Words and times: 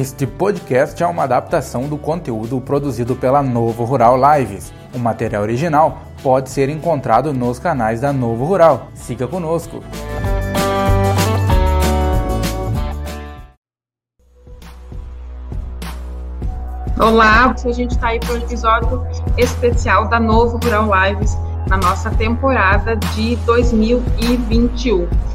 Este 0.00 0.28
podcast 0.28 1.02
é 1.02 1.06
uma 1.08 1.24
adaptação 1.24 1.88
do 1.88 1.98
conteúdo 1.98 2.60
produzido 2.60 3.16
pela 3.16 3.42
Novo 3.42 3.82
Rural 3.82 4.16
Lives. 4.16 4.72
O 4.94 4.98
material 5.00 5.42
original 5.42 6.02
pode 6.22 6.50
ser 6.50 6.68
encontrado 6.68 7.34
nos 7.34 7.58
canais 7.58 8.00
da 8.00 8.12
Novo 8.12 8.44
Rural. 8.44 8.86
Siga 8.94 9.26
conosco. 9.26 9.82
Olá, 16.96 17.52
a 17.52 17.72
gente 17.72 17.90
está 17.90 18.10
aí 18.10 18.20
para 18.20 18.34
um 18.34 18.36
episódio 18.36 19.04
especial 19.36 20.06
da 20.08 20.20
Novo 20.20 20.58
Rural 20.58 20.88
Lives 21.08 21.36
na 21.66 21.76
nossa 21.76 22.08
temporada 22.10 22.94
de 22.94 23.34
2021. 23.34 25.27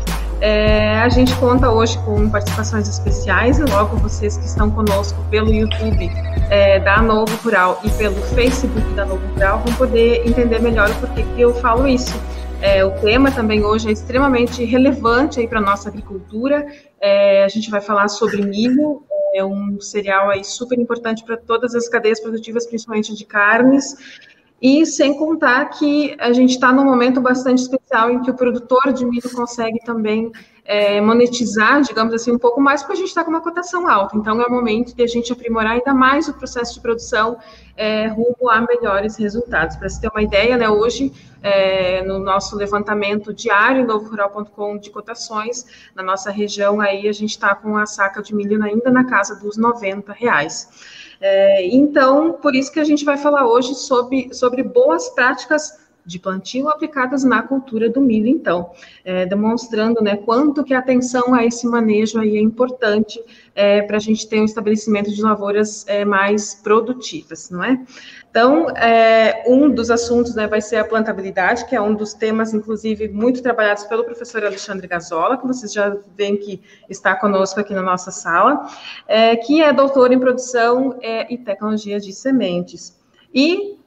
É, 0.46 1.00
a 1.00 1.08
gente 1.08 1.34
conta 1.38 1.72
hoje 1.72 1.98
com 2.00 2.30
participações 2.30 2.90
especiais 2.90 3.60
e 3.60 3.64
logo 3.64 3.96
vocês 3.96 4.36
que 4.36 4.44
estão 4.44 4.70
conosco 4.70 5.18
pelo 5.30 5.54
YouTube 5.54 6.12
é, 6.50 6.82
da 6.82 7.02
Novo 7.02 7.34
Rural 7.38 7.80
e 7.82 7.90
pelo 7.92 8.22
Facebook 8.36 8.94
da 8.94 9.06
Novo 9.06 9.26
Rural 9.28 9.60
vão 9.60 9.74
poder 9.76 10.28
entender 10.28 10.60
melhor 10.60 10.90
o 10.92 10.96
porquê 10.96 11.24
que 11.24 11.40
eu 11.40 11.54
falo 11.54 11.88
isso. 11.88 12.14
É, 12.62 12.84
o 12.84 12.92
tema 12.92 13.32
também 13.32 13.64
hoje 13.64 13.88
é 13.88 13.94
extremamente 13.94 14.66
relevante 14.66 15.48
para 15.48 15.60
a 15.60 15.62
nossa 15.62 15.88
agricultura. 15.88 16.68
É, 17.00 17.46
a 17.46 17.48
gente 17.48 17.72
vai 17.72 17.80
falar 17.80 18.10
sobre 18.10 18.42
milho, 18.42 19.02
é 19.34 19.46
um 19.46 19.80
cereal 19.80 20.30
aí 20.30 20.44
super 20.44 20.78
importante 20.78 21.24
para 21.24 21.38
todas 21.38 21.74
as 21.74 21.88
cadeias 21.88 22.20
produtivas, 22.20 22.68
principalmente 22.68 23.16
de 23.16 23.24
carnes. 23.24 23.96
E 24.64 24.86
sem 24.86 25.14
contar 25.18 25.66
que 25.66 26.16
a 26.18 26.32
gente 26.32 26.52
está 26.52 26.72
num 26.72 26.86
momento 26.86 27.20
bastante 27.20 27.62
especial 27.62 28.10
em 28.10 28.22
que 28.22 28.32
o 28.32 28.34
produtor 28.34 28.94
de 28.94 29.06
milho 29.06 29.30
consegue 29.30 29.78
também 29.84 30.32
é, 30.64 31.02
monetizar, 31.02 31.82
digamos 31.82 32.14
assim, 32.14 32.32
um 32.32 32.38
pouco 32.38 32.62
mais, 32.62 32.82
porque 32.82 32.94
a 32.94 32.96
gente 32.96 33.10
está 33.10 33.26
com 33.26 33.30
uma 33.30 33.42
cotação 33.42 33.86
alta. 33.90 34.16
Então, 34.16 34.42
é 34.42 34.46
o 34.46 34.50
momento 34.50 34.96
de 34.96 35.04
a 35.04 35.08
gente 35.08 35.34
aprimorar 35.34 35.74
ainda 35.74 35.94
mais 35.94 36.30
o 36.30 36.34
processo 36.34 36.76
de 36.76 36.80
produção 36.80 37.38
é, 37.76 38.08
rumo 38.08 38.50
a 38.50 38.62
melhores 38.62 39.18
resultados. 39.18 39.76
Para 39.76 39.90
você 39.90 40.00
ter 40.00 40.08
uma 40.08 40.24
ideia, 40.24 40.56
né, 40.56 40.70
hoje, 40.70 41.12
é, 41.42 42.02
no 42.04 42.18
nosso 42.20 42.56
levantamento 42.56 43.34
diário, 43.34 43.86
novorural.com 43.86 44.78
de 44.78 44.90
cotações, 44.92 45.66
na 45.94 46.02
nossa 46.02 46.32
região 46.32 46.80
aí, 46.80 47.10
a 47.10 47.14
gente 47.14 47.32
está 47.32 47.54
com 47.54 47.76
a 47.76 47.86
saca 47.86 48.22
de 48.22 48.34
milho 48.34 48.64
ainda 48.64 48.90
na 48.90 49.04
casa 49.04 49.36
dos 49.36 49.58
90 49.58 50.14
reais. 50.14 51.03
É, 51.26 51.66
então, 51.66 52.34
por 52.34 52.54
isso 52.54 52.70
que 52.70 52.82
a 52.82 52.84
gente 52.84 53.06
vai 53.06 53.16
falar 53.16 53.48
hoje 53.48 53.76
sobre, 53.76 54.34
sobre 54.34 54.62
boas 54.62 55.08
práticas 55.08 55.80
de 56.06 56.20
plantio 56.20 56.68
aplicadas 56.68 57.24
na 57.24 57.42
cultura 57.42 57.90
do 57.90 58.02
milho, 58.02 58.28
então, 58.28 58.72
é, 59.06 59.26
demonstrando 59.26 60.04
né, 60.04 60.18
quanto 60.18 60.66
que 60.66 60.74
a 60.74 60.80
atenção 60.80 61.34
a 61.34 61.46
esse 61.46 61.66
manejo 61.66 62.20
aí 62.20 62.36
é 62.36 62.42
importante 62.42 63.24
é, 63.56 63.82
para 63.84 63.96
a 63.96 64.00
gente 64.02 64.28
ter 64.28 64.42
um 64.42 64.44
estabelecimento 64.44 65.10
de 65.14 65.22
lavouras 65.22 65.88
é, 65.88 66.04
mais 66.04 66.56
produtivas, 66.56 67.50
não 67.50 67.64
é? 67.64 67.82
Então, 68.34 68.68
é, 68.72 69.44
um 69.46 69.70
dos 69.70 69.92
assuntos 69.92 70.34
né, 70.34 70.48
vai 70.48 70.60
ser 70.60 70.78
a 70.78 70.84
plantabilidade, 70.84 71.66
que 71.66 71.76
é 71.76 71.80
um 71.80 71.94
dos 71.94 72.16
temas, 72.16 72.52
inclusive, 72.52 73.08
muito 73.08 73.44
trabalhados 73.44 73.84
pelo 73.84 74.04
professor 74.04 74.44
Alexandre 74.44 74.88
Gazola, 74.88 75.38
que 75.38 75.46
vocês 75.46 75.72
já 75.72 75.96
veem 76.18 76.36
que 76.38 76.60
está 76.90 77.14
conosco 77.14 77.60
aqui 77.60 77.76
na 77.76 77.84
nossa 77.84 78.10
sala, 78.10 78.68
é, 79.08 79.36
que 79.36 79.62
é 79.62 79.72
doutor 79.72 80.12
em 80.12 80.18
produção 80.18 80.98
é, 81.00 81.32
e 81.32 81.38
tecnologia 81.38 82.00
de 82.00 82.12
sementes. 82.12 83.00
E 83.32 83.78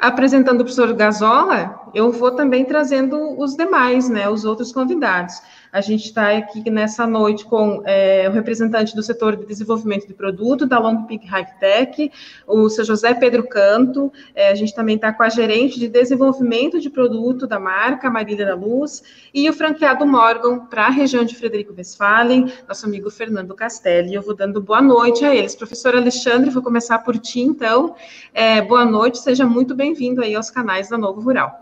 apresentando 0.00 0.62
o 0.62 0.64
professor 0.64 0.92
Gazola, 0.94 1.88
eu 1.94 2.10
vou 2.10 2.32
também 2.32 2.64
trazendo 2.64 3.38
os 3.40 3.54
demais, 3.54 4.08
né, 4.08 4.28
os 4.28 4.44
outros 4.44 4.72
convidados. 4.72 5.40
A 5.72 5.80
gente 5.80 6.04
está 6.04 6.36
aqui 6.36 6.68
nessa 6.68 7.06
noite 7.06 7.46
com 7.46 7.82
é, 7.86 8.28
o 8.28 8.32
representante 8.32 8.94
do 8.94 9.02
setor 9.02 9.36
de 9.36 9.46
desenvolvimento 9.46 10.06
de 10.06 10.12
produto 10.12 10.66
da 10.66 10.78
Long 10.78 11.04
Peak 11.04 11.26
High 11.26 11.46
Tech, 11.58 12.12
o 12.46 12.68
seu 12.68 12.84
José 12.84 13.14
Pedro 13.14 13.48
Canto. 13.48 14.12
É, 14.34 14.50
a 14.50 14.54
gente 14.54 14.74
também 14.74 14.96
está 14.96 15.14
com 15.14 15.22
a 15.22 15.30
gerente 15.30 15.80
de 15.80 15.88
desenvolvimento 15.88 16.78
de 16.78 16.90
produto 16.90 17.46
da 17.46 17.58
marca, 17.58 18.10
Marília 18.10 18.44
da 18.44 18.54
Luz, 18.54 19.02
e 19.32 19.48
o 19.48 19.52
franqueado 19.54 20.06
Morgan 20.06 20.58
para 20.66 20.88
a 20.88 20.90
região 20.90 21.24
de 21.24 21.34
Frederico 21.34 21.72
Westphalen, 21.74 22.52
nosso 22.68 22.84
amigo 22.84 23.10
Fernando 23.10 23.54
Castelli. 23.54 24.14
Eu 24.14 24.20
vou 24.20 24.36
dando 24.36 24.60
boa 24.60 24.82
noite 24.82 25.24
a 25.24 25.34
eles. 25.34 25.56
Professor 25.56 25.96
Alexandre, 25.96 26.50
vou 26.50 26.62
começar 26.62 26.98
por 26.98 27.16
ti, 27.16 27.40
então. 27.40 27.94
É, 28.34 28.60
boa 28.60 28.84
noite, 28.84 29.16
seja 29.20 29.46
muito 29.46 29.74
bem-vindo 29.74 30.20
aí 30.20 30.34
aos 30.34 30.50
canais 30.50 30.90
da 30.90 30.98
Novo 30.98 31.22
Rural. 31.22 31.61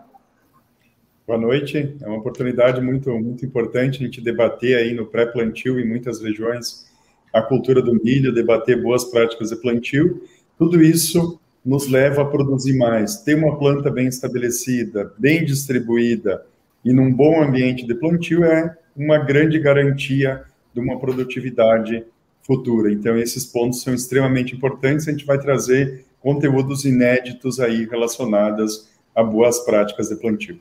Boa 1.31 1.39
noite. 1.39 1.95
É 2.03 2.09
uma 2.09 2.19
oportunidade 2.19 2.81
muito, 2.81 3.09
muito 3.21 3.47
importante 3.47 4.03
a 4.03 4.05
gente 4.05 4.21
debater 4.21 4.77
aí 4.77 4.93
no 4.93 5.07
pré-plantio 5.07 5.79
em 5.79 5.87
muitas 5.87 6.21
regiões 6.21 6.91
a 7.33 7.41
cultura 7.41 7.81
do 7.81 7.95
milho, 8.03 8.35
debater 8.35 8.83
boas 8.83 9.05
práticas 9.05 9.51
de 9.51 9.55
plantio. 9.55 10.25
Tudo 10.59 10.83
isso 10.83 11.39
nos 11.65 11.87
leva 11.87 12.23
a 12.23 12.25
produzir 12.25 12.77
mais. 12.77 13.19
Ter 13.19 13.37
uma 13.37 13.57
planta 13.57 13.93
bem 13.93 14.09
estabelecida, 14.09 15.15
bem 15.17 15.45
distribuída 15.45 16.45
e 16.85 16.93
num 16.93 17.15
bom 17.15 17.41
ambiente 17.41 17.87
de 17.87 17.95
plantio 17.95 18.43
é 18.43 18.77
uma 18.97 19.19
grande 19.19 19.57
garantia 19.61 20.43
de 20.75 20.81
uma 20.81 20.99
produtividade 20.99 22.05
futura. 22.43 22.91
Então, 22.91 23.17
esses 23.17 23.45
pontos 23.47 23.83
são 23.83 23.95
extremamente 23.95 24.57
importantes. 24.57 25.07
A 25.07 25.13
gente 25.13 25.25
vai 25.25 25.39
trazer 25.39 26.07
conteúdos 26.19 26.85
inéditos 26.85 27.61
aí 27.61 27.85
relacionados 27.85 28.91
a 29.15 29.23
boas 29.23 29.61
práticas 29.61 30.09
de 30.09 30.17
plantio. 30.17 30.59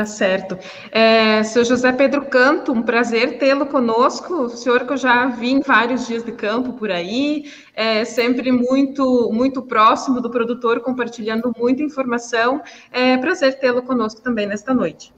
Tá 0.00 0.06
certo. 0.06 0.58
É, 0.90 1.42
seu 1.42 1.62
José 1.62 1.92
Pedro 1.92 2.24
Canto, 2.24 2.72
um 2.72 2.80
prazer 2.80 3.38
tê-lo 3.38 3.66
conosco. 3.66 4.44
O 4.44 4.48
senhor 4.48 4.86
que 4.86 4.94
eu 4.94 4.96
já 4.96 5.26
vi 5.26 5.50
em 5.50 5.60
vários 5.60 6.06
dias 6.06 6.24
de 6.24 6.32
campo 6.32 6.72
por 6.72 6.90
aí, 6.90 7.52
é 7.74 8.02
sempre 8.06 8.50
muito, 8.50 9.30
muito 9.30 9.60
próximo 9.60 10.18
do 10.22 10.30
produtor, 10.30 10.80
compartilhando 10.80 11.52
muita 11.54 11.82
informação. 11.82 12.62
É 12.90 13.18
prazer 13.18 13.58
tê-lo 13.58 13.82
conosco 13.82 14.22
também 14.22 14.46
nesta 14.46 14.72
noite. 14.72 15.12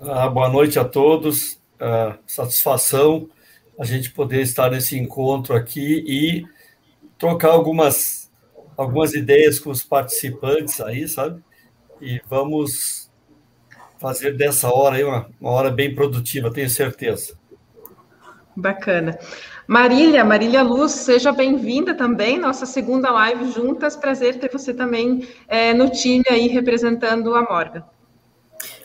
Ah, 0.00 0.30
boa 0.30 0.48
noite 0.48 0.78
a 0.78 0.84
todos. 0.86 1.60
Ah, 1.78 2.16
satisfação 2.26 3.28
a 3.78 3.84
gente 3.84 4.12
poder 4.12 4.40
estar 4.40 4.70
nesse 4.70 4.98
encontro 4.98 5.54
aqui 5.54 6.02
e 6.08 6.46
trocar 7.18 7.50
algumas, 7.50 8.32
algumas 8.78 9.12
ideias 9.12 9.58
com 9.58 9.68
os 9.68 9.82
participantes 9.82 10.80
aí, 10.80 11.06
sabe? 11.06 11.44
E 12.00 12.18
vamos 12.30 13.01
fazer 14.02 14.36
dessa 14.36 14.68
hora 14.68 14.96
aí 14.96 15.04
uma, 15.04 15.28
uma 15.40 15.52
hora 15.52 15.70
bem 15.70 15.94
produtiva, 15.94 16.52
tenho 16.52 16.68
certeza. 16.68 17.34
Bacana. 18.54 19.18
Marília, 19.66 20.24
Marília 20.24 20.62
Luz, 20.62 20.92
seja 20.92 21.32
bem-vinda 21.32 21.94
também, 21.94 22.38
nossa 22.38 22.66
segunda 22.66 23.10
live 23.10 23.52
juntas. 23.52 23.96
Prazer 23.96 24.38
ter 24.38 24.50
você 24.52 24.74
também 24.74 25.26
é, 25.46 25.72
no 25.72 25.88
time 25.88 26.24
aí 26.28 26.48
representando 26.48 27.34
a 27.34 27.42
Morgan. 27.42 27.84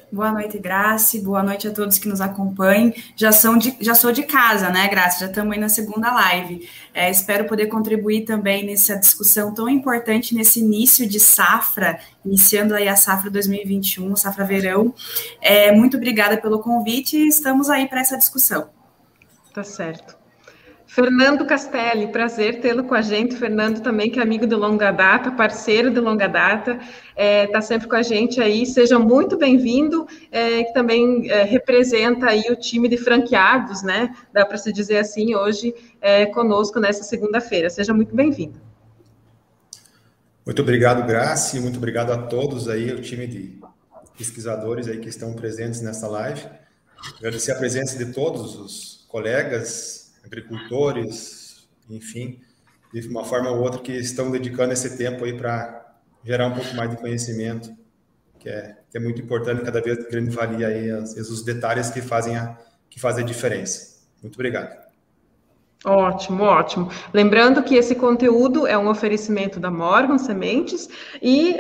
Boa 0.09 0.31
noite, 0.31 0.57
Grace. 0.57 1.19
Boa 1.19 1.44
noite 1.44 1.68
a 1.68 1.72
todos 1.72 1.97
que 2.00 2.07
nos 2.07 2.22
acompanhem. 2.22 2.94
Já, 3.13 3.34
são 3.34 3.57
de, 3.57 3.75
já 3.81 3.94
sou 3.94 4.13
de 4.13 4.23
casa, 4.23 4.69
né, 4.69 4.88
Grace? 4.88 5.19
Já 5.19 5.25
estamos 5.25 5.51
aí 5.51 5.59
na 5.59 5.68
segunda 5.68 6.13
live. 6.13 6.68
É, 6.94 7.12
espero 7.12 7.45
poder 7.45 7.68
contribuir 7.68 8.23
também 8.23 8.66
nessa 8.66 8.96
discussão 8.96 9.53
tão 9.53 9.67
importante 9.67 10.34
nesse 10.34 10.62
início 10.62 11.06
de 11.06 11.19
safra, 11.19 12.00
iniciando 12.25 12.73
aí 12.73 12.88
a 12.88 12.96
safra 12.96 13.29
2021, 13.29 14.16
safra 14.16 14.46
verão. 14.46 14.96
É, 15.41 15.73
muito 15.73 15.97
obrigada 15.97 16.38
pelo 16.38 16.59
convite 16.59 17.17
e 17.17 17.28
estamos 17.28 17.69
aí 17.69 17.85
para 17.88 18.00
essa 18.00 18.17
discussão. 18.17 18.69
Tá 19.53 19.63
certo. 19.63 20.16
Fernando 20.97 21.46
Castelli, 21.46 22.08
prazer 22.08 22.59
tê-lo 22.59 22.84
com 22.84 22.96
a 22.96 23.03
gente. 23.03 23.35
Fernando 23.35 23.81
também, 23.81 24.09
que 24.09 24.19
é 24.19 24.24
amigo 24.24 24.47
de 24.47 24.56
longa 24.56 24.90
data, 24.90 25.30
parceiro 25.30 25.91
de 25.91 26.00
longa 26.00 26.25
data, 26.25 26.72
está 26.72 27.13
é, 27.16 27.46
tá 27.46 27.62
sempre 27.62 27.88
com 27.88 27.96
a 27.96 28.02
gente 28.02 28.41
aí. 28.41 28.66
Seja 28.66 28.97
muito 28.97 29.38
bem-vindo, 29.38 30.08
é, 30.31 30.63
que 30.63 30.74
também 30.74 31.30
é, 31.30 31.44
representa 31.44 32.25
aí 32.25 32.46
o 32.50 32.56
time 32.56 32.90
de 32.90 32.97
franqueados, 32.97 33.84
né? 33.84 34.12
Dá 34.34 34.44
para 34.44 34.58
se 34.58 34.74
dizer 34.74 34.97
assim 34.97 35.35
hoje 35.35 35.72
é, 36.02 36.26
conosco 36.26 36.79
nessa 36.79 37.03
segunda-feira. 37.03 37.70
Seja 37.70 37.94
muito 37.94 38.16
bem-vindo. 38.16 38.59
Muito 40.44 40.64
obrigado, 40.64 41.05
Grace, 41.05 41.59
muito 41.59 41.78
obrigado 41.78 42.11
a 42.11 42.17
todos 42.23 42.67
aí, 42.67 42.91
o 42.91 43.03
time 43.03 43.28
de 43.28 43.59
pesquisadores 44.17 44.88
aí 44.88 44.97
que 44.97 45.09
estão 45.09 45.32
presentes 45.34 45.79
nessa 45.79 46.08
live. 46.08 46.44
Agradecer 47.20 47.52
a 47.52 47.55
presença 47.55 48.03
de 48.03 48.11
todos 48.11 48.55
os 48.55 49.05
colegas, 49.08 49.97
agricultores, 50.28 51.68
enfim, 51.90 52.40
de 52.94 53.08
uma 53.08 53.26
forma 53.26 53.50
ou 53.50 53.62
outra 53.62 53.82
que 53.82 53.91
estão 53.91 54.32
dedicando 54.32 54.74
esse 54.74 54.97
tempo 54.97 55.26
aí 55.26 55.34
para 55.34 55.96
gerar 56.24 56.47
um 56.47 56.53
pouco 56.53 56.76
mais 56.76 56.90
de 56.90 56.97
conhecimento, 56.97 57.76
que 58.40 58.50
é, 58.50 58.78
que 58.90 58.97
é 58.97 59.00
muito 59.00 59.22
importante, 59.22 59.64
cada 59.64 59.82
vez 59.82 60.06
querendo 60.08 60.32
valia 60.32 60.68
aí 60.68 60.91
as, 60.91 61.16
os 61.16 61.44
detalhes 61.44 61.90
que 61.90 62.02
fazem 62.02 62.38
a, 62.38 62.58
que 62.90 63.00
fazem 63.00 63.24
a 63.24 63.28
diferença. 63.28 63.97
Muito 64.22 64.35
obrigado. 64.35 64.88
Ótimo, 65.85 66.44
ótimo. 66.44 66.90
Lembrando 67.14 67.62
que 67.62 67.76
esse 67.76 67.94
conteúdo 67.94 68.66
é 68.66 68.76
um 68.78 68.90
oferecimento 68.90 69.59
da 69.59 69.70
Morgan 69.70 70.18
Sementes 70.18 70.90
e 71.22 71.52
uh, 71.52 71.59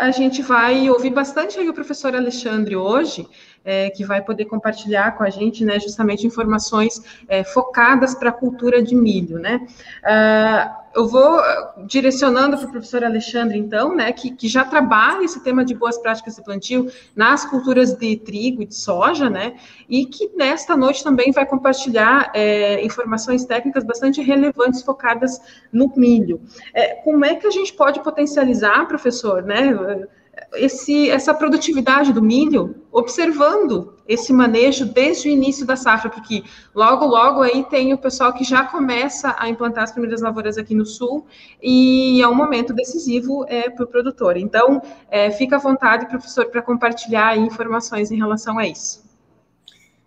a 0.00 0.10
gente 0.12 0.40
vai 0.40 0.88
ouvir 0.88 1.10
bastante 1.10 1.58
aí 1.58 1.68
o 1.68 1.74
professor 1.74 2.14
Alexandre 2.14 2.76
hoje, 2.76 3.28
é, 3.66 3.90
que 3.90 4.04
vai 4.04 4.22
poder 4.22 4.44
compartilhar 4.44 5.16
com 5.18 5.24
a 5.24 5.28
gente, 5.28 5.64
né, 5.64 5.80
justamente 5.80 6.24
informações 6.24 7.02
é, 7.28 7.42
focadas 7.42 8.14
para 8.14 8.30
a 8.30 8.32
cultura 8.32 8.80
de 8.80 8.94
milho, 8.94 9.40
né. 9.40 9.66
Uh, 10.04 10.86
eu 10.96 11.06
vou 11.06 11.42
direcionando 11.86 12.56
para 12.56 12.68
o 12.68 12.70
professor 12.70 13.04
Alexandre, 13.04 13.58
então, 13.58 13.94
né, 13.94 14.10
que, 14.12 14.30
que 14.30 14.48
já 14.48 14.64
trabalha 14.64 15.24
esse 15.24 15.44
tema 15.44 15.62
de 15.62 15.74
boas 15.74 15.98
práticas 15.98 16.36
de 16.36 16.42
plantio 16.42 16.90
nas 17.14 17.44
culturas 17.44 17.92
de 17.92 18.16
trigo 18.16 18.62
e 18.62 18.66
de 18.66 18.74
soja, 18.74 19.28
né, 19.28 19.56
e 19.90 20.06
que 20.06 20.30
nesta 20.34 20.74
noite 20.74 21.04
também 21.04 21.32
vai 21.32 21.44
compartilhar 21.44 22.30
é, 22.32 22.82
informações 22.82 23.44
técnicas 23.44 23.84
bastante 23.84 24.22
relevantes 24.22 24.82
focadas 24.82 25.38
no 25.70 25.92
milho. 25.94 26.40
É, 26.72 26.94
como 27.02 27.24
é 27.26 27.34
que 27.34 27.46
a 27.46 27.50
gente 27.50 27.74
pode 27.74 28.00
potencializar, 28.02 28.86
professor, 28.86 29.42
né, 29.42 30.06
esse, 30.54 31.10
essa 31.10 31.34
produtividade 31.34 32.12
do 32.12 32.22
milho, 32.22 32.76
observando 32.92 33.94
esse 34.08 34.32
manejo 34.32 34.84
desde 34.86 35.28
o 35.28 35.30
início 35.30 35.66
da 35.66 35.76
safra, 35.76 36.08
porque 36.08 36.44
logo, 36.74 37.04
logo 37.04 37.42
aí 37.42 37.64
tem 37.64 37.92
o 37.92 37.98
pessoal 37.98 38.32
que 38.32 38.44
já 38.44 38.64
começa 38.64 39.34
a 39.38 39.48
implantar 39.48 39.84
as 39.84 39.92
primeiras 39.92 40.20
lavouras 40.20 40.56
aqui 40.56 40.74
no 40.74 40.86
sul, 40.86 41.26
e 41.62 42.20
é 42.22 42.28
um 42.28 42.34
momento 42.34 42.72
decisivo 42.72 43.44
é, 43.48 43.68
para 43.68 43.84
o 43.84 43.88
produtor. 43.88 44.36
Então, 44.36 44.80
é, 45.10 45.30
fica 45.30 45.56
à 45.56 45.58
vontade, 45.58 46.06
professor, 46.06 46.46
para 46.46 46.62
compartilhar 46.62 47.36
informações 47.36 48.10
em 48.10 48.16
relação 48.16 48.58
a 48.58 48.66
isso. 48.66 49.04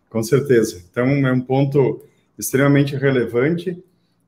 Com 0.10 0.24
certeza. 0.24 0.82
Então, 0.90 1.06
é 1.06 1.32
um 1.32 1.42
ponto 1.42 2.02
extremamente 2.38 2.96
relevante 2.96 3.84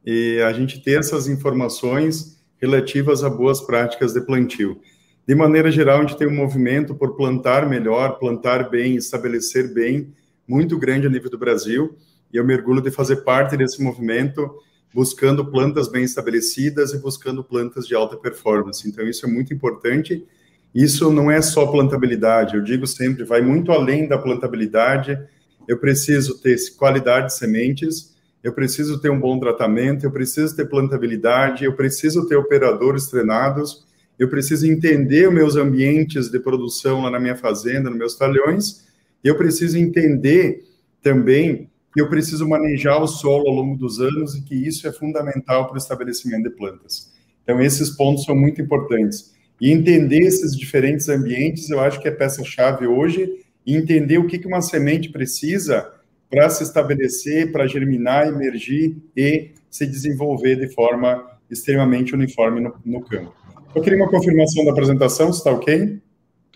e 0.06 0.42
a 0.42 0.52
gente 0.52 0.81
ter 0.81 1.00
essas 1.00 1.28
informações 1.28 2.40
relativas 2.58 3.24
a 3.24 3.30
boas 3.30 3.62
práticas 3.62 4.13
de 4.13 4.22
plantio. 4.22 4.80
De 5.27 5.35
maneira 5.35 5.71
geral, 5.71 6.00
a 6.00 6.01
gente 6.01 6.18
tem 6.18 6.27
um 6.27 6.35
movimento 6.35 6.95
por 6.95 7.15
plantar 7.15 7.69
melhor, 7.69 8.18
plantar 8.18 8.69
bem, 8.69 8.95
estabelecer 8.95 9.71
bem, 9.71 10.12
muito 10.47 10.77
grande 10.77 11.06
a 11.06 11.09
nível 11.09 11.29
do 11.29 11.38
Brasil, 11.38 11.95
e 12.33 12.38
eu 12.38 12.45
mergulho 12.45 12.81
de 12.81 12.89
fazer 12.89 13.18
parte 13.18 13.56
desse 13.56 13.81
movimento, 13.83 14.50
buscando 14.94 15.45
plantas 15.45 15.88
bem 15.88 16.03
estabelecidas 16.03 16.91
e 16.94 16.97
buscando 16.97 17.44
plantas 17.44 17.88
de 17.88 17.94
alta 17.94 18.18
performance. 18.18 18.88
Então, 18.88 19.07
isso 19.07 19.25
é 19.25 19.29
muito 19.29 19.53
importante. 19.53 20.25
Isso 20.73 21.12
não 21.12 21.29
é 21.29 21.41
só 21.41 21.67
plantabilidade, 21.67 22.56
eu 22.56 22.63
digo 22.63 22.88
sempre, 22.88 23.24
vai 23.24 23.41
muito 23.41 23.71
além 23.71 24.07
da 24.07 24.17
plantabilidade. 24.17 25.19
Eu 25.67 25.77
preciso 25.77 26.41
ter 26.41 26.57
qualidade 26.77 27.27
de 27.27 27.38
sementes, 27.38 28.15
eu 28.44 28.53
preciso 28.53 29.00
ter 29.00 29.12
um 29.12 29.19
bom 29.19 29.38
tratamento, 29.39 30.06
eu 30.06 30.12
preciso 30.12 30.56
ter 30.56 30.67
plantabilidade, 30.67 31.63
eu 31.63 31.75
preciso 31.75 32.27
ter 32.27 32.38
operadores 32.38 33.07
treinados 33.07 33.85
eu 34.21 34.29
preciso 34.29 34.68
entender 34.68 35.27
os 35.27 35.33
meus 35.33 35.56
ambientes 35.56 36.29
de 36.29 36.39
produção 36.39 37.01
lá 37.01 37.09
na 37.09 37.19
minha 37.19 37.35
fazenda, 37.35 37.89
nos 37.89 37.97
meus 37.97 38.15
talhões, 38.15 38.85
eu 39.23 39.35
preciso 39.35 39.79
entender 39.79 40.63
também 41.01 41.71
que 41.91 42.00
eu 42.00 42.07
preciso 42.07 42.47
manejar 42.47 43.01
o 43.01 43.07
solo 43.07 43.50
ao 43.50 43.56
longo 43.56 43.75
dos 43.75 44.00
anos 44.00 44.35
e 44.35 44.44
que 44.44 44.53
isso 44.53 44.88
é 44.88 44.94
fundamental 44.94 45.65
para 45.65 45.73
o 45.73 45.77
estabelecimento 45.79 46.44
de 46.44 46.51
plantas. 46.51 47.12
Então, 47.41 47.59
esses 47.59 47.89
pontos 47.89 48.23
são 48.23 48.35
muito 48.35 48.62
importantes. 48.62 49.33
E 49.59 49.71
entender 49.71 50.19
esses 50.19 50.56
diferentes 50.56 51.09
ambientes, 51.09 51.71
eu 51.71 51.79
acho 51.79 52.00
que 52.00 52.07
é 52.07 52.12
peça-chave 52.12 52.85
hoje, 52.85 53.27
e 53.65 53.75
entender 53.75 54.19
o 54.19 54.27
que 54.27 54.45
uma 54.45 54.62
semente 54.62 55.09
precisa 55.09 55.91
para 56.29 56.47
se 56.51 56.62
estabelecer, 56.62 57.51
para 57.51 57.65
germinar, 57.65 58.27
emergir 58.27 58.97
e 59.17 59.50
se 59.67 59.88
desenvolver 59.88 60.57
de 60.57 60.67
forma 60.71 61.27
extremamente 61.50 62.13
uniforme 62.13 62.62
no, 62.62 62.75
no 62.85 63.01
campo. 63.01 63.40
Eu 63.73 63.81
queria 63.81 63.97
uma 63.97 64.09
confirmação 64.09 64.65
da 64.65 64.71
apresentação, 64.71 65.29
está 65.29 65.50
ok? 65.50 66.01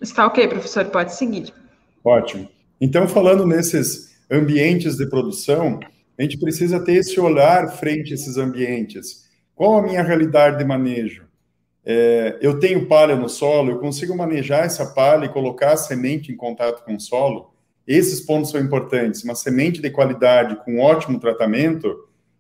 Está 0.02 0.28
ok, 0.28 0.48
professor, 0.50 0.86
pode 0.86 1.14
seguir. 1.14 1.54
Ótimo. 2.04 2.50
Então, 2.80 3.08
falando 3.08 3.46
nesses 3.46 4.18
ambientes 4.30 4.98
de 4.98 5.08
produção, 5.10 5.80
a 6.18 6.22
gente 6.22 6.38
precisa 6.38 6.84
ter 6.84 6.96
esse 6.96 7.18
olhar 7.18 7.70
frente 7.70 8.12
a 8.12 8.16
esses 8.16 8.38
ambientes. 8.38 9.30
Qual 9.56 9.78
a 9.78 9.82
minha 9.82 10.04
realidade 10.04 10.58
de 10.58 10.66
manejo? 10.66 11.24
É, 11.86 12.38
eu 12.42 12.60
tenho 12.60 12.86
palha 12.88 13.16
no 13.16 13.30
solo, 13.30 13.72
eu 13.72 13.80
consigo 13.80 14.16
manejar 14.16 14.66
essa 14.66 14.86
palha 14.88 15.26
e 15.26 15.30
colocar 15.30 15.72
a 15.72 15.78
semente 15.78 16.34
em 16.34 16.36
contato 16.36 16.84
com 16.84 16.96
o 16.96 17.00
solo? 17.00 17.54
Esses 17.88 18.20
pontos 18.20 18.52
são 18.52 18.60
importantes. 18.60 19.24
Uma 19.24 19.36
semente 19.36 19.82
de 19.82 19.90
qualidade 19.90 20.58
com 20.66 20.82
ótimo 20.82 21.18
tratamento, 21.18 21.96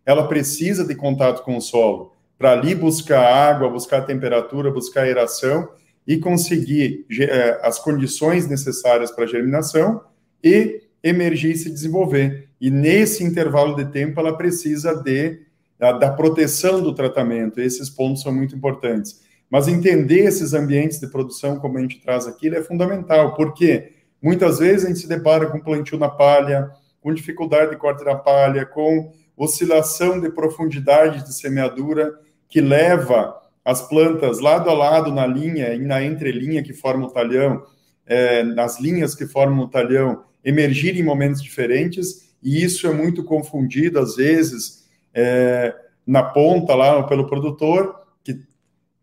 ela 0.06 0.28
precisa 0.28 0.86
de 0.86 0.96
contato 0.96 1.44
com 1.44 1.56
o 1.56 1.62
solo 1.62 2.15
para 2.46 2.52
ali 2.52 2.76
buscar 2.76 3.26
água, 3.26 3.68
buscar 3.68 4.02
temperatura, 4.02 4.70
buscar 4.70 5.02
aeração 5.02 5.68
e 6.06 6.18
conseguir 6.18 7.04
é, 7.20 7.60
as 7.64 7.80
condições 7.80 8.48
necessárias 8.48 9.10
para 9.10 9.26
germinação 9.26 10.04
e 10.44 10.84
emergir 11.02 11.54
e 11.54 11.58
se 11.58 11.72
desenvolver. 11.72 12.50
E 12.62 12.70
nesse 12.70 13.24
intervalo 13.24 13.76
de 13.76 13.86
tempo, 13.86 14.20
ela 14.20 14.38
precisa 14.38 14.94
de, 14.94 15.40
da, 15.80 15.94
da 15.94 16.12
proteção 16.12 16.84
do 16.84 16.94
tratamento. 16.94 17.60
Esses 17.60 17.90
pontos 17.90 18.22
são 18.22 18.32
muito 18.32 18.56
importantes. 18.56 19.24
Mas 19.50 19.68
entender 19.68 20.26
esses 20.26 20.54
ambientes 20.54 21.00
de 21.00 21.08
produção, 21.08 21.58
como 21.58 21.80
a 21.80 21.82
gente 21.82 22.00
traz 22.00 22.28
aqui, 22.28 22.50
é 22.50 22.62
fundamental, 22.62 23.34
porque 23.34 23.92
muitas 24.22 24.60
vezes 24.60 24.86
a 24.86 24.88
gente 24.90 25.00
se 25.00 25.10
depara 25.10 25.48
com 25.48 25.60
plantio 25.60 25.98
na 25.98 26.10
palha, 26.10 26.70
com 27.02 27.12
dificuldade 27.12 27.72
de 27.72 27.78
corte 27.78 28.06
na 28.06 28.14
palha, 28.14 28.68
com 28.68 29.12
oscilação 29.36 30.22
de 30.22 30.30
profundidade 30.30 31.26
de 31.26 31.34
semeadura, 31.34 32.14
que 32.50 32.62
leva 32.62 33.36
as 33.64 33.82
plantas 33.88 34.40
lado 34.40 34.70
a 34.70 34.74
lado 34.74 35.12
na 35.12 35.26
linha 35.26 35.74
e 35.74 35.80
na 35.80 36.04
entrelinha 36.04 36.62
que 36.62 36.74
forma 36.74 37.08
o 37.08 37.10
talhão, 37.10 37.64
é, 38.06 38.44
nas 38.44 38.80
linhas 38.80 39.16
que 39.16 39.26
formam 39.26 39.66
o 39.66 39.68
talhão, 39.68 40.24
emergir 40.44 40.96
em 40.96 41.04
momentos 41.04 41.42
diferentes, 41.42 42.30
e 42.44 42.64
isso 42.64 42.86
é 42.86 42.94
muito 42.94 43.24
confundido, 43.24 44.00
às 44.00 44.16
vezes, 44.16 44.88
é, 45.12 45.74
na 46.06 46.22
ponta 46.22 46.76
lá 46.76 47.02
pelo 47.04 47.26
produtor, 47.26 47.96
que, 48.24 48.40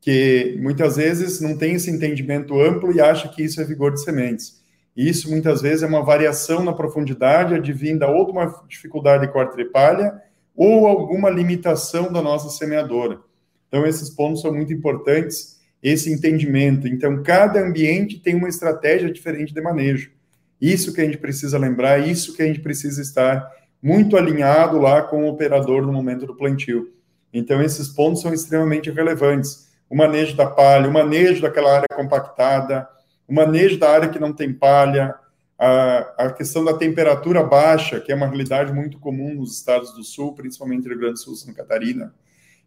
que 0.00 0.56
muitas 0.60 0.94
vezes 0.94 1.40
não 1.40 1.58
tem 1.58 1.74
esse 1.74 1.90
entendimento 1.90 2.60
amplo 2.60 2.94
e 2.94 3.00
acha 3.00 3.28
que 3.28 3.42
isso 3.42 3.60
é 3.60 3.64
vigor 3.64 3.92
de 3.92 4.00
sementes. 4.00 4.62
E 4.96 5.08
isso 5.08 5.28
muitas 5.28 5.60
vezes 5.60 5.82
é 5.82 5.86
uma 5.86 6.04
variação 6.04 6.62
na 6.62 6.72
profundidade, 6.72 7.54
advinda 7.54 8.06
ou 8.08 8.26
de 8.26 8.30
uma 8.30 8.62
dificuldade 8.68 9.26
de 9.26 9.32
corte 9.32 9.56
de 9.56 9.64
palha, 9.64 10.22
ou 10.54 10.86
alguma 10.86 11.30
limitação 11.30 12.12
da 12.12 12.22
nossa 12.22 12.48
semeadora. 12.50 13.18
Então, 13.72 13.86
esses 13.86 14.10
pontos 14.10 14.42
são 14.42 14.52
muito 14.52 14.70
importantes, 14.70 15.58
esse 15.82 16.12
entendimento. 16.12 16.86
Então, 16.86 17.22
cada 17.22 17.58
ambiente 17.58 18.20
tem 18.20 18.34
uma 18.34 18.50
estratégia 18.50 19.10
diferente 19.10 19.54
de 19.54 19.62
manejo. 19.62 20.10
Isso 20.60 20.92
que 20.92 21.00
a 21.00 21.04
gente 21.04 21.16
precisa 21.16 21.56
lembrar, 21.56 22.06
isso 22.06 22.36
que 22.36 22.42
a 22.42 22.46
gente 22.46 22.60
precisa 22.60 23.00
estar 23.00 23.50
muito 23.82 24.14
alinhado 24.14 24.78
lá 24.78 25.00
com 25.00 25.24
o 25.24 25.28
operador 25.28 25.86
no 25.86 25.90
momento 25.92 26.26
do 26.26 26.36
plantio. 26.36 26.92
Então, 27.32 27.62
esses 27.62 27.88
pontos 27.88 28.20
são 28.20 28.34
extremamente 28.34 28.90
relevantes. 28.90 29.68
O 29.88 29.96
manejo 29.96 30.36
da 30.36 30.46
palha, 30.46 30.86
o 30.86 30.92
manejo 30.92 31.40
daquela 31.40 31.74
área 31.74 31.88
compactada, 31.96 32.86
o 33.26 33.32
manejo 33.32 33.78
da 33.78 33.88
área 33.88 34.10
que 34.10 34.18
não 34.18 34.34
tem 34.34 34.52
palha, 34.52 35.14
a, 35.58 36.26
a 36.26 36.30
questão 36.30 36.62
da 36.62 36.74
temperatura 36.74 37.42
baixa, 37.42 37.98
que 38.00 38.12
é 38.12 38.14
uma 38.14 38.26
realidade 38.26 38.70
muito 38.70 38.98
comum 38.98 39.34
nos 39.34 39.56
estados 39.56 39.94
do 39.94 40.04
Sul, 40.04 40.34
principalmente 40.34 40.82
no 40.82 40.90
Rio 40.90 40.98
Grande 40.98 41.14
do 41.14 41.20
Sul, 41.20 41.36
Santa 41.36 41.54
Catarina, 41.54 42.12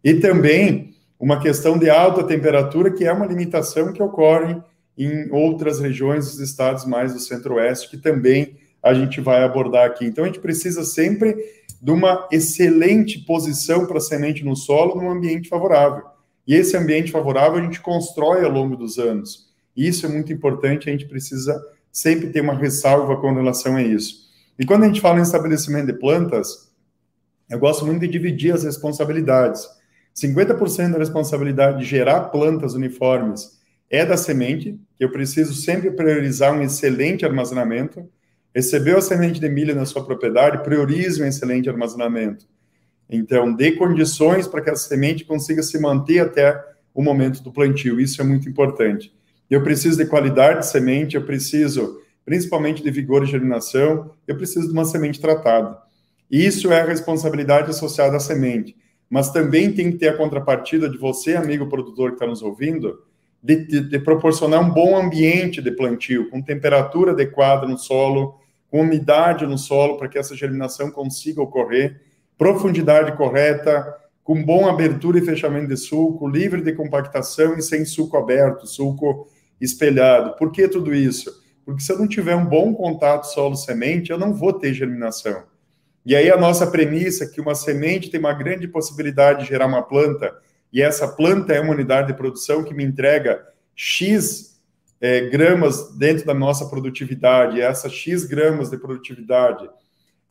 e 0.03 0.15
também 0.15 0.94
uma 1.19 1.39
questão 1.39 1.77
de 1.77 1.89
alta 1.89 2.23
temperatura, 2.23 2.91
que 2.91 3.05
é 3.05 3.11
uma 3.11 3.25
limitação 3.25 3.93
que 3.93 4.03
ocorre 4.03 4.57
em 4.97 5.31
outras 5.31 5.79
regiões 5.79 6.25
dos 6.25 6.39
estados 6.39 6.85
mais 6.85 7.13
do 7.13 7.19
centro-oeste, 7.19 7.89
que 7.89 7.97
também 7.97 8.55
a 8.81 8.93
gente 8.93 9.19
vai 9.19 9.43
abordar 9.43 9.85
aqui. 9.85 10.05
Então, 10.05 10.23
a 10.23 10.27
gente 10.27 10.39
precisa 10.39 10.83
sempre 10.83 11.35
de 11.81 11.91
uma 11.91 12.27
excelente 12.31 13.19
posição 13.19 13.85
para 13.85 13.97
a 13.97 14.01
semente 14.01 14.43
no 14.43 14.55
solo 14.55 14.95
num 14.95 15.09
ambiente 15.09 15.49
favorável. 15.49 16.03
E 16.47 16.53
esse 16.53 16.77
ambiente 16.77 17.11
favorável 17.11 17.57
a 17.57 17.61
gente 17.61 17.81
constrói 17.81 18.43
ao 18.43 18.51
longo 18.51 18.75
dos 18.75 18.99
anos. 18.99 19.49
Isso 19.75 20.05
é 20.05 20.09
muito 20.09 20.31
importante, 20.31 20.87
a 20.87 20.91
gente 20.91 21.05
precisa 21.05 21.59
sempre 21.91 22.29
ter 22.29 22.41
uma 22.41 22.53
ressalva 22.53 23.17
com 23.17 23.33
relação 23.33 23.75
a 23.75 23.81
isso. 23.81 24.25
E 24.57 24.65
quando 24.65 24.83
a 24.83 24.87
gente 24.87 25.01
fala 25.01 25.19
em 25.19 25.23
estabelecimento 25.23 25.87
de 25.87 25.93
plantas, 25.93 26.71
eu 27.49 27.59
gosto 27.59 27.85
muito 27.85 28.01
de 28.01 28.07
dividir 28.07 28.53
as 28.53 28.63
responsabilidades. 28.63 29.67
50% 30.15 30.93
da 30.93 30.97
responsabilidade 30.97 31.79
de 31.79 31.85
gerar 31.85 32.21
plantas 32.25 32.73
uniformes 32.73 33.59
é 33.89 34.05
da 34.05 34.15
semente, 34.15 34.79
que 34.95 35.03
eu 35.03 35.11
preciso 35.11 35.53
sempre 35.53 35.91
priorizar 35.91 36.53
um 36.53 36.61
excelente 36.61 37.25
armazenamento. 37.25 38.09
Recebeu 38.53 38.97
a 38.97 39.01
semente 39.01 39.39
de 39.39 39.49
milho 39.49 39.75
na 39.75 39.85
sua 39.85 40.05
propriedade, 40.05 40.63
priorize 40.63 41.21
um 41.21 41.25
excelente 41.25 41.69
armazenamento. 41.69 42.47
Então, 43.09 43.53
dê 43.53 43.73
condições 43.73 44.47
para 44.47 44.61
que 44.61 44.69
a 44.69 44.75
semente 44.75 45.25
consiga 45.25 45.61
se 45.61 45.77
manter 45.77 46.19
até 46.19 46.63
o 46.93 47.03
momento 47.03 47.43
do 47.43 47.51
plantio. 47.51 47.99
Isso 47.99 48.21
é 48.21 48.23
muito 48.23 48.47
importante. 48.47 49.13
Eu 49.49 49.61
preciso 49.61 49.97
de 49.97 50.05
qualidade 50.05 50.59
de 50.59 50.67
semente, 50.67 51.15
eu 51.15 51.25
preciso 51.25 52.01
principalmente 52.23 52.81
de 52.81 52.89
vigor 52.89 53.21
e 53.23 53.27
germinação, 53.27 54.11
eu 54.25 54.35
preciso 54.35 54.67
de 54.67 54.73
uma 54.73 54.85
semente 54.85 55.19
tratada. 55.19 55.77
Isso 56.31 56.71
é 56.71 56.81
a 56.81 56.85
responsabilidade 56.85 57.69
associada 57.69 58.17
à 58.17 58.19
semente 58.19 58.75
mas 59.09 59.31
também 59.31 59.71
tem 59.71 59.91
que 59.91 59.97
ter 59.97 60.09
a 60.09 60.17
contrapartida 60.17 60.89
de 60.89 60.97
você, 60.97 61.35
amigo 61.35 61.67
produtor 61.67 62.09
que 62.09 62.15
está 62.15 62.27
nos 62.27 62.41
ouvindo, 62.41 63.03
de, 63.41 63.65
de, 63.67 63.81
de, 63.81 63.99
proporcionar 63.99 64.59
um 64.59 64.71
bom 64.71 64.97
ambiente 64.97 65.61
de 65.61 65.71
plantio, 65.71 66.29
com 66.31 66.41
temperatura 66.41 67.11
adequada 67.11 67.67
no 67.67 67.77
solo, 67.77 68.39
com 68.71 68.81
umidade 68.81 69.45
no 69.45 69.57
solo 69.57 69.97
para 69.97 70.07
que 70.07 70.17
essa 70.17 70.35
germinação 70.35 70.89
consiga 70.89 71.41
ocorrer, 71.41 72.01
profundidade 72.37 73.15
correta, 73.15 73.85
com 74.23 74.43
bom 74.43 74.67
abertura 74.67 75.19
e 75.19 75.25
fechamento 75.25 75.67
de 75.67 75.77
suco, 75.77 76.27
livre 76.27 76.61
de 76.61 76.73
compactação 76.73 77.55
e 77.55 77.61
sem 77.61 77.85
suco 77.85 78.17
aberto, 78.17 78.65
suco 78.65 79.27
espelhado. 79.61 80.35
Por 80.35 80.51
que 80.51 80.67
tudo 80.67 80.93
isso? 80.95 81.31
Porque 81.63 81.81
se 81.81 81.91
eu 81.91 81.99
não 81.99 82.07
tiver 82.07 82.35
um 82.35 82.45
bom 82.45 82.73
contato 82.73 83.25
solo-semente, 83.25 84.09
eu 84.09 84.17
não 84.17 84.33
vou 84.33 84.53
ter 84.53 84.73
germinação. 84.73 85.43
E 86.05 86.15
aí 86.15 86.29
a 86.29 86.37
nossa 86.37 86.67
premissa 86.67 87.23
é 87.23 87.27
que 87.27 87.41
uma 87.41 87.55
semente 87.55 88.09
tem 88.09 88.19
uma 88.19 88.33
grande 88.33 88.67
possibilidade 88.67 89.43
de 89.43 89.49
gerar 89.49 89.65
uma 89.65 89.81
planta, 89.81 90.33
e 90.71 90.81
essa 90.81 91.07
planta 91.07 91.53
é 91.53 91.59
uma 91.59 91.73
unidade 91.73 92.07
de 92.07 92.13
produção 92.13 92.63
que 92.63 92.73
me 92.73 92.83
entrega 92.83 93.41
X 93.75 94.59
é, 95.01 95.21
gramas 95.21 95.95
dentro 95.97 96.25
da 96.25 96.33
nossa 96.33 96.67
produtividade, 96.67 97.57
e 97.57 97.61
essa 97.61 97.89
X 97.89 98.25
gramas 98.25 98.69
de 98.69 98.77
produtividade 98.77 99.69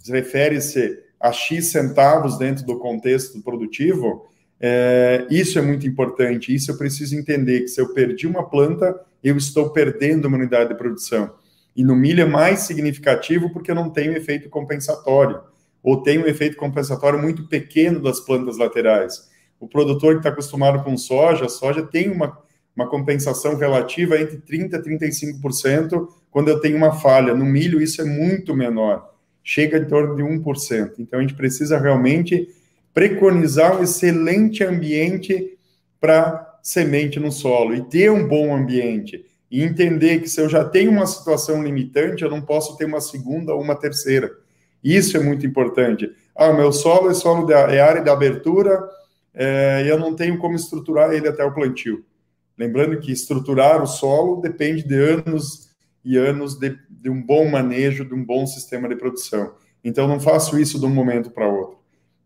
refere-se 0.07 1.02
a 1.19 1.33
X 1.33 1.71
centavos 1.71 2.38
dentro 2.38 2.66
do 2.66 2.78
contexto 2.78 3.40
produtivo, 3.43 4.28
é, 4.61 5.26
isso 5.31 5.59
é 5.59 5.62
muito 5.62 5.87
importante. 5.87 6.54
Isso 6.54 6.71
eu 6.71 6.78
preciso 6.78 7.16
entender 7.16 7.61
que 7.61 7.69
se 7.69 7.81
eu 7.81 7.93
perdi 7.93 8.26
uma 8.26 8.49
planta, 8.49 8.99
eu 9.23 9.37
estou 9.37 9.71
perdendo 9.71 10.26
uma 10.26 10.37
unidade 10.37 10.71
de 10.71 10.76
produção. 10.76 11.35
E 11.75 11.83
no 11.83 11.97
milho 11.97 12.23
é 12.23 12.26
mais 12.26 12.61
significativo 12.61 13.50
porque 13.50 13.71
eu 13.71 13.75
não 13.75 13.90
tenho 13.90 14.16
efeito 14.16 14.49
compensatório, 14.49 15.40
ou 15.84 16.02
tenho 16.02 16.24
um 16.24 16.26
efeito 16.26 16.56
compensatório 16.56 17.20
muito 17.20 17.46
pequeno 17.46 18.00
das 18.00 18.18
plantas 18.18 18.56
laterais. 18.56 19.28
O 19.60 19.68
produtor 19.68 20.14
que 20.14 20.20
está 20.20 20.30
acostumado 20.30 20.82
com 20.82 20.96
soja, 20.96 21.44
a 21.44 21.48
soja 21.48 21.82
tem 21.82 22.10
uma, 22.10 22.38
uma 22.74 22.88
compensação 22.88 23.54
relativa 23.54 24.18
entre 24.18 24.38
30% 24.38 24.72
e 24.72 25.38
35% 25.38 26.08
quando 26.30 26.48
eu 26.48 26.58
tenho 26.58 26.78
uma 26.78 26.92
falha. 26.92 27.34
No 27.34 27.44
milho, 27.44 27.82
isso 27.82 28.00
é 28.00 28.04
muito 28.04 28.56
menor, 28.56 29.14
chega 29.42 29.76
em 29.76 29.84
torno 29.84 30.16
de 30.16 30.22
1%. 30.22 30.94
Então, 30.98 31.18
a 31.18 31.22
gente 31.22 31.34
precisa 31.34 31.78
realmente 31.78 32.48
preconizar 32.94 33.78
um 33.78 33.82
excelente 33.82 34.64
ambiente 34.64 35.58
para 36.00 36.58
semente 36.62 37.20
no 37.20 37.30
solo 37.30 37.74
e 37.74 37.82
ter 37.82 38.10
um 38.10 38.26
bom 38.26 38.56
ambiente 38.56 39.22
e 39.50 39.62
entender 39.62 40.20
que 40.20 40.28
se 40.28 40.40
eu 40.40 40.48
já 40.48 40.64
tenho 40.64 40.90
uma 40.90 41.06
situação 41.06 41.62
limitante, 41.62 42.24
eu 42.24 42.30
não 42.30 42.40
posso 42.40 42.76
ter 42.78 42.86
uma 42.86 43.00
segunda 43.02 43.54
ou 43.54 43.60
uma 43.60 43.76
terceira. 43.76 44.30
Isso 44.84 45.16
é 45.16 45.20
muito 45.20 45.46
importante. 45.46 46.12
Ah, 46.36 46.52
meu 46.52 46.70
solo 46.70 47.10
é 47.10 47.14
solo 47.14 47.46
de, 47.46 47.54
é 47.54 47.80
área 47.80 48.02
de 48.02 48.10
abertura 48.10 48.86
é, 49.32 49.82
e 49.86 49.88
eu 49.88 49.98
não 49.98 50.14
tenho 50.14 50.36
como 50.36 50.54
estruturar 50.54 51.12
ele 51.12 51.26
até 51.26 51.42
o 51.42 51.54
plantio. 51.54 52.04
Lembrando 52.56 53.00
que 53.00 53.10
estruturar 53.10 53.82
o 53.82 53.86
solo 53.86 54.42
depende 54.42 54.86
de 54.86 54.94
anos 54.94 55.70
e 56.04 56.18
anos 56.18 56.58
de, 56.58 56.76
de 56.88 57.08
um 57.08 57.20
bom 57.20 57.48
manejo, 57.48 58.04
de 58.04 58.14
um 58.14 58.22
bom 58.22 58.46
sistema 58.46 58.86
de 58.88 58.94
produção. 58.94 59.54
Então, 59.82 60.06
não 60.06 60.20
faço 60.20 60.58
isso 60.58 60.78
de 60.78 60.84
um 60.86 60.90
momento 60.90 61.30
para 61.30 61.48
outro. 61.48 61.78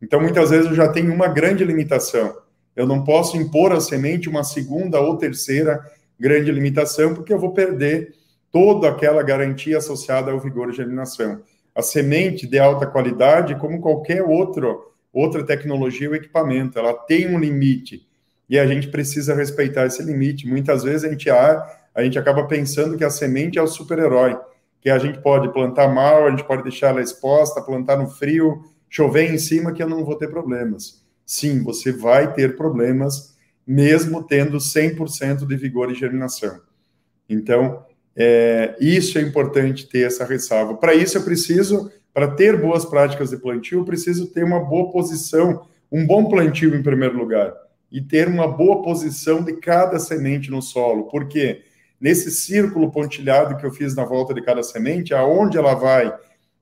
Então, 0.02 0.20
muitas 0.20 0.50
vezes 0.50 0.66
eu 0.66 0.74
já 0.74 0.88
tenho 0.88 1.12
uma 1.12 1.28
grande 1.28 1.64
limitação. 1.64 2.36
Eu 2.74 2.86
não 2.86 3.04
posso 3.04 3.36
impor 3.36 3.72
à 3.72 3.80
semente 3.80 4.28
uma 4.28 4.44
segunda 4.44 5.00
ou 5.00 5.16
terceira 5.16 5.80
grande 6.18 6.50
limitação, 6.52 7.14
porque 7.14 7.32
eu 7.32 7.38
vou 7.38 7.52
perder 7.52 8.14
toda 8.50 8.88
aquela 8.88 9.22
garantia 9.22 9.78
associada 9.78 10.30
ao 10.30 10.40
vigor 10.40 10.70
de 10.70 10.76
germinação. 10.76 11.40
A 11.78 11.82
semente 11.82 12.44
de 12.44 12.58
alta 12.58 12.88
qualidade, 12.88 13.54
como 13.54 13.80
qualquer 13.80 14.20
outro, 14.20 14.90
outra 15.12 15.47
tecnologia 15.47 16.08
ou 16.08 16.16
equipamento, 16.16 16.76
ela 16.76 16.92
tem 16.92 17.32
um 17.32 17.38
limite 17.38 18.04
e 18.50 18.58
a 18.58 18.66
gente 18.66 18.88
precisa 18.88 19.32
respeitar 19.32 19.87
esse 19.87 20.02
limite. 20.02 20.44
Muitas 20.44 20.82
vezes 20.82 21.04
a 21.04 21.08
gente, 21.08 21.30
a, 21.30 21.78
a 21.94 22.02
gente 22.02 22.18
acaba 22.18 22.49
pensando 22.49 22.99
que 22.99 23.04
a 23.04 23.11
semente 23.11 23.61
é 23.61 23.62
o 23.62 23.68
super-herói, 23.68 24.37
que 24.80 24.90
a 24.90 24.99
gente 24.99 25.20
pode 25.20 25.52
plantar 25.52 25.87
mal, 25.87 26.26
a 26.26 26.30
gente 26.30 26.42
pode 26.42 26.64
deixar 26.64 26.88
ela 26.88 27.00
exposta, 27.00 27.62
plantar 27.62 27.97
no 27.97 28.08
frio, 28.08 28.64
chover 28.90 29.32
em 29.32 29.38
cima 29.38 29.73
que 29.73 29.80
eu 29.80 29.88
não 29.88 30.04
vou 30.04 30.16
ter 30.16 30.28
problemas. 30.28 31.06
Sim, 31.25 31.62
você 31.62 31.92
vai 31.92 32.35
ter 32.35 32.56
problemas, 32.56 33.37
mesmo 33.64 34.25
tendo 34.25 34.58
100% 34.58 35.47
de 35.47 35.56
vigor 35.56 35.92
e 35.92 35.94
germinação. 35.94 36.61
Então, 37.28 37.87
é, 38.20 38.75
isso 38.80 39.16
é 39.16 39.22
importante 39.22 39.88
ter 39.88 40.04
essa 40.04 40.25
ressalva. 40.25 40.75
Para 40.75 40.92
isso, 40.92 41.16
eu 41.16 41.22
preciso, 41.22 41.88
para 42.12 42.26
ter 42.26 42.60
boas 42.60 42.84
práticas 42.84 43.30
de 43.30 43.37
plantio, 43.37 43.78
eu 43.78 43.84
preciso 43.84 44.26
ter 44.26 44.42
uma 44.42 44.58
boa 44.58 44.90
posição, 44.90 45.64
um 45.90 46.04
bom 46.04 46.28
plantio 46.28 46.75
em 46.75 46.82
primeiro 46.82 47.16
lugar, 47.16 47.54
e 47.92 48.00
ter 48.00 48.26
uma 48.26 48.48
boa 48.48 48.82
posição 48.82 49.44
de 49.44 49.52
cada 49.52 50.00
semente 50.00 50.50
no 50.50 50.60
solo, 50.60 51.04
porque 51.04 51.62
nesse 52.00 52.32
círculo 52.32 52.90
pontilhado 52.90 53.56
que 53.56 53.64
eu 53.64 53.70
fiz 53.70 53.94
na 53.94 54.04
volta 54.04 54.34
de 54.34 54.42
cada 54.42 54.64
semente, 54.64 55.14
aonde 55.14 55.56
ela 55.56 55.75
vai 55.75 56.12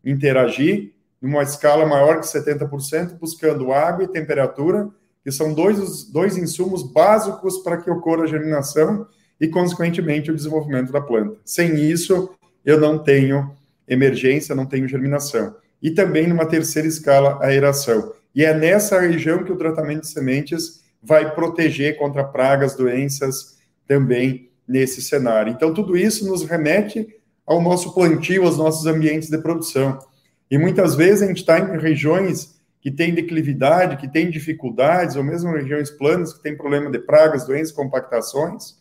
interagir, 0.05 0.93
numa 1.23 1.43
escala 1.43 1.87
maior 1.87 2.21
que 2.21 2.27
70%, 2.27 3.19
buscando 3.19 3.73
água 3.73 4.05
e 4.05 4.09
temperatura, 4.09 4.91
que 5.25 5.33
são 5.33 5.55
dois, 5.55 6.05
dois 6.05 6.37
insumos 6.37 6.83
básicos 6.83 7.59
para 7.59 7.79
que 7.79 7.91
ocorra 7.91 8.25
a 8.25 8.29
germinação 8.29 9.07
e, 9.41 9.49
consequentemente, 9.49 10.31
o 10.31 10.35
desenvolvimento 10.35 10.93
da 10.93 11.01
planta. 11.01 11.37
Sem 11.45 11.75
isso, 11.77 12.31
eu 12.65 12.81
não 12.81 12.99
tenho 12.99 13.55
emergência, 13.87 14.55
não 14.55 14.67
tenho 14.67 14.89
germinação. 14.89 15.55
E 15.83 15.91
também, 15.91 16.27
numa 16.27 16.47
terceira 16.47 16.89
escala, 16.89 17.39
a 17.41 17.47
aeração. 17.47 18.13
E 18.35 18.45
é 18.45 18.53
nessa 18.53 19.01
região 19.01 19.45
que 19.45 19.53
o 19.53 19.57
tratamento 19.57 20.03
de 20.03 20.09
sementes 20.09 20.83
vai 21.03 21.35
proteger 21.35 21.97
contra 21.97 22.25
pragas, 22.25 22.75
doenças, 22.75 23.57
também 23.87 24.51
nesse 24.67 25.01
cenário. 25.01 25.53
Então, 25.53 25.73
tudo 25.73 25.97
isso 25.97 26.27
nos 26.27 26.43
remete 26.43 27.07
ao 27.47 27.63
nosso 27.63 27.95
plantio, 27.95 28.45
aos 28.45 28.59
nossos 28.59 28.87
ambientes 28.87 29.31
de 29.31 29.39
produção. 29.39 29.99
E 30.51 30.59
muitas 30.59 30.95
vezes 30.95 31.23
a 31.23 31.27
gente 31.27 31.39
está 31.39 31.59
em 31.59 31.79
regiões 31.79 32.57
que 32.81 32.91
têm 32.91 33.15
declividade, 33.15 33.97
que 33.97 34.09
têm 34.09 34.31
dificuldades, 34.31 35.17
ou 35.17 35.23
mesmo 35.23 35.51
regiões 35.53 35.91
planas 35.91 36.33
que 36.33 36.43
têm 36.43 36.57
problema 36.57 36.91
de 36.91 36.99
pragas, 36.99 37.47
doenças, 37.47 37.73
compactações, 37.73 38.76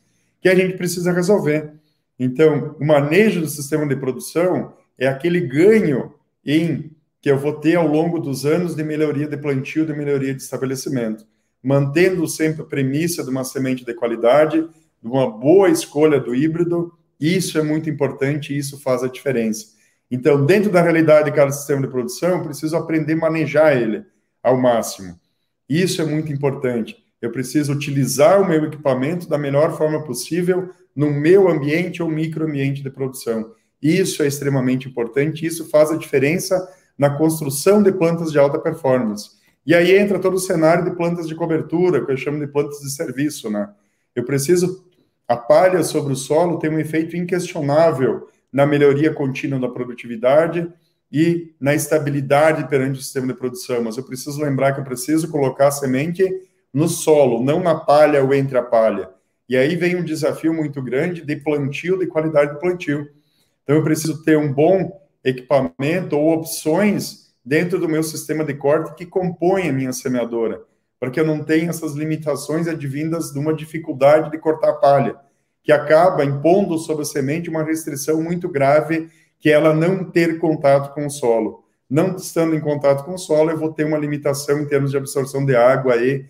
que 0.46 0.50
a 0.50 0.54
gente 0.54 0.78
precisa 0.78 1.12
resolver. 1.12 1.74
Então, 2.20 2.75
o 2.80 2.86
manejo 2.86 3.42
do 3.42 3.48
sistema 3.48 3.84
de 3.88 3.96
produção 3.96 4.75
é 4.96 5.08
aquele 5.08 5.42
ganho 5.42 6.14
em 6.46 6.92
que 7.20 7.32
eu 7.32 7.40
vou 7.40 7.54
ter 7.54 7.78
ao 7.78 7.88
longo 7.88 8.20
dos 8.20 8.46
anos 8.46 8.75
de 8.75 8.84
melhoria 8.84 9.28
de 9.28 9.38
plantio, 9.38 9.88
de 9.88 9.94
melhoria 9.94 10.36
de 10.36 10.44
estabelecimento, 10.44 11.25
mantendo 11.64 12.28
sempre 12.28 12.62
a 12.62 12.66
premissa 12.66 13.24
de 13.24 13.32
uma 13.32 13.44
semente 13.44 13.84
de 13.84 13.92
qualidade, 13.96 14.62
de 14.62 15.08
uma 15.10 15.28
boa 15.28 15.68
escolha 15.68 16.20
do 16.20 16.36
híbrido. 16.36 16.94
Isso 17.20 17.58
é 17.58 17.64
muito 17.64 17.90
importante 17.90 18.54
e 18.54 18.58
isso 18.60 18.80
faz 18.80 19.02
a 19.02 19.08
diferença. 19.08 19.74
Então, 20.12 20.46
dentro 20.46 20.72
da 20.72 20.80
realidade 20.80 21.32
de 21.32 21.36
cada 21.36 21.52
sistema 21.52 21.82
de 21.82 21.88
produção, 21.88 22.38
eu 22.38 22.44
preciso 22.44 22.78
aprender 22.78 23.14
a 23.14 23.18
manejar 23.18 23.75
ele 23.75 24.06
ao 24.44 24.62
máximo. 24.62 25.20
Isso 25.68 26.04
é 26.04 26.06
muito 26.06 26.32
importante. 26.32 27.04
Eu 27.22 27.31
preciso 27.31 27.74
utilizar 27.74 28.41
o 28.41 28.48
meu 28.48 28.65
equipamento 28.65 29.27
da 29.27 29.38
melhor 29.38 29.77
forma 29.77 30.03
possível 30.03 30.69
no 30.95 31.12
meu 31.12 31.50
ambiente 31.50 32.01
ou 32.01 32.10
microambiente 32.10 32.81
de 32.81 32.89
produção. 32.89 33.53
Isso 33.81 34.24
é 34.24 34.27
extremamente 34.27 34.88
importante, 34.88 35.45
isso 35.45 35.69
faz 35.69 35.91
a 35.91 35.98
diferença 35.98 36.67
na 36.98 37.10
construção 37.10 37.84
de 37.84 37.91
plantas 37.91 38.31
de 38.31 38.39
alta 38.39 38.57
performance. 38.57 39.31
E 39.65 39.74
aí 39.74 39.98
entra 39.98 40.19
todo 40.19 40.36
o 40.36 40.39
cenário 40.39 40.86
de 40.86 40.95
plantas 40.95 41.27
de 41.27 41.36
cobertura, 41.36 42.05
que 42.05 42.12
eu 42.12 42.17
chamo 42.17 42.39
de 42.39 42.48
plantas 42.48 42.79
de 42.79 42.89
serviço, 42.91 43.50
né? 43.50 43.69
Eu 44.15 44.24
preciso 44.24 44.86
a 45.27 45.36
palha 45.36 45.84
sobre 45.84 46.13
o 46.13 46.15
solo 46.15 46.60
tem 46.60 46.69
um 46.69 46.79
efeito 46.79 47.17
inquestionável 47.17 48.29
na 48.53 48.65
melhoria 48.65 49.12
contínua 49.12 49.60
da 49.60 49.67
produtividade 49.67 50.72
e 51.12 51.53
na 51.60 51.74
estabilidade 51.74 52.67
perante 52.69 53.00
o 53.00 53.01
sistema 53.01 53.27
de 53.27 53.34
produção. 53.34 53.84
Mas 53.84 53.98
eu 53.98 54.03
preciso 54.03 54.41
lembrar 54.41 54.74
que 54.74 54.79
eu 54.79 54.84
preciso 54.84 55.29
colocar 55.29 55.67
a 55.67 55.72
semente 55.72 56.24
no 56.75 56.89
solo, 56.89 57.41
não 57.41 57.62
na 57.63 57.74
palha 57.74 58.22
ou 58.22 58.34
entre 58.34 58.58
a 58.58 58.62
palha. 58.62 59.10
E 59.48 59.55
aí 59.55 59.77
vem 59.77 59.96
um 59.96 60.03
desafio 60.03 60.53
muito 60.53 60.82
grande 60.82 61.22
de 61.22 61.38
plantio, 61.38 61.98
de 61.98 62.05
qualidade 62.05 62.55
de 62.55 62.60
plantio. 62.60 63.08
Então 63.63 63.77
eu 63.77 63.84
preciso 63.84 64.22
ter 64.25 64.38
um 64.38 64.51
bom 64.51 65.01
equipamento 65.24 66.17
ou 66.17 66.34
opções 66.34 67.34
dentro 67.46 67.79
do 67.79 67.88
meu 67.88 68.03
sistema 68.03 68.44
de 68.44 68.55
corte 68.55 68.94
que 68.94 69.05
compõem 69.05 69.70
a 69.70 69.72
minha 69.74 69.94
semeadora, 69.94 70.63
para 71.00 71.10
que 71.10 71.17
eu 71.17 71.25
não 71.25 71.41
tenha 71.41 71.70
essas 71.70 71.94
limitações 71.94 72.67
advindas 72.67 73.32
de 73.32 73.39
uma 73.39 73.53
dificuldade 73.53 74.29
de 74.29 74.38
cortar 74.38 74.74
palha 74.74 75.15
que 75.63 75.72
acaba 75.72 76.25
impondo 76.25 76.77
sobre 76.77 77.03
a 77.03 77.05
semente 77.05 77.50
uma 77.50 77.63
restrição 77.63 78.22
muito 78.22 78.50
grave, 78.50 79.08
que 79.39 79.50
é 79.50 79.53
ela 79.53 79.74
não 79.74 80.03
ter 80.12 80.39
contato 80.39 80.94
com 80.94 81.05
o 81.05 81.10
solo. 81.10 81.63
Não 81.89 82.17
estando 82.17 82.53
em 82.53 82.60
contato 82.60 83.05
com 83.05 83.13
o 83.13 83.17
solo, 83.17 83.50
eu 83.50 83.58
vou 83.58 83.72
ter 83.72 83.86
uma 83.86 83.98
limitação 83.98 84.60
em 84.60 84.65
termos 84.65 84.91
de 84.91 84.98
absorção 84.98 85.46
de 85.46 85.55
água 85.55 85.96
e 85.96 86.25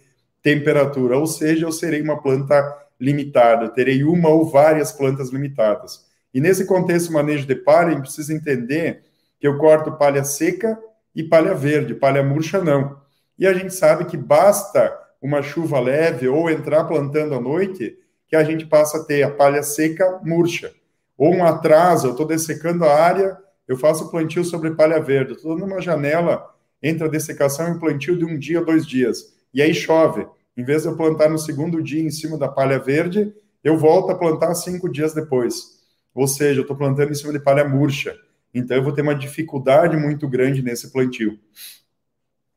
temperatura, 0.46 1.18
ou 1.18 1.26
seja, 1.26 1.66
eu 1.66 1.72
serei 1.72 2.04
uma 2.04 2.22
planta 2.22 2.56
limitada, 3.02 3.68
terei 3.68 4.04
uma 4.04 4.30
ou 4.30 4.46
várias 4.46 4.92
plantas 4.92 5.30
limitadas. 5.30 6.06
E 6.32 6.40
nesse 6.40 6.66
contexto, 6.66 7.12
manejo 7.12 7.48
de 7.48 7.56
palha, 7.56 8.00
precisa 8.00 8.32
entender 8.32 9.02
que 9.40 9.48
eu 9.48 9.58
corto 9.58 9.94
palha 9.94 10.24
seca 10.24 10.78
e 11.16 11.24
palha 11.24 11.56
verde, 11.56 11.96
palha 11.96 12.22
murcha 12.22 12.64
não. 12.64 13.02
E 13.40 13.48
a 13.48 13.54
gente 13.56 13.74
sabe 13.74 14.06
que 14.06 14.16
basta 14.16 14.96
uma 15.20 15.42
chuva 15.42 15.80
leve 15.80 16.28
ou 16.28 16.48
entrar 16.48 16.84
plantando 16.84 17.34
à 17.34 17.42
noite 17.42 17.98
que 18.28 18.36
a 18.36 18.44
gente 18.44 18.68
passa 18.68 19.00
a 19.00 19.04
ter 19.04 19.24
a 19.24 19.32
palha 19.32 19.64
seca 19.64 20.20
murcha. 20.24 20.72
Ou 21.18 21.34
um 21.34 21.44
atraso, 21.44 22.06
eu 22.06 22.12
estou 22.12 22.28
dessecando 22.28 22.86
a 22.86 22.94
área 22.94 23.36
eu 23.68 23.78
faço 23.78 24.12
plantio 24.12 24.44
sobre 24.44 24.76
palha 24.76 25.00
verde. 25.02 25.34
Estou 25.34 25.56
dando 25.56 25.66
uma 25.66 25.82
janela 25.82 26.54
entre 26.82 27.04
a 27.04 27.10
dessecação 27.10 27.70
e 27.70 27.72
o 27.72 27.80
plantio 27.80 28.16
de 28.16 28.24
um 28.24 28.38
dia, 28.38 28.62
dois 28.62 28.86
dias. 28.86 29.34
E 29.54 29.62
aí 29.62 29.74
chove. 29.74 30.28
Em 30.58 30.64
vez 30.64 30.84
de 30.84 30.88
eu 30.88 30.96
plantar 30.96 31.30
no 31.30 31.38
segundo 31.38 31.82
dia 31.84 32.02
em 32.02 32.10
cima 32.10 32.38
da 32.38 32.48
palha 32.48 32.80
verde, 32.80 33.34
eu 33.64 33.78
volto 33.78 34.12
a 34.12 34.16
plantar 34.16 34.54
cinco 34.56 34.90
dias 34.90 35.14
depois. 35.14 35.76
Ou 36.14 36.28
seja, 36.28 36.60
eu 36.60 36.62
estou 36.62 36.78
plantando 36.78 37.12
em 37.12 37.16
cima 37.16 37.34
de 37.34 37.40
palha 37.40 37.68
murcha. 37.68 38.16
Então, 38.54 38.78
eu 38.78 38.84
vou 38.84 38.94
ter 38.94 39.02
uma 39.02 39.16
dificuldade 39.16 39.98
muito 39.98 40.30
grande 40.30 40.62
nesse 40.62 40.92
plantio. 40.92 41.38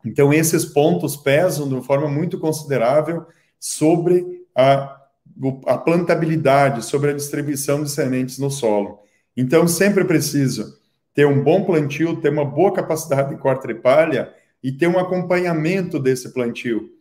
Então, 0.04 0.32
esses 0.32 0.64
pontos 0.64 1.16
pesam 1.16 1.66
de 1.66 1.74
uma 1.74 1.82
forma 1.82 2.08
muito 2.08 2.38
considerável 2.38 3.26
sobre 3.58 4.46
a, 4.54 4.96
a 5.66 5.76
plantabilidade, 5.76 6.84
sobre 6.84 7.10
a 7.10 7.14
distribuição 7.14 7.82
de 7.82 7.90
sementes 7.90 8.38
no 8.38 8.50
solo. 8.50 9.00
Então, 9.36 9.66
sempre 9.66 10.04
preciso 10.04 10.78
ter 11.12 11.26
um 11.26 11.42
bom 11.42 11.64
plantio, 11.64 12.20
ter 12.20 12.30
uma 12.30 12.44
boa 12.44 12.72
capacidade 12.72 13.30
de 13.30 13.40
corte 13.40 13.66
de 13.66 13.74
palha 13.74 14.32
e 14.62 14.70
ter 14.70 14.86
um 14.86 14.98
acompanhamento 15.00 15.98
desse 15.98 16.32
plantio. 16.32 16.97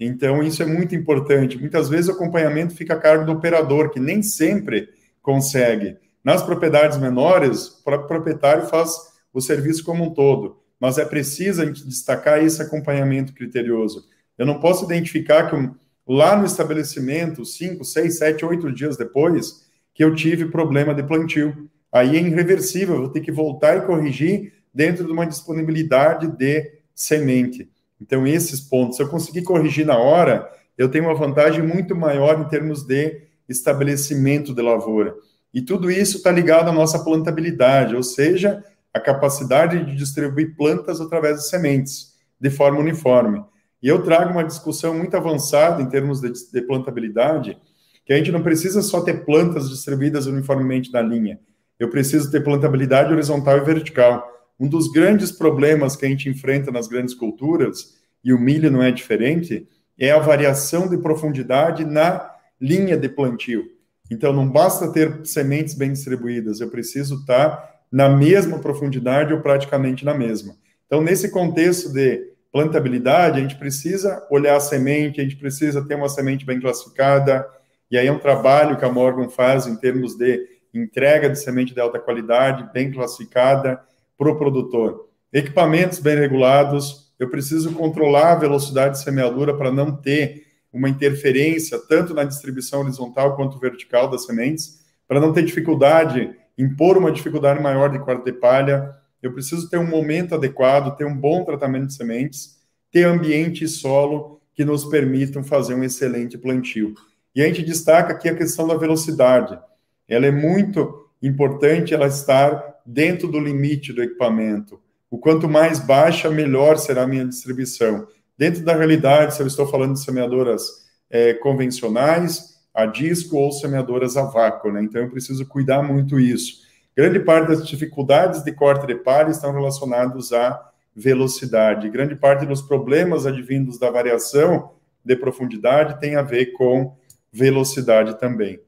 Então, 0.00 0.42
isso 0.42 0.62
é 0.62 0.66
muito 0.66 0.94
importante. 0.94 1.58
Muitas 1.58 1.90
vezes 1.90 2.08
o 2.08 2.12
acompanhamento 2.12 2.74
fica 2.74 2.94
a 2.94 2.98
cargo 2.98 3.26
do 3.26 3.32
operador, 3.32 3.90
que 3.90 4.00
nem 4.00 4.22
sempre 4.22 4.88
consegue. 5.20 5.98
Nas 6.24 6.42
propriedades 6.42 6.96
menores, 6.96 7.66
o 7.66 7.84
próprio 7.84 8.08
proprietário 8.08 8.66
faz 8.66 8.90
o 9.32 9.40
serviço 9.42 9.84
como 9.84 10.04
um 10.04 10.14
todo, 10.14 10.58
mas 10.80 10.96
é 10.96 11.04
preciso 11.04 11.60
a 11.60 11.66
gente 11.66 11.86
destacar 11.86 12.42
esse 12.42 12.62
acompanhamento 12.62 13.34
criterioso. 13.34 14.06
Eu 14.38 14.46
não 14.46 14.58
posso 14.58 14.86
identificar 14.86 15.50
que 15.50 15.70
lá 16.08 16.34
no 16.34 16.46
estabelecimento, 16.46 17.44
cinco, 17.44 17.84
seis, 17.84 18.16
sete, 18.18 18.44
oito 18.44 18.72
dias 18.72 18.96
depois, 18.96 19.68
que 19.94 20.02
eu 20.02 20.14
tive 20.14 20.46
problema 20.46 20.94
de 20.94 21.02
plantio. 21.02 21.68
Aí 21.92 22.16
é 22.16 22.20
irreversível, 22.20 22.94
eu 22.94 23.00
vou 23.02 23.10
ter 23.10 23.20
que 23.20 23.30
voltar 23.30 23.76
e 23.76 23.86
corrigir 23.86 24.52
dentro 24.72 25.04
de 25.04 25.12
uma 25.12 25.26
disponibilidade 25.26 26.26
de 26.26 26.72
semente. 26.94 27.70
Então, 28.00 28.26
esses 28.26 28.60
pontos, 28.60 28.96
se 28.96 29.02
eu 29.02 29.08
conseguir 29.08 29.42
corrigir 29.42 29.84
na 29.84 29.98
hora, 29.98 30.50
eu 30.78 30.88
tenho 30.88 31.04
uma 31.04 31.14
vantagem 31.14 31.62
muito 31.62 31.94
maior 31.94 32.40
em 32.40 32.48
termos 32.48 32.82
de 32.82 33.22
estabelecimento 33.48 34.54
de 34.54 34.62
lavoura. 34.62 35.14
E 35.52 35.60
tudo 35.60 35.90
isso 35.90 36.18
está 36.18 36.30
ligado 36.30 36.68
à 36.68 36.72
nossa 36.72 37.04
plantabilidade, 37.04 37.94
ou 37.94 38.02
seja, 38.02 38.64
a 38.94 39.00
capacidade 39.00 39.84
de 39.84 39.94
distribuir 39.94 40.56
plantas 40.56 41.00
através 41.00 41.38
de 41.38 41.48
sementes, 41.48 42.14
de 42.40 42.50
forma 42.50 42.78
uniforme. 42.78 43.44
E 43.82 43.88
eu 43.88 44.02
trago 44.02 44.32
uma 44.32 44.44
discussão 44.44 44.94
muito 44.94 45.16
avançada 45.16 45.82
em 45.82 45.88
termos 45.88 46.20
de, 46.20 46.30
de 46.30 46.62
plantabilidade, 46.62 47.58
que 48.04 48.12
a 48.12 48.16
gente 48.16 48.32
não 48.32 48.42
precisa 48.42 48.82
só 48.82 49.00
ter 49.00 49.24
plantas 49.24 49.68
distribuídas 49.68 50.26
uniformemente 50.26 50.92
na 50.92 51.02
linha, 51.02 51.38
eu 51.80 51.88
preciso 51.88 52.30
ter 52.30 52.44
plantabilidade 52.44 53.10
horizontal 53.10 53.56
e 53.56 53.60
vertical. 53.60 54.22
Um 54.60 54.68
dos 54.68 54.92
grandes 54.92 55.32
problemas 55.32 55.96
que 55.96 56.04
a 56.04 56.08
gente 56.08 56.28
enfrenta 56.28 56.70
nas 56.70 56.86
grandes 56.86 57.14
culturas, 57.14 57.94
e 58.22 58.30
o 58.30 58.38
milho 58.38 58.70
não 58.70 58.82
é 58.82 58.92
diferente, 58.92 59.66
é 59.98 60.10
a 60.10 60.18
variação 60.18 60.86
de 60.86 60.98
profundidade 60.98 61.82
na 61.82 62.30
linha 62.60 62.94
de 62.94 63.08
plantio. 63.08 63.64
Então, 64.10 64.34
não 64.34 64.46
basta 64.46 64.92
ter 64.92 65.24
sementes 65.24 65.72
bem 65.72 65.92
distribuídas, 65.92 66.60
eu 66.60 66.68
preciso 66.68 67.20
estar 67.20 67.80
na 67.90 68.10
mesma 68.10 68.58
profundidade 68.58 69.32
ou 69.32 69.40
praticamente 69.40 70.04
na 70.04 70.12
mesma. 70.12 70.54
Então, 70.86 71.00
nesse 71.00 71.30
contexto 71.30 71.90
de 71.90 72.28
plantabilidade, 72.52 73.38
a 73.38 73.42
gente 73.42 73.56
precisa 73.56 74.26
olhar 74.30 74.56
a 74.56 74.60
semente, 74.60 75.20
a 75.20 75.24
gente 75.24 75.36
precisa 75.36 75.82
ter 75.86 75.94
uma 75.94 76.08
semente 76.08 76.44
bem 76.44 76.60
classificada, 76.60 77.46
e 77.90 77.96
aí 77.96 78.06
é 78.06 78.12
um 78.12 78.18
trabalho 78.18 78.76
que 78.76 78.84
a 78.84 78.92
Morgan 78.92 79.30
faz 79.30 79.66
em 79.66 79.76
termos 79.76 80.16
de 80.16 80.46
entrega 80.74 81.30
de 81.30 81.38
semente 81.38 81.72
de 81.72 81.80
alta 81.80 81.98
qualidade, 81.98 82.68
bem 82.74 82.90
classificada 82.92 83.80
para 84.20 84.32
o 84.32 84.36
produtor. 84.36 85.08
Equipamentos 85.32 85.98
bem 85.98 86.14
regulados, 86.14 87.10
eu 87.18 87.30
preciso 87.30 87.72
controlar 87.72 88.32
a 88.32 88.38
velocidade 88.38 88.98
de 88.98 89.02
semeadura 89.02 89.56
para 89.56 89.72
não 89.72 89.96
ter 89.96 90.44
uma 90.70 90.90
interferência 90.90 91.78
tanto 91.88 92.12
na 92.12 92.24
distribuição 92.24 92.82
horizontal 92.82 93.34
quanto 93.34 93.58
vertical 93.58 94.10
das 94.10 94.26
sementes, 94.26 94.80
para 95.08 95.18
não 95.18 95.32
ter 95.32 95.42
dificuldade, 95.42 96.36
impor 96.58 96.98
uma 96.98 97.10
dificuldade 97.10 97.62
maior 97.62 97.90
de 97.90 97.98
quarto 97.98 98.22
de 98.22 98.34
palha. 98.34 98.94
Eu 99.22 99.32
preciso 99.32 99.70
ter 99.70 99.78
um 99.78 99.88
momento 99.88 100.34
adequado, 100.34 100.94
ter 100.98 101.06
um 101.06 101.16
bom 101.16 101.42
tratamento 101.42 101.86
de 101.86 101.94
sementes, 101.94 102.58
ter 102.92 103.04
ambiente 103.04 103.64
e 103.64 103.68
solo 103.68 104.38
que 104.54 104.66
nos 104.66 104.84
permitam 104.84 105.42
fazer 105.42 105.74
um 105.74 105.82
excelente 105.82 106.36
plantio. 106.36 106.92
E 107.34 107.40
a 107.40 107.46
gente 107.46 107.62
destaca 107.62 108.12
aqui 108.12 108.28
a 108.28 108.36
questão 108.36 108.68
da 108.68 108.76
velocidade. 108.76 109.58
Ela 110.06 110.26
é 110.26 110.30
muito 110.30 111.06
importante 111.22 111.94
ela 111.94 112.06
estar 112.06 112.69
dentro 112.84 113.28
do 113.28 113.38
limite 113.38 113.92
do 113.92 114.02
equipamento. 114.02 114.80
O 115.10 115.18
quanto 115.18 115.48
mais 115.48 115.80
baixa, 115.80 116.30
melhor 116.30 116.78
será 116.78 117.02
a 117.02 117.06
minha 117.06 117.26
distribuição. 117.26 118.06
Dentro 118.38 118.64
da 118.64 118.74
realidade, 118.74 119.34
se 119.34 119.42
eu 119.42 119.46
estou 119.46 119.66
falando 119.66 119.94
de 119.94 120.04
semeadoras 120.04 120.62
é, 121.10 121.34
convencionais, 121.34 122.60
a 122.72 122.86
disco 122.86 123.36
ou 123.36 123.50
semeadoras 123.52 124.16
a 124.16 124.22
vácuo, 124.22 124.70
né? 124.72 124.82
Então 124.82 125.02
eu 125.02 125.10
preciso 125.10 125.44
cuidar 125.46 125.82
muito 125.82 126.18
isso. 126.18 126.62
Grande 126.96 127.20
parte 127.20 127.48
das 127.48 127.66
dificuldades 127.66 128.42
de 128.42 128.52
corte 128.52 128.86
de 128.86 128.94
palha 128.94 129.30
estão 129.30 129.52
relacionados 129.52 130.32
à 130.32 130.70
velocidade. 130.94 131.88
Grande 131.88 132.14
parte 132.14 132.46
dos 132.46 132.62
problemas 132.62 133.26
advindos 133.26 133.78
da 133.78 133.90
variação 133.90 134.72
de 135.04 135.16
profundidade 135.16 135.98
tem 136.00 136.16
a 136.16 136.22
ver 136.22 136.52
com 136.52 136.96
velocidade 137.32 138.18
também. 138.18 138.60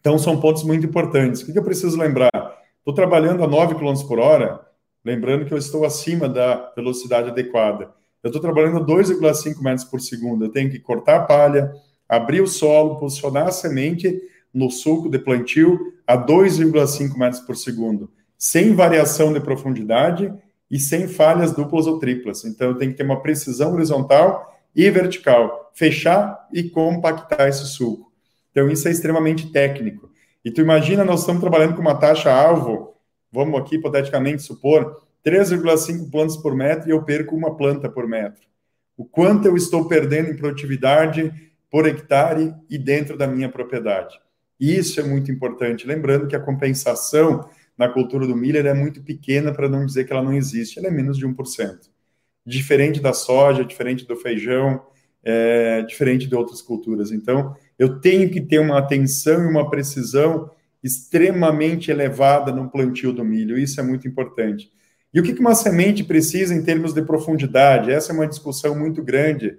Então 0.00 0.18
são 0.18 0.40
pontos 0.40 0.62
muito 0.64 0.86
importantes. 0.86 1.42
O 1.42 1.52
que 1.52 1.58
eu 1.58 1.64
preciso 1.64 1.98
lembrar? 1.98 2.30
Estou 2.82 2.92
trabalhando 2.92 3.44
a 3.44 3.46
9 3.46 3.76
km 3.76 3.94
por 4.08 4.18
hora, 4.18 4.60
lembrando 5.04 5.44
que 5.44 5.54
eu 5.54 5.58
estou 5.58 5.84
acima 5.84 6.28
da 6.28 6.72
velocidade 6.74 7.30
adequada. 7.30 7.92
Eu 8.20 8.26
estou 8.26 8.42
trabalhando 8.42 8.78
a 8.78 8.84
2,5 8.84 9.62
metros 9.62 9.84
por 9.84 10.00
segundo. 10.00 10.44
Eu 10.44 10.48
tenho 10.50 10.68
que 10.68 10.80
cortar 10.80 11.18
a 11.18 11.22
palha, 11.22 11.72
abrir 12.08 12.40
o 12.40 12.46
solo, 12.48 12.98
posicionar 12.98 13.46
a 13.46 13.52
semente 13.52 14.20
no 14.52 14.68
sulco 14.68 15.08
de 15.08 15.20
plantio 15.20 15.92
a 16.04 16.18
2,5 16.18 17.16
metros 17.16 17.40
por 17.42 17.56
segundo, 17.56 18.10
sem 18.36 18.74
variação 18.74 19.32
de 19.32 19.38
profundidade 19.38 20.34
e 20.68 20.80
sem 20.80 21.06
falhas 21.06 21.52
duplas 21.52 21.86
ou 21.86 22.00
triplas. 22.00 22.44
Então, 22.44 22.70
eu 22.70 22.74
tenho 22.74 22.90
que 22.90 22.96
ter 22.96 23.04
uma 23.04 23.22
precisão 23.22 23.74
horizontal 23.74 24.58
e 24.74 24.90
vertical, 24.90 25.70
fechar 25.72 26.48
e 26.52 26.64
compactar 26.64 27.48
esse 27.48 27.64
sulco. 27.66 28.10
Então, 28.50 28.68
isso 28.68 28.88
é 28.88 28.90
extremamente 28.90 29.52
técnico. 29.52 30.11
E 30.44 30.50
tu 30.50 30.60
imagina, 30.60 31.04
nós 31.04 31.20
estamos 31.20 31.40
trabalhando 31.40 31.74
com 31.74 31.80
uma 31.80 31.94
taxa-alvo, 31.94 32.94
vamos 33.30 33.60
aqui 33.60 33.76
hipoteticamente 33.76 34.42
supor, 34.42 35.00
3,5 35.24 36.10
plantas 36.10 36.36
por 36.36 36.54
metro 36.54 36.88
e 36.88 36.92
eu 36.92 37.02
perco 37.02 37.36
uma 37.36 37.56
planta 37.56 37.88
por 37.88 38.08
metro. 38.08 38.42
O 38.96 39.04
quanto 39.04 39.46
eu 39.46 39.56
estou 39.56 39.86
perdendo 39.88 40.30
em 40.30 40.36
produtividade 40.36 41.32
por 41.70 41.86
hectare 41.86 42.54
e 42.68 42.76
dentro 42.76 43.16
da 43.16 43.26
minha 43.26 43.48
propriedade. 43.48 44.20
Isso 44.60 45.00
é 45.00 45.02
muito 45.02 45.30
importante. 45.32 45.86
Lembrando 45.86 46.26
que 46.26 46.36
a 46.36 46.40
compensação 46.40 47.48
na 47.76 47.88
cultura 47.88 48.26
do 48.26 48.36
milho 48.36 48.58
é 48.58 48.74
muito 48.74 49.02
pequena, 49.02 49.52
para 49.52 49.68
não 49.68 49.86
dizer 49.86 50.04
que 50.04 50.12
ela 50.12 50.22
não 50.22 50.34
existe, 50.34 50.78
ela 50.78 50.88
é 50.88 50.90
menos 50.90 51.16
de 51.16 51.26
1%. 51.26 51.90
Diferente 52.44 53.00
da 53.00 53.12
soja, 53.12 53.64
diferente 53.64 54.06
do 54.06 54.14
feijão, 54.14 54.82
é, 55.24 55.82
diferente 55.82 56.26
de 56.26 56.34
outras 56.34 56.60
culturas. 56.60 57.10
Então, 57.10 57.56
eu 57.82 57.98
tenho 57.98 58.30
que 58.30 58.40
ter 58.40 58.60
uma 58.60 58.78
atenção 58.78 59.42
e 59.42 59.48
uma 59.48 59.68
precisão 59.68 60.48
extremamente 60.84 61.90
elevada 61.90 62.52
no 62.52 62.70
plantio 62.70 63.12
do 63.12 63.24
milho. 63.24 63.58
Isso 63.58 63.80
é 63.80 63.82
muito 63.82 64.06
importante. 64.06 64.70
E 65.12 65.18
o 65.18 65.22
que 65.24 65.32
uma 65.32 65.56
semente 65.56 66.04
precisa 66.04 66.54
em 66.54 66.62
termos 66.62 66.94
de 66.94 67.02
profundidade? 67.02 67.90
Essa 67.90 68.12
é 68.12 68.14
uma 68.14 68.28
discussão 68.28 68.78
muito 68.78 69.02
grande. 69.02 69.58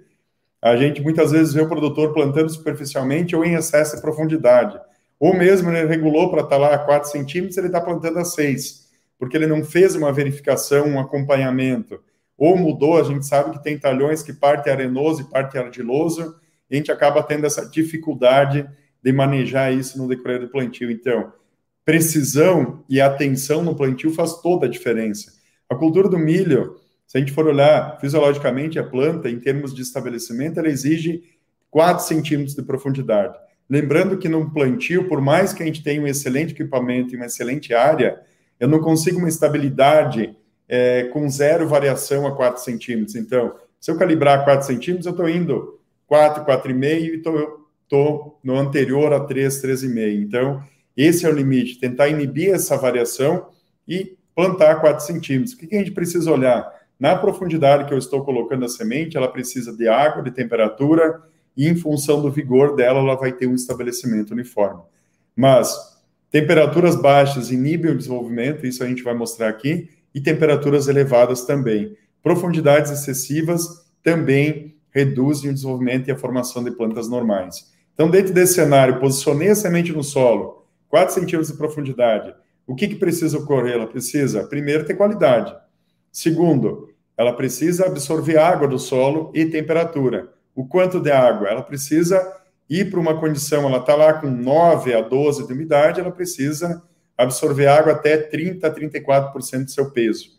A 0.62 0.74
gente 0.74 1.02
muitas 1.02 1.32
vezes 1.32 1.52
vê 1.52 1.60
o 1.60 1.68
produtor 1.68 2.14
plantando 2.14 2.48
superficialmente 2.48 3.36
ou 3.36 3.44
em 3.44 3.56
excesso 3.56 3.96
de 3.96 4.00
profundidade. 4.00 4.80
Ou 5.20 5.36
mesmo 5.36 5.70
ele 5.70 5.86
regulou 5.86 6.30
para 6.30 6.44
estar 6.44 6.56
lá 6.56 6.74
a 6.74 6.78
4 6.78 7.10
centímetros, 7.10 7.58
ele 7.58 7.66
está 7.66 7.80
plantando 7.82 8.20
a 8.20 8.24
6, 8.24 8.88
porque 9.18 9.36
ele 9.36 9.46
não 9.46 9.62
fez 9.62 9.94
uma 9.94 10.10
verificação, 10.10 10.86
um 10.86 10.98
acompanhamento. 10.98 12.00
Ou 12.38 12.56
mudou, 12.56 12.98
a 12.98 13.02
gente 13.02 13.26
sabe 13.26 13.50
que 13.50 13.62
tem 13.62 13.78
talhões 13.78 14.22
que 14.22 14.32
parte 14.32 14.70
arenoso 14.70 15.20
e 15.20 15.24
parte 15.24 15.58
ardiloso, 15.58 16.42
a 16.70 16.74
gente 16.74 16.90
acaba 16.90 17.22
tendo 17.22 17.46
essa 17.46 17.68
dificuldade 17.68 18.68
de 19.02 19.12
manejar 19.12 19.72
isso 19.72 19.98
no 19.98 20.08
decorrer 20.08 20.40
do 20.40 20.48
plantio. 20.48 20.90
Então, 20.90 21.32
precisão 21.84 22.82
e 22.88 23.00
atenção 23.00 23.62
no 23.62 23.76
plantio 23.76 24.12
faz 24.12 24.40
toda 24.40 24.66
a 24.66 24.70
diferença. 24.70 25.32
A 25.68 25.74
cultura 25.74 26.08
do 26.08 26.18
milho, 26.18 26.76
se 27.06 27.16
a 27.18 27.20
gente 27.20 27.32
for 27.32 27.46
olhar 27.46 27.98
fisiologicamente 28.00 28.78
a 28.78 28.84
planta, 28.84 29.28
em 29.28 29.38
termos 29.38 29.74
de 29.74 29.82
estabelecimento, 29.82 30.58
ela 30.58 30.68
exige 30.68 31.22
4 31.70 32.04
centímetros 32.04 32.54
de 32.54 32.62
profundidade. 32.62 33.36
Lembrando 33.68 34.18
que 34.18 34.28
no 34.28 34.50
plantio, 34.50 35.08
por 35.08 35.20
mais 35.20 35.52
que 35.52 35.62
a 35.62 35.66
gente 35.66 35.82
tenha 35.82 36.00
um 36.00 36.06
excelente 36.06 36.52
equipamento 36.52 37.12
e 37.12 37.16
uma 37.16 37.26
excelente 37.26 37.74
área, 37.74 38.20
eu 38.60 38.68
não 38.68 38.80
consigo 38.80 39.18
uma 39.18 39.28
estabilidade 39.28 40.36
é, 40.68 41.04
com 41.04 41.28
zero 41.28 41.68
variação 41.68 42.26
a 42.26 42.34
4 42.34 42.62
centímetros. 42.62 43.16
Então, 43.16 43.54
se 43.80 43.90
eu 43.90 43.98
calibrar 43.98 44.44
4 44.44 44.66
centímetros, 44.66 45.06
eu 45.06 45.12
estou 45.12 45.28
indo 45.28 45.80
4, 46.06 46.44
4,5 46.44 46.84
e 46.84 47.16
estou 47.16 48.38
no 48.42 48.56
anterior 48.56 49.12
a 49.12 49.20
3, 49.20 49.62
3,5. 49.62 50.22
Então, 50.22 50.62
esse 50.96 51.26
é 51.26 51.28
o 51.28 51.32
limite, 51.34 51.78
tentar 51.78 52.08
inibir 52.08 52.54
essa 52.54 52.76
variação 52.76 53.48
e 53.86 54.16
plantar 54.34 54.80
4 54.80 55.04
centímetros. 55.04 55.54
O 55.54 55.58
que, 55.58 55.66
que 55.66 55.76
a 55.76 55.78
gente 55.78 55.92
precisa 55.92 56.30
olhar? 56.30 56.72
Na 56.98 57.16
profundidade 57.16 57.86
que 57.86 57.92
eu 57.92 57.98
estou 57.98 58.24
colocando 58.24 58.64
a 58.64 58.68
semente, 58.68 59.16
ela 59.16 59.28
precisa 59.28 59.76
de 59.76 59.88
água, 59.88 60.22
de 60.22 60.30
temperatura, 60.30 61.22
e 61.56 61.68
em 61.68 61.76
função 61.76 62.20
do 62.20 62.30
vigor 62.30 62.74
dela, 62.74 63.00
ela 63.00 63.14
vai 63.14 63.32
ter 63.32 63.46
um 63.46 63.54
estabelecimento 63.54 64.32
uniforme. 64.32 64.82
Mas 65.36 65.76
temperaturas 66.30 66.96
baixas 66.96 67.50
inibem 67.50 67.92
o 67.92 67.96
desenvolvimento, 67.96 68.66
isso 68.66 68.82
a 68.82 68.88
gente 68.88 69.02
vai 69.02 69.14
mostrar 69.14 69.48
aqui, 69.48 69.88
e 70.14 70.20
temperaturas 70.20 70.88
elevadas 70.88 71.44
também. 71.44 71.96
Profundidades 72.22 72.90
excessivas 72.90 73.84
também 74.02 74.73
reduzem 74.94 75.50
o 75.50 75.54
desenvolvimento 75.54 76.08
e 76.08 76.12
a 76.12 76.16
formação 76.16 76.62
de 76.62 76.70
plantas 76.70 77.08
normais. 77.08 77.72
Então, 77.94 78.10
dentro 78.10 78.32
desse 78.32 78.54
cenário, 78.54 79.00
posicionei 79.00 79.48
a 79.48 79.54
semente 79.54 79.92
no 79.92 80.04
solo, 80.04 80.66
4 80.88 81.14
centímetros 81.14 81.48
de 81.48 81.58
profundidade. 81.58 82.34
O 82.66 82.74
que, 82.74 82.88
que 82.88 82.94
precisa 82.94 83.38
ocorrer? 83.38 83.74
Ela 83.74 83.86
precisa, 83.86 84.44
primeiro, 84.44 84.84
ter 84.84 84.94
qualidade. 84.94 85.54
Segundo, 86.12 86.88
ela 87.16 87.32
precisa 87.32 87.86
absorver 87.86 88.38
água 88.38 88.68
do 88.68 88.78
solo 88.78 89.30
e 89.34 89.44
temperatura. 89.46 90.32
O 90.54 90.66
quanto 90.66 91.00
de 91.00 91.10
água? 91.10 91.48
Ela 91.48 91.62
precisa 91.62 92.20
ir 92.70 92.90
para 92.90 93.00
uma 93.00 93.18
condição, 93.18 93.66
ela 93.66 93.78
está 93.78 93.94
lá 93.94 94.14
com 94.14 94.30
9 94.30 94.94
a 94.94 95.00
12 95.00 95.46
de 95.46 95.52
umidade, 95.52 96.00
ela 96.00 96.10
precisa 96.10 96.82
absorver 97.16 97.66
água 97.66 97.92
até 97.92 98.16
30 98.16 98.66
a 98.66 98.74
34% 98.74 99.64
do 99.64 99.70
seu 99.70 99.90
peso. 99.90 100.30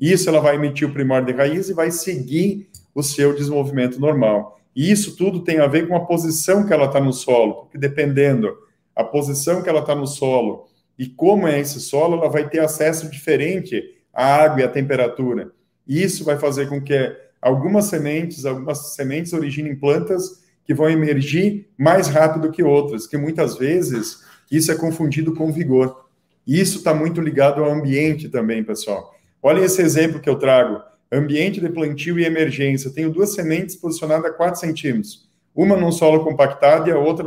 Isso 0.00 0.28
ela 0.28 0.40
vai 0.40 0.56
emitir 0.56 0.88
o 0.88 0.92
primórdio 0.92 1.32
de 1.32 1.38
raiz 1.38 1.68
e 1.68 1.74
vai 1.74 1.90
seguir 1.90 2.68
o 2.94 3.02
seu 3.02 3.34
desenvolvimento 3.34 4.00
normal. 4.00 4.60
E 4.74 4.90
isso 4.90 5.16
tudo 5.16 5.40
tem 5.40 5.58
a 5.58 5.66
ver 5.66 5.88
com 5.88 5.96
a 5.96 6.04
posição 6.04 6.66
que 6.66 6.72
ela 6.72 6.86
está 6.86 7.00
no 7.00 7.12
solo, 7.12 7.54
porque 7.62 7.78
dependendo 7.78 8.56
a 8.94 9.02
posição 9.02 9.62
que 9.62 9.68
ela 9.68 9.80
está 9.80 9.94
no 9.94 10.06
solo 10.06 10.66
e 10.98 11.06
como 11.06 11.48
é 11.48 11.60
esse 11.60 11.80
solo, 11.80 12.16
ela 12.16 12.28
vai 12.28 12.48
ter 12.48 12.60
acesso 12.60 13.10
diferente 13.10 13.82
à 14.12 14.42
água 14.44 14.60
e 14.60 14.64
à 14.64 14.68
temperatura. 14.68 15.50
E 15.86 16.02
isso 16.02 16.24
vai 16.24 16.38
fazer 16.38 16.68
com 16.68 16.80
que 16.80 17.16
algumas 17.42 17.86
sementes, 17.86 18.46
algumas 18.46 18.94
sementes 18.94 19.32
originem 19.32 19.76
plantas 19.76 20.44
que 20.64 20.72
vão 20.72 20.88
emergir 20.88 21.68
mais 21.76 22.08
rápido 22.08 22.50
que 22.50 22.62
outras, 22.62 23.06
que 23.06 23.16
muitas 23.16 23.56
vezes 23.56 24.24
isso 24.50 24.72
é 24.72 24.74
confundido 24.74 25.34
com 25.34 25.52
vigor. 25.52 26.04
E 26.46 26.60
isso 26.60 26.78
está 26.78 26.94
muito 26.94 27.20
ligado 27.20 27.62
ao 27.62 27.70
ambiente 27.70 28.28
também, 28.28 28.62
pessoal. 28.62 29.14
Olha 29.42 29.60
esse 29.64 29.82
exemplo 29.82 30.20
que 30.20 30.28
eu 30.28 30.36
trago 30.36 30.80
ambiente 31.14 31.60
de 31.60 31.68
plantio 31.68 32.18
e 32.18 32.24
emergência. 32.24 32.90
Tenho 32.90 33.10
duas 33.10 33.34
sementes 33.34 33.76
posicionadas 33.76 34.26
a 34.26 34.34
4 34.34 34.60
centímetros. 34.60 35.28
Uma 35.54 35.76
num 35.76 35.92
solo 35.92 36.24
compactado 36.24 36.88
e 36.88 36.92
a 36.92 36.98
outra 36.98 37.24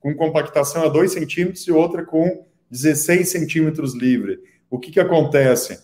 com 0.00 0.14
compactação 0.14 0.82
a 0.82 0.88
2 0.88 1.12
centímetros 1.12 1.66
e 1.66 1.72
outra 1.72 2.04
com 2.04 2.44
16 2.70 3.28
centímetros 3.28 3.94
livre. 3.94 4.40
O 4.70 4.78
que, 4.78 4.90
que 4.90 5.00
acontece? 5.00 5.78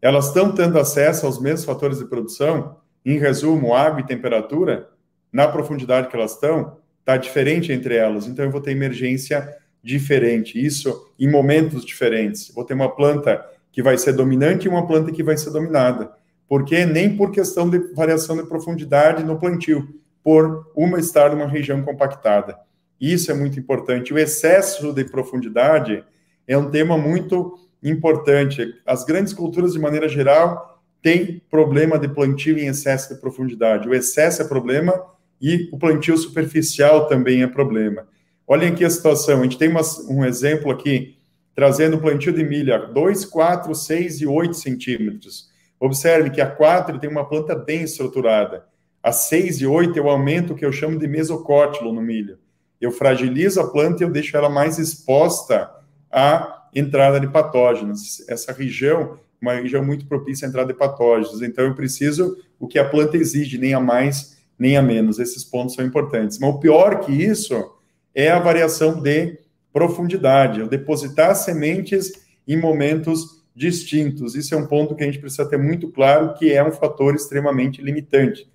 Elas 0.00 0.26
estão 0.26 0.54
tendo 0.54 0.78
acesso 0.78 1.26
aos 1.26 1.40
mesmos 1.40 1.64
fatores 1.64 1.98
de 1.98 2.04
produção, 2.04 2.76
em 3.04 3.18
resumo, 3.18 3.74
água 3.74 4.00
e 4.00 4.06
temperatura, 4.06 4.88
na 5.32 5.48
profundidade 5.48 6.08
que 6.08 6.16
elas 6.16 6.32
estão, 6.32 6.76
está 7.00 7.16
diferente 7.16 7.72
entre 7.72 7.96
elas. 7.96 8.26
Então, 8.26 8.44
eu 8.44 8.50
vou 8.50 8.60
ter 8.60 8.72
emergência 8.72 9.56
diferente. 9.82 10.62
Isso 10.62 11.12
em 11.18 11.28
momentos 11.28 11.84
diferentes. 11.84 12.52
Vou 12.54 12.64
ter 12.64 12.74
uma 12.74 12.94
planta 12.94 13.44
que 13.72 13.82
vai 13.82 13.96
ser 13.96 14.12
dominante 14.12 14.66
e 14.66 14.68
uma 14.68 14.86
planta 14.86 15.10
que 15.10 15.22
vai 15.22 15.36
ser 15.36 15.50
dominada 15.50 16.12
porque 16.52 16.84
nem 16.84 17.16
por 17.16 17.30
questão 17.30 17.70
de 17.70 17.78
variação 17.94 18.36
de 18.36 18.42
profundidade 18.42 19.24
no 19.24 19.38
plantio, 19.38 19.88
por 20.22 20.70
uma 20.76 21.00
estar 21.00 21.30
numa 21.30 21.46
região 21.46 21.82
compactada. 21.82 22.58
Isso 23.00 23.30
é 23.30 23.34
muito 23.34 23.58
importante. 23.58 24.12
O 24.12 24.18
excesso 24.18 24.92
de 24.92 25.02
profundidade 25.02 26.04
é 26.46 26.58
um 26.58 26.70
tema 26.70 26.98
muito 26.98 27.58
importante. 27.82 28.70
As 28.84 29.02
grandes 29.02 29.32
culturas, 29.32 29.72
de 29.72 29.78
maneira 29.78 30.06
geral, 30.10 30.78
têm 31.00 31.40
problema 31.50 31.98
de 31.98 32.06
plantio 32.06 32.58
em 32.58 32.66
excesso 32.66 33.14
de 33.14 33.18
profundidade. 33.18 33.88
O 33.88 33.94
excesso 33.94 34.42
é 34.42 34.44
problema 34.44 34.92
e 35.40 35.70
o 35.72 35.78
plantio 35.78 36.18
superficial 36.18 37.06
também 37.06 37.42
é 37.42 37.46
problema. 37.46 38.06
Olhem 38.46 38.72
aqui 38.72 38.84
a 38.84 38.90
situação. 38.90 39.40
A 39.40 39.44
gente 39.44 39.56
tem 39.56 39.70
uma, 39.70 39.80
um 40.06 40.22
exemplo 40.22 40.70
aqui, 40.70 41.16
trazendo 41.54 41.96
plantio 41.96 42.30
de 42.30 42.44
milha 42.44 42.76
2, 42.76 43.24
4, 43.24 43.74
6 43.74 44.20
e 44.20 44.26
8 44.26 44.52
centímetros. 44.52 45.50
Observe 45.82 46.30
que 46.30 46.40
a 46.40 46.46
4 46.46 47.00
tem 47.00 47.10
uma 47.10 47.28
planta 47.28 47.56
bem 47.56 47.82
estruturada. 47.82 48.64
A 49.02 49.10
6 49.10 49.62
e 49.62 49.66
8 49.66 49.98
eu 49.98 50.08
aumento 50.08 50.52
o 50.52 50.54
que 50.54 50.64
eu 50.64 50.70
chamo 50.70 50.96
de 50.96 51.08
mesocótilo 51.08 51.92
no 51.92 52.00
milho. 52.00 52.38
Eu 52.80 52.92
fragilizo 52.92 53.60
a 53.60 53.68
planta 53.68 54.00
e 54.00 54.06
eu 54.06 54.10
deixo 54.12 54.36
ela 54.36 54.48
mais 54.48 54.78
exposta 54.78 55.68
à 56.08 56.68
entrada 56.72 57.18
de 57.18 57.26
patógenos. 57.26 58.24
Essa 58.28 58.52
região, 58.52 59.18
uma 59.40 59.54
região 59.54 59.84
muito 59.84 60.06
propícia 60.06 60.46
à 60.46 60.48
entrada 60.48 60.72
de 60.72 60.78
patógenos. 60.78 61.42
Então 61.42 61.64
eu 61.64 61.74
preciso 61.74 62.36
o 62.60 62.68
que 62.68 62.78
a 62.78 62.88
planta 62.88 63.16
exige, 63.16 63.58
nem 63.58 63.74
a 63.74 63.80
mais, 63.80 64.38
nem 64.56 64.76
a 64.76 64.82
menos. 64.82 65.18
Esses 65.18 65.42
pontos 65.42 65.74
são 65.74 65.84
importantes. 65.84 66.38
Mas 66.38 66.54
o 66.54 66.60
pior 66.60 67.00
que 67.00 67.10
isso 67.10 67.74
é 68.14 68.30
a 68.30 68.38
variação 68.38 69.02
de 69.02 69.36
profundidade. 69.72 70.60
Eu 70.60 70.68
depositar 70.68 71.34
sementes 71.34 72.12
em 72.46 72.56
momentos 72.56 73.41
distintos. 73.54 74.34
Isso 74.34 74.54
é 74.54 74.58
um 74.58 74.66
ponto 74.66 74.94
que 74.94 75.02
a 75.02 75.06
gente 75.06 75.18
precisa 75.18 75.48
ter 75.48 75.58
muito 75.58 75.88
claro, 75.88 76.34
que 76.34 76.52
é 76.52 76.64
um 76.64 76.72
fator 76.72 77.14
extremamente 77.14 77.82
limitante. 77.82 78.50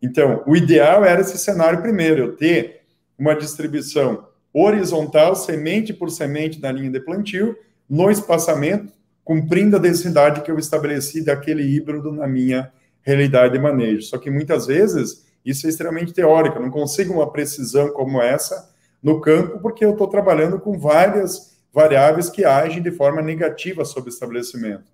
Então, 0.00 0.42
o 0.46 0.56
ideal 0.56 1.04
era 1.04 1.20
esse 1.20 1.38
cenário 1.38 1.80
primeiro, 1.82 2.20
eu 2.22 2.36
ter 2.36 2.82
uma 3.18 3.34
distribuição 3.34 4.28
horizontal, 4.52 5.34
semente 5.34 5.92
por 5.92 6.10
semente 6.10 6.60
na 6.60 6.70
linha 6.70 6.90
de 6.90 7.00
plantio, 7.00 7.56
no 7.88 8.10
espaçamento, 8.10 8.92
cumprindo 9.24 9.76
a 9.76 9.80
densidade 9.80 10.42
que 10.42 10.50
eu 10.50 10.58
estabeleci 10.58 11.24
daquele 11.24 11.62
híbrido 11.62 12.12
na 12.12 12.26
minha 12.26 12.72
realidade 13.02 13.54
de 13.54 13.58
manejo. 13.58 14.02
Só 14.02 14.18
que 14.18 14.30
muitas 14.30 14.66
vezes 14.66 15.26
isso 15.44 15.66
é 15.66 15.70
extremamente 15.70 16.12
teórico, 16.12 16.56
eu 16.56 16.62
não 16.62 16.70
consigo 16.70 17.14
uma 17.14 17.30
precisão 17.30 17.88
como 17.90 18.20
essa 18.20 18.70
no 19.02 19.20
campo, 19.20 19.60
porque 19.60 19.84
eu 19.84 19.92
estou 19.92 20.08
trabalhando 20.08 20.58
com 20.58 20.78
várias 20.78 21.55
variáveis 21.76 22.30
que 22.30 22.42
agem 22.42 22.80
de 22.80 22.90
forma 22.90 23.20
negativa 23.20 23.84
sobre 23.84 24.08
o 24.08 24.12
estabelecimento. 24.14 24.84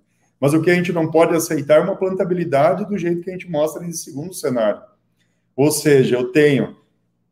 Mas 0.40 0.52
o 0.52 0.60
que 0.60 0.68
a 0.68 0.74
gente 0.74 0.92
não 0.92 1.08
pode 1.08 1.32
aceitar 1.32 1.76
é 1.76 1.80
uma 1.80 1.94
plantabilidade 1.94 2.84
do 2.84 2.98
jeito 2.98 3.22
que 3.22 3.30
a 3.30 3.32
gente 3.32 3.48
mostra 3.48 3.80
nesse 3.80 4.02
segundo 4.02 4.34
cenário. 4.34 4.82
Ou 5.54 5.70
seja, 5.70 6.16
eu 6.16 6.32
tenho 6.32 6.76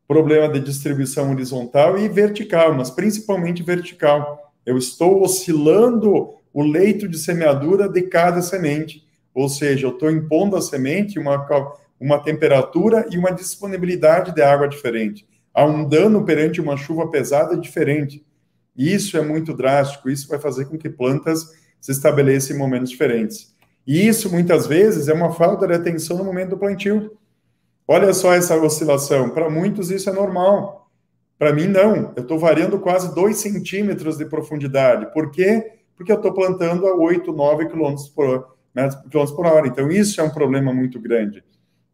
problema 0.07 0.49
de 0.49 0.61
distribuição 0.61 1.33
horizontal 1.33 1.99
e 1.99 2.09
vertical, 2.09 2.73
mas 2.75 2.91
principalmente 2.91 3.61
vertical. 3.65 4.53
Eu 4.65 4.79
estou 4.79 5.21
oscilando 5.21 6.33
o 6.53 6.63
leito 6.63 7.09
de 7.09 7.19
semeadura 7.19 7.89
de 7.89 8.03
cada 8.03 8.41
semente. 8.43 9.05
Ou 9.35 9.49
seja, 9.49 9.89
eu 9.89 9.91
estou 9.91 10.13
impondo 10.13 10.55
à 10.55 10.63
semente 10.63 11.19
uma, 11.19 11.45
uma 11.99 12.21
temperatura 12.23 13.05
e 13.11 13.19
uma 13.19 13.33
disponibilidade 13.33 14.33
de 14.33 14.43
água 14.43 14.69
diferente. 14.69 15.27
Há 15.53 15.65
um 15.65 15.89
dano 15.89 16.25
perante 16.25 16.61
uma 16.61 16.77
chuva 16.77 17.11
pesada 17.11 17.57
diferente. 17.57 18.25
Isso 18.77 19.17
é 19.17 19.21
muito 19.21 19.55
drástico, 19.55 20.09
isso 20.09 20.29
vai 20.29 20.39
fazer 20.39 20.67
com 20.67 20.79
que 20.79 20.89
plantas 20.89 21.47
se 21.81 21.93
estabeleçam 21.93 22.55
em 22.55 22.59
momentos 22.59 22.91
diferentes. 22.91 23.55
E 23.87 24.07
isso, 24.07 24.31
muitas 24.31 24.67
vezes, 24.67 25.09
é 25.09 25.15
uma 25.15 25.33
falta 25.33 25.67
de 25.67 25.75
atenção 25.75 26.17
no 26.19 26.25
momento 26.25 26.51
do 26.51 26.59
plantio. 26.59 27.17
Olha 27.89 28.13
só 28.13 28.33
essa 28.33 28.57
oscilação. 28.57 29.31
Para 29.31 29.51
muitos, 29.51 29.91
isso 29.91 30.09
é 30.09 30.13
normal. 30.13 30.89
Para 31.39 31.53
mim, 31.53 31.67
não. 31.67 32.13
Eu 32.15 32.23
estou 32.23 32.39
variando 32.39 32.79
quase 32.79 33.15
2 33.15 33.37
centímetros 33.37 34.19
de 34.19 34.27
profundidade. 34.27 35.13
Por 35.13 35.31
quê? 35.31 35.73
Porque 35.97 36.13
eu 36.13 36.17
estou 36.17 36.33
plantando 36.33 36.87
a 36.87 36.95
8, 36.95 37.33
9 37.33 37.67
quilômetros 37.67 38.09
por, 38.09 38.57
quilômetros 39.11 39.33
por 39.33 39.47
hora. 39.47 39.67
Então, 39.67 39.91
isso 39.91 40.21
é 40.21 40.25
um 40.25 40.31
problema 40.31 40.73
muito 40.73 41.01
grande. 41.01 41.43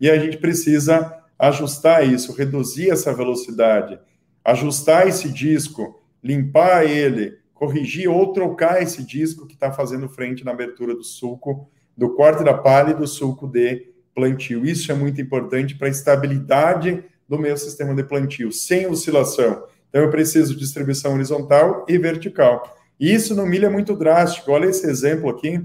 E 0.00 0.10
a 0.10 0.18
gente 0.18 0.36
precisa 0.36 1.14
ajustar 1.38 2.06
isso, 2.06 2.36
reduzir 2.36 2.90
essa 2.90 3.14
velocidade, 3.14 3.98
ajustar 4.44 5.06
esse 5.06 5.30
disco, 5.30 6.02
limpar 6.22 6.85
ele, 6.85 7.38
corrigir 7.55 8.09
ou 8.09 8.33
trocar 8.33 8.83
esse 8.83 9.02
disco 9.02 9.46
que 9.46 9.55
está 9.55 9.72
fazendo 9.72 10.09
frente 10.09 10.44
na 10.44 10.52
abertura 10.52 10.94
do 10.94 11.05
sulco, 11.05 11.68
do 11.96 12.14
corte 12.14 12.44
da 12.44 12.55
palha 12.55 12.90
e 12.90 12.94
do 12.94 13.07
sulco 13.07 13.46
de 13.46 13.92
plantio. 14.14 14.64
Isso 14.64 14.90
é 14.90 14.94
muito 14.94 15.20
importante 15.20 15.74
para 15.74 15.88
a 15.88 15.90
estabilidade 15.90 17.05
do 17.29 17.38
meu 17.38 17.57
sistema 17.57 17.94
de 17.94 18.05
plantio, 18.05 18.52
sem 18.52 18.87
oscilação. 18.87 19.64
Então, 19.88 20.02
eu 20.02 20.11
preciso 20.11 20.55
de 20.55 20.61
distribuição 20.61 21.14
horizontal 21.14 21.85
e 21.88 21.98
vertical. 21.98 22.76
E 22.98 23.12
isso 23.12 23.35
no 23.35 23.46
milho 23.46 23.66
é 23.66 23.70
muito 23.70 23.94
drástico. 23.94 24.50
Olha 24.52 24.66
esse 24.66 24.87
exemplo 24.87 25.29
aqui. 25.29 25.62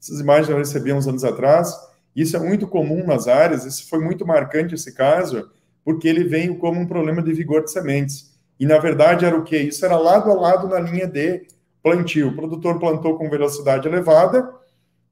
Essas 0.00 0.20
imagens 0.20 0.48
eu 0.48 0.56
recebi 0.56 0.92
uns 0.92 1.06
anos 1.06 1.24
atrás. 1.24 1.74
Isso 2.14 2.36
é 2.36 2.40
muito 2.40 2.66
comum 2.66 3.04
nas 3.06 3.26
áreas. 3.26 3.64
Isso 3.64 3.88
foi 3.88 4.00
muito 4.00 4.26
marcante 4.26 4.74
esse 4.74 4.94
caso, 4.94 5.50
porque 5.84 6.06
ele 6.06 6.24
veio 6.24 6.56
como 6.58 6.80
um 6.80 6.86
problema 6.86 7.22
de 7.22 7.32
vigor 7.32 7.64
de 7.64 7.72
sementes. 7.72 8.33
E 8.58 8.66
na 8.66 8.78
verdade 8.78 9.24
era 9.24 9.36
o 9.36 9.42
que? 9.42 9.56
Isso 9.56 9.84
era 9.84 9.96
lado 9.96 10.30
a 10.30 10.34
lado 10.34 10.68
na 10.68 10.78
linha 10.78 11.06
de 11.06 11.42
plantio. 11.82 12.28
O 12.28 12.36
produtor 12.36 12.78
plantou 12.78 13.18
com 13.18 13.28
velocidade 13.28 13.86
elevada, 13.86 14.48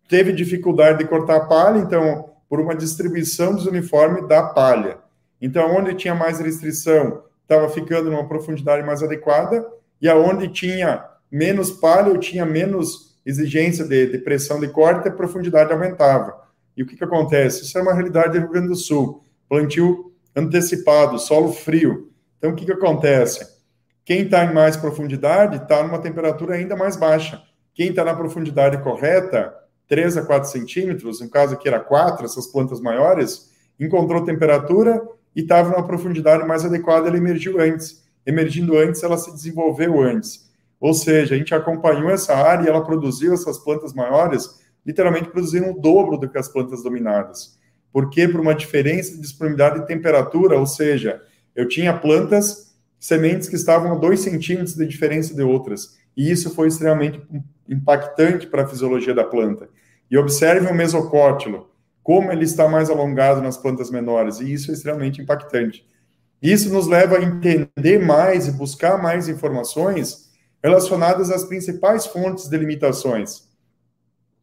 teve 0.08 0.32
dificuldade 0.32 0.98
de 0.98 1.04
cortar 1.04 1.36
a 1.36 1.46
palha, 1.46 1.78
então, 1.78 2.30
por 2.48 2.60
uma 2.60 2.74
distribuição 2.74 3.54
desuniforme 3.54 4.26
da 4.26 4.42
palha. 4.42 4.98
Então, 5.40 5.74
onde 5.74 5.94
tinha 5.94 6.14
mais 6.14 6.38
restrição, 6.38 7.22
estava 7.42 7.68
ficando 7.68 8.10
numa 8.10 8.28
profundidade 8.28 8.86
mais 8.86 9.02
adequada, 9.02 9.66
e 10.00 10.08
aonde 10.08 10.48
tinha 10.48 11.04
menos 11.30 11.70
palha, 11.70 12.08
ou 12.08 12.18
tinha 12.18 12.46
menos 12.46 13.16
exigência 13.24 13.84
de, 13.84 14.06
de 14.06 14.18
pressão 14.18 14.60
de 14.60 14.68
corte, 14.68 15.08
a 15.08 15.12
profundidade 15.12 15.72
aumentava. 15.72 16.42
E 16.76 16.82
o 16.82 16.86
que, 16.86 16.96
que 16.96 17.04
acontece? 17.04 17.62
Isso 17.62 17.78
é 17.78 17.82
uma 17.82 17.94
realidade 17.94 18.32
do 18.32 18.38
Rio 18.38 18.50
Grande 18.50 18.68
do 18.68 18.76
Sul. 18.76 19.22
Plantio 19.48 20.12
antecipado, 20.34 21.18
solo 21.18 21.52
frio. 21.52 22.11
Então, 22.42 22.50
o 22.50 22.56
que, 22.56 22.64
que 22.64 22.72
acontece? 22.72 23.46
Quem 24.04 24.22
está 24.22 24.44
em 24.44 24.52
mais 24.52 24.76
profundidade 24.76 25.58
está 25.58 25.80
numa 25.80 26.00
temperatura 26.00 26.56
ainda 26.56 26.74
mais 26.74 26.96
baixa. 26.96 27.40
Quem 27.72 27.90
está 27.90 28.04
na 28.04 28.16
profundidade 28.16 28.82
correta, 28.82 29.54
3 29.86 30.16
a 30.16 30.26
4 30.26 30.50
centímetros, 30.50 31.20
no 31.20 31.30
caso 31.30 31.54
aqui 31.54 31.68
era 31.68 31.78
4, 31.78 32.24
essas 32.24 32.48
plantas 32.48 32.80
maiores, 32.80 33.52
encontrou 33.78 34.24
temperatura 34.24 35.00
e 35.36 35.42
estava 35.42 35.70
numa 35.70 35.86
profundidade 35.86 36.44
mais 36.44 36.64
adequada, 36.64 37.06
ela 37.06 37.16
emergiu 37.16 37.60
antes. 37.60 38.02
Emergindo 38.26 38.76
antes, 38.76 39.04
ela 39.04 39.16
se 39.16 39.32
desenvolveu 39.32 40.02
antes. 40.02 40.50
Ou 40.80 40.92
seja, 40.94 41.36
a 41.36 41.38
gente 41.38 41.54
acompanhou 41.54 42.10
essa 42.10 42.34
área 42.34 42.64
e 42.64 42.68
ela 42.68 42.84
produziu 42.84 43.34
essas 43.34 43.56
plantas 43.56 43.94
maiores, 43.94 44.60
literalmente 44.84 45.28
produziram 45.28 45.70
o 45.70 45.80
dobro 45.80 46.16
do 46.16 46.28
que 46.28 46.38
as 46.38 46.48
plantas 46.48 46.82
dominadas. 46.82 47.56
Por 47.92 48.10
quê? 48.10 48.26
Por 48.26 48.40
uma 48.40 48.52
diferença 48.52 49.12
de 49.12 49.20
disponibilidade 49.20 49.78
de 49.78 49.86
temperatura, 49.86 50.58
ou 50.58 50.66
seja, 50.66 51.22
eu 51.54 51.68
tinha 51.68 51.92
plantas, 51.92 52.74
sementes 52.98 53.48
que 53.48 53.56
estavam 53.56 53.92
a 53.92 53.94
2 53.96 54.20
centímetros 54.20 54.74
de 54.74 54.86
diferença 54.86 55.34
de 55.34 55.42
outras. 55.42 55.98
E 56.16 56.30
isso 56.30 56.54
foi 56.54 56.68
extremamente 56.68 57.20
impactante 57.68 58.46
para 58.46 58.62
a 58.62 58.66
fisiologia 58.66 59.14
da 59.14 59.24
planta. 59.24 59.68
E 60.10 60.16
observe 60.16 60.66
o 60.70 60.74
mesocótilo, 60.74 61.70
como 62.02 62.30
ele 62.30 62.44
está 62.44 62.68
mais 62.68 62.90
alongado 62.90 63.40
nas 63.40 63.56
plantas 63.56 63.90
menores, 63.90 64.40
e 64.40 64.52
isso 64.52 64.70
é 64.70 64.74
extremamente 64.74 65.20
impactante. 65.20 65.86
Isso 66.42 66.72
nos 66.72 66.88
leva 66.88 67.18
a 67.18 67.22
entender 67.22 68.04
mais 68.04 68.48
e 68.48 68.52
buscar 68.52 69.00
mais 69.00 69.28
informações 69.28 70.30
relacionadas 70.62 71.30
às 71.30 71.44
principais 71.44 72.06
fontes 72.06 72.48
de 72.48 72.56
limitações. 72.56 73.48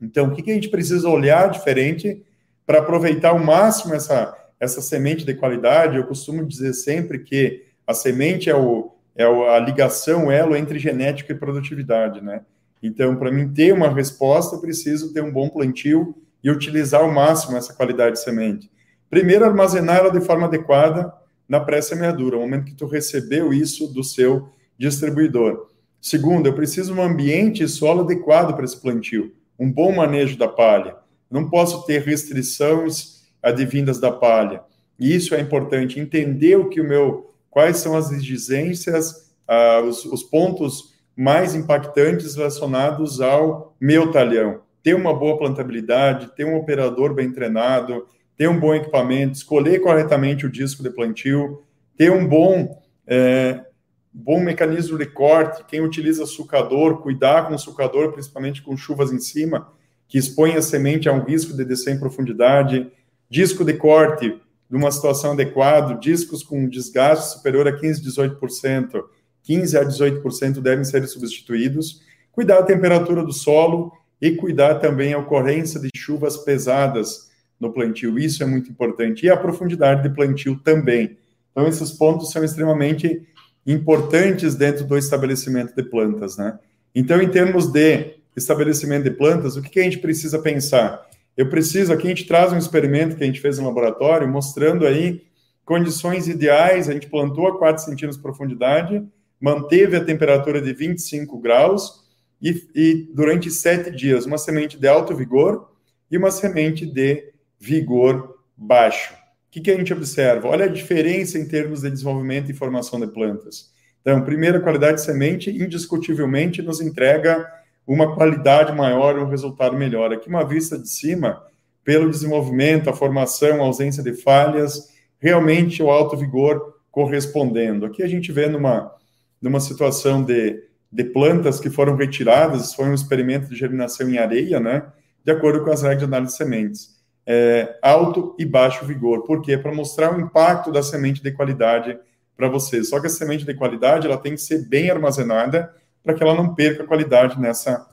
Então, 0.02 0.28
o 0.28 0.32
que, 0.32 0.50
a 0.50 0.54
gente 0.54 0.70
precisa 0.70 1.10
olhar 1.10 1.50
diferente 1.50 2.26
para 2.66 2.80
aproveitar 2.80 3.30
ao 3.30 3.40
máximo 3.40 3.94
essa, 3.94 4.34
essa 4.60 4.82
semente 4.82 5.26
de 5.26 5.34
qualidade? 5.34 5.98
Eu 5.98 6.06
costumo 6.06 6.46
dizer 6.46 6.74
sempre 6.74 7.20
que 7.20 7.64
a 7.86 7.94
semente 7.94 8.50
é, 8.50 8.56
o, 8.56 8.92
é 9.16 9.24
a 9.24 9.60
ligação, 9.60 10.28
o 10.28 10.32
elo 10.32 10.56
entre 10.56 10.78
genética 10.78 11.34
e 11.34 11.36
produtividade, 11.36 12.22
né? 12.22 12.42
Então, 12.82 13.16
para 13.16 13.32
mim 13.32 13.50
ter 13.54 13.74
uma 13.74 13.90
resposta, 13.90 14.56
eu 14.56 14.62
preciso 14.62 15.14
ter 15.14 15.24
um 15.24 15.32
bom 15.32 15.50
plantio 15.50 16.16
e 16.44 16.50
utilizar 16.50 17.02
ao 17.02 17.12
máximo 17.12 17.58
essa 17.58 17.74
qualidade 17.74 18.16
de 18.16 18.22
semente. 18.22 18.72
Primeiro, 19.10 19.44
armazenar 19.44 19.98
ela 19.98 20.12
de 20.12 20.22
forma 20.22 20.48
adequada 20.48 21.14
na 21.48 21.60
pré-semeadura, 21.60 22.38
no 22.38 22.44
momento 22.44 22.66
que 22.66 22.76
tu 22.76 22.86
recebeu 22.86 23.52
isso 23.52 23.88
do 23.92 24.04
seu 24.04 24.50
distribuidor. 24.78 25.68
Segundo, 26.00 26.48
eu 26.48 26.54
preciso 26.54 26.94
um 26.94 27.02
ambiente 27.02 27.64
e 27.64 27.68
solo 27.68 28.02
adequado 28.02 28.56
para 28.56 28.64
esse 28.64 28.80
plantio, 28.80 29.34
um 29.58 29.70
bom 29.70 29.94
manejo 29.94 30.38
da 30.38 30.48
palha. 30.48 30.96
Não 31.30 31.50
posso 31.50 31.86
ter 31.86 32.02
restrições 32.04 33.19
advindas 33.42 34.00
da 34.00 34.12
palha. 34.12 34.62
E 35.00 35.16
isso 35.16 35.34
é 35.34 35.40
importante, 35.40 36.00
entender 36.00 36.58
o 36.58 36.70
que 36.70 36.82
o 36.82 36.88
meu, 36.88 37.34
quais 37.50 37.78
são 37.78 37.96
as 37.96 38.12
exigências, 38.12 39.32
uh, 39.48 39.84
os, 39.86 40.06
os 40.06 40.24
pontos 40.24 40.94
mais 41.16 41.56
impactantes 41.56 42.36
relacionados 42.36 43.20
ao 43.20 43.76
meu 43.80 44.12
talhão. 44.12 44.62
Ter 44.82 44.94
uma 44.94 45.14
boa 45.14 45.38
plantabilidade, 45.38 46.34
ter 46.36 46.46
um 46.46 46.56
operador 46.56 47.14
bem 47.14 47.32
treinado, 47.32 48.06
ter 48.38 48.48
um 48.48 48.58
bom 48.58 48.74
equipamento, 48.74 49.34
escolher 49.34 49.80
corretamente 49.80 50.46
o 50.46 50.52
disco 50.52 50.82
de 50.82 50.90
plantio, 50.90 51.62
ter 51.98 52.10
um 52.10 52.26
bom, 52.26 52.82
é, 53.06 53.66
bom 54.14 54.40
mecanismo 54.40 54.98
de 54.98 55.06
corte, 55.06 55.66
quem 55.66 55.82
utiliza 55.82 56.26
sucador, 56.26 57.02
cuidar 57.02 57.48
com 57.48 57.56
o 57.56 57.60
sucador, 57.60 58.14
principalmente 58.14 58.62
com 58.62 58.78
chuvas 58.78 59.12
em 59.12 59.20
cima, 59.20 59.68
que 60.08 60.18
expõe 60.18 60.56
a 60.56 60.62
semente 60.62 61.10
a 61.10 61.12
um 61.12 61.26
risco 61.26 61.54
de 61.56 61.66
descer 61.66 61.94
em 61.94 62.00
profundidade, 62.00 62.90
disco 63.30 63.64
de 63.64 63.74
corte 63.74 64.40
numa 64.70 64.92
situação 64.92 65.34
adequada, 65.34 65.96
discos 65.96 66.44
com 66.44 66.68
desgaste 66.68 67.34
superior 67.34 67.68
a 67.68 67.76
15, 67.76 68.04
18%, 68.04 69.04
15 69.44 69.78
a 69.78 69.86
18% 69.86 70.62
devem 70.62 70.86
ser 70.86 71.08
substituídos, 71.08 72.02
cuidar 72.32 72.62
da 72.62 72.66
temperatura 72.66 73.24
do 73.24 73.34
solo 73.34 73.92
e 74.22 74.32
cuidar 74.32 74.76
também 74.76 75.14
a 75.14 75.18
ocorrência 75.18 75.80
de 75.80 75.90
chuvas 75.96 76.38
pesadas 76.38 77.30
no 77.60 77.74
plantio. 77.74 78.18
Isso 78.18 78.44
é 78.44 78.46
muito 78.46 78.70
importante. 78.70 79.26
E 79.26 79.30
a 79.30 79.38
profundidade 79.38 80.04
de 80.04 80.14
plantio 80.14 80.60
também. 80.60 81.18
Então, 81.52 81.68
esses 81.68 81.92
pontos 81.92 82.32
são 82.32 82.44
extremamente 82.44 83.22
importantes 83.66 84.56
dentro 84.56 84.86
do 84.86 84.98
estabelecimento 84.98 85.76
de 85.76 85.84
plantas, 85.84 86.38
né? 86.38 86.58
Então, 86.94 87.22
em 87.22 87.30
termos 87.30 87.68
de 87.68 88.16
estabelecimento 88.36 89.04
de 89.04 89.12
plantas, 89.12 89.56
o 89.56 89.62
que, 89.62 89.80
a 89.80 89.84
gente 89.84 90.00
precisa 90.00 90.40
pensar? 90.40 91.09
Eu 91.38 91.50
preciso, 91.50 91.94
aqui 91.94 92.08
a 92.08 92.10
gente 92.10 92.28
traz 92.28 92.52
um 92.52 92.58
experimento 92.58 93.16
que 93.16 93.24
a 93.24 93.26
gente 93.26 93.40
fez 93.40 93.58
no 93.58 93.66
laboratório, 93.66 94.28
mostrando 94.28 94.86
aí 94.86 95.22
condições 95.64 96.28
ideais, 96.28 96.90
a 96.90 96.94
gente 96.94 97.08
plantou 97.08 97.48
a 97.48 97.58
4 97.58 97.84
centímetros 97.84 98.18
de 98.18 98.24
profundidade, 98.24 99.08
manteve 99.40 99.96
a 99.96 100.04
temperatura 100.04 100.62
de 100.62 100.74
25 100.74 101.40
graus 101.40 102.04
e, 102.42 102.68
e 102.76 103.10
durante 103.14 103.50
sete 103.52 103.92
dias, 103.92 104.26
uma 104.26 104.38
semente 104.38 104.78
de 104.78 104.88
alto 104.88 105.16
vigor 105.16 105.70
e 106.10 106.18
uma 106.18 106.32
semente 106.32 106.86
de 106.86 107.32
vigor 107.60 108.40
baixo. 108.58 109.14
O 109.14 109.52
que, 109.52 109.62
que 109.62 109.72
a 109.72 109.78
gente 109.78 109.94
observa? 109.94 110.48
Olha 110.48 110.66
a 110.66 110.70
diferença 110.70 111.38
em 111.38 111.48
termos 111.48 111.82
de 111.82 111.90
desenvolvimento 111.90 112.52
e 112.52 112.54
formação 112.54 113.00
de 113.00 113.08
plantas. 113.08 113.72
Então, 114.02 114.24
primeira 114.24 114.60
qualidade 114.60 114.98
de 114.98 115.06
semente, 115.06 115.50
indiscutivelmente, 115.50 116.62
nos 116.62 116.82
entrega 116.82 117.46
uma 117.94 118.14
qualidade 118.16 118.72
maior, 118.72 119.18
um 119.18 119.28
resultado 119.28 119.76
melhor. 119.76 120.14
Aqui, 120.14 120.30
uma 120.30 120.46
vista 120.46 120.78
de 120.78 120.88
cima, 120.88 121.44
pelo 121.84 122.10
desenvolvimento, 122.10 122.90
a 122.90 122.94
formação, 122.94 123.62
a 123.62 123.66
ausência 123.66 124.04
de 124.04 124.14
falhas, 124.14 124.90
realmente 125.18 125.82
o 125.82 125.90
alto 125.90 126.16
vigor 126.16 126.76
correspondendo. 126.92 127.86
Aqui 127.86 128.04
a 128.04 128.08
gente 128.08 128.32
vê 128.32 128.48
numa 128.48 128.96
numa 129.42 129.60
situação 129.60 130.22
de, 130.22 130.62
de 130.92 131.04
plantas 131.04 131.60
que 131.60 131.70
foram 131.70 131.96
retiradas, 131.96 132.74
foi 132.74 132.86
um 132.90 132.94
experimento 132.94 133.48
de 133.50 133.56
germinação 133.56 134.10
em 134.10 134.18
areia, 134.18 134.60
né? 134.60 134.86
De 135.24 135.32
acordo 135.32 135.64
com 135.64 135.72
as 135.72 135.82
regras 135.82 136.00
de 136.00 136.06
análise 136.06 136.34
de 136.34 136.38
sementes. 136.38 137.00
É, 137.26 137.78
alto 137.82 138.36
e 138.38 138.46
baixo 138.46 138.86
vigor. 138.86 139.24
Por 139.24 139.42
quê? 139.42 139.58
Para 139.58 139.74
mostrar 139.74 140.16
o 140.16 140.20
impacto 140.20 140.72
da 140.72 140.84
semente 140.84 141.24
de 141.24 141.32
qualidade 141.32 141.98
para 142.36 142.50
vocês. 142.50 142.90
Só 142.90 143.00
que 143.00 143.08
a 143.08 143.10
semente 143.10 143.46
de 143.46 143.54
qualidade 143.54 144.08
ela 144.08 144.18
tem 144.18 144.34
que 144.34 144.42
ser 144.42 144.68
bem 144.68 144.90
armazenada 144.90 145.74
para 146.04 146.14
que 146.14 146.24
ela 146.24 146.36
não 146.36 146.54
perca 146.56 146.86
qualidade 146.86 147.40
nessa 147.40 147.88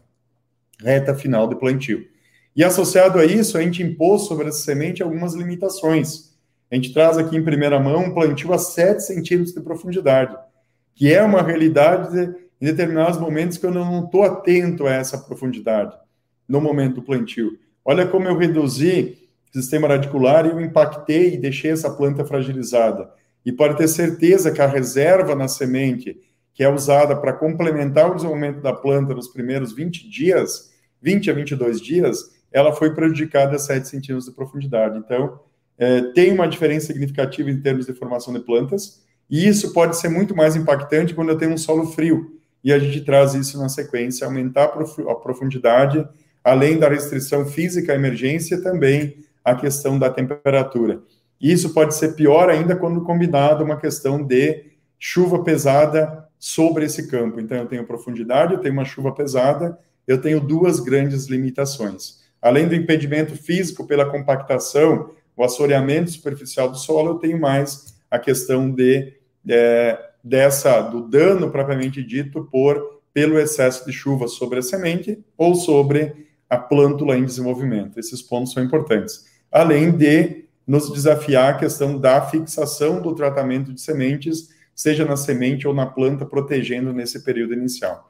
reta 0.81 1.15
final 1.15 1.49
de 1.49 1.57
plantio. 1.57 2.07
E 2.55 2.65
associado 2.65 3.19
a 3.19 3.25
isso, 3.25 3.59
a 3.59 3.63
gente 3.63 3.83
impôs 3.83 4.23
sobre 4.23 4.49
essa 4.49 4.59
semente 4.59 5.03
algumas 5.03 5.35
limitações. 5.35 6.35
A 6.71 6.75
gente 6.75 6.93
traz 6.93 7.19
aqui 7.19 7.37
em 7.37 7.45
primeira 7.45 7.79
mão 7.79 8.05
um 8.05 8.15
plantio 8.15 8.53
a 8.53 8.59
7 8.59 9.03
centímetros 9.03 9.55
de 9.55 9.61
profundidade 9.61 10.37
que 10.97 11.13
é 11.13 11.23
uma 11.23 11.43
realidade 11.43 12.35
em 12.61 12.65
determinados 12.65 13.21
momentos 13.21 13.59
que 13.59 13.67
eu 13.67 13.71
não 13.71 14.07
estou 14.07 14.25
atento 14.25 14.87
a 14.87 14.93
essa 14.93 15.19
profundidade 15.19 15.95
no 16.49 16.59
momento 16.59 16.97
do 16.97 17.03
plantio. 17.03 17.59
Olha 17.85 18.07
como 18.07 18.27
eu 18.27 18.37
reduzi 18.37 19.19
o 19.55 19.59
sistema 19.61 19.89
radicular 19.89 20.47
e 20.47 20.51
eu 20.51 20.61
impactei 20.61 21.35
e 21.35 21.37
deixei 21.37 21.71
essa 21.71 21.91
planta 21.91 22.25
fragilizada. 22.25 23.11
E 23.45 23.53
pode 23.53 23.77
ter 23.77 23.87
certeza 23.89 24.51
que 24.51 24.63
a 24.63 24.67
reserva 24.67 25.35
na 25.35 25.47
semente, 25.47 26.19
que 26.57 26.65
é 26.65 26.73
usada 26.73 27.15
para 27.15 27.35
complementar 27.35 28.11
o 28.11 28.15
desenvolvimento 28.15 28.63
da 28.63 28.73
planta 28.73 29.15
nos 29.15 29.29
primeiros 29.29 29.75
20 29.75 30.09
dias, 30.09 30.73
20 31.03 31.31
a 31.31 31.35
22 31.35 31.81
dias, 31.83 32.35
ela 32.51 32.73
foi 32.73 32.95
prejudicada 32.95 33.57
a 33.57 33.59
7 33.59 33.87
centímetros 33.87 34.25
de 34.25 34.35
profundidade. 34.35 34.97
Então, 34.97 35.39
é, 35.77 36.01
tem 36.15 36.33
uma 36.33 36.49
diferença 36.49 36.87
significativa 36.87 37.51
em 37.51 37.61
termos 37.61 37.85
de 37.85 37.93
formação 37.93 38.33
de 38.33 38.41
plantas, 38.41 39.03
e 39.29 39.47
isso 39.47 39.75
pode 39.75 39.99
ser 39.99 40.09
muito 40.09 40.35
mais 40.35 40.57
impactante 40.57 41.13
quando 41.13 41.29
eu 41.29 41.37
tenho 41.37 41.53
um 41.53 41.59
solo 41.59 41.89
frio. 41.89 42.41
E 42.65 42.73
a 42.73 42.79
gente 42.79 43.03
traz 43.03 43.35
isso 43.35 43.59
na 43.59 43.69
sequência, 43.69 44.27
aumentar 44.27 44.65
a 44.65 45.15
profundidade, 45.15 46.09
além 46.43 46.79
da 46.79 46.89
restrição 46.89 47.45
física 47.45 47.93
à 47.93 47.97
emergência, 47.97 48.63
também 48.63 49.19
a 49.45 49.55
questão 49.55 49.99
da 49.99 50.09
temperatura. 50.09 51.03
Isso 51.39 51.75
pode 51.75 51.95
ser 51.95 52.15
pior 52.15 52.49
ainda 52.49 52.75
quando 52.75 53.03
combinado 53.03 53.63
uma 53.63 53.77
questão 53.77 54.25
de 54.25 54.65
chuva 54.99 55.45
pesada 55.45 56.26
sobre 56.39 56.85
esse 56.85 57.09
campo. 57.09 57.41
Então, 57.41 57.57
eu 57.59 57.67
tenho 57.67 57.87
profundidade, 57.87 58.55
eu 58.55 58.61
tenho 58.61 58.75
uma 58.75 58.85
chuva 58.85 59.13
pesada, 59.13 59.79
eu 60.07 60.21
tenho 60.21 60.41
duas 60.41 60.81
grandes 60.81 61.27
limitações. 61.27 62.25
Além 62.41 62.69
do 62.69 62.75
impedimento 62.75 63.35
físico 63.37 63.87
pela 63.87 64.07
compactação, 64.07 65.11
o 65.37 65.45
assoreamento 65.45 66.11
superficial 66.11 66.69
do 66.71 66.79
solo, 66.79 67.11
eu 67.11 67.19
tenho 67.19 67.41
mais 67.41 67.97
a 68.11 68.19
questão 68.19 68.71
de 68.71 69.15
é, 69.49 69.99
dessa 70.23 70.81
do 70.81 71.03
dano 71.09 71.51
propriamente 71.51 72.03
dito 72.03 72.45
por 72.51 73.01
pelo 73.13 73.39
excesso 73.39 73.87
de 73.87 73.93
chuva 73.93 74.29
sobre 74.29 74.59
a 74.59 74.63
semente 74.63 75.25
ou 75.39 75.55
sobre 75.55 76.27
a 76.51 76.59
plântula 76.59 77.17
em 77.17 77.25
desenvolvimento. 77.25 77.99
Esses 77.99 78.21
pontos 78.21 78.53
são 78.53 78.63
importantes. 78.63 79.25
Além 79.51 79.91
de 79.91 80.45
nos 80.67 80.93
desafiar 80.93 81.55
a 81.55 81.59
questão 81.59 81.99
da 81.99 82.21
fixação 82.21 83.01
do 83.01 83.15
tratamento 83.15 83.73
de 83.73 83.81
sementes, 83.81 84.51
seja 84.77 85.05
na 85.05 85.17
semente 85.17 85.67
ou 85.67 85.75
na 85.75 85.87
planta, 85.87 86.25
protegendo 86.25 86.93
nesse 86.93 87.25
período 87.25 87.55
inicial. 87.55 88.09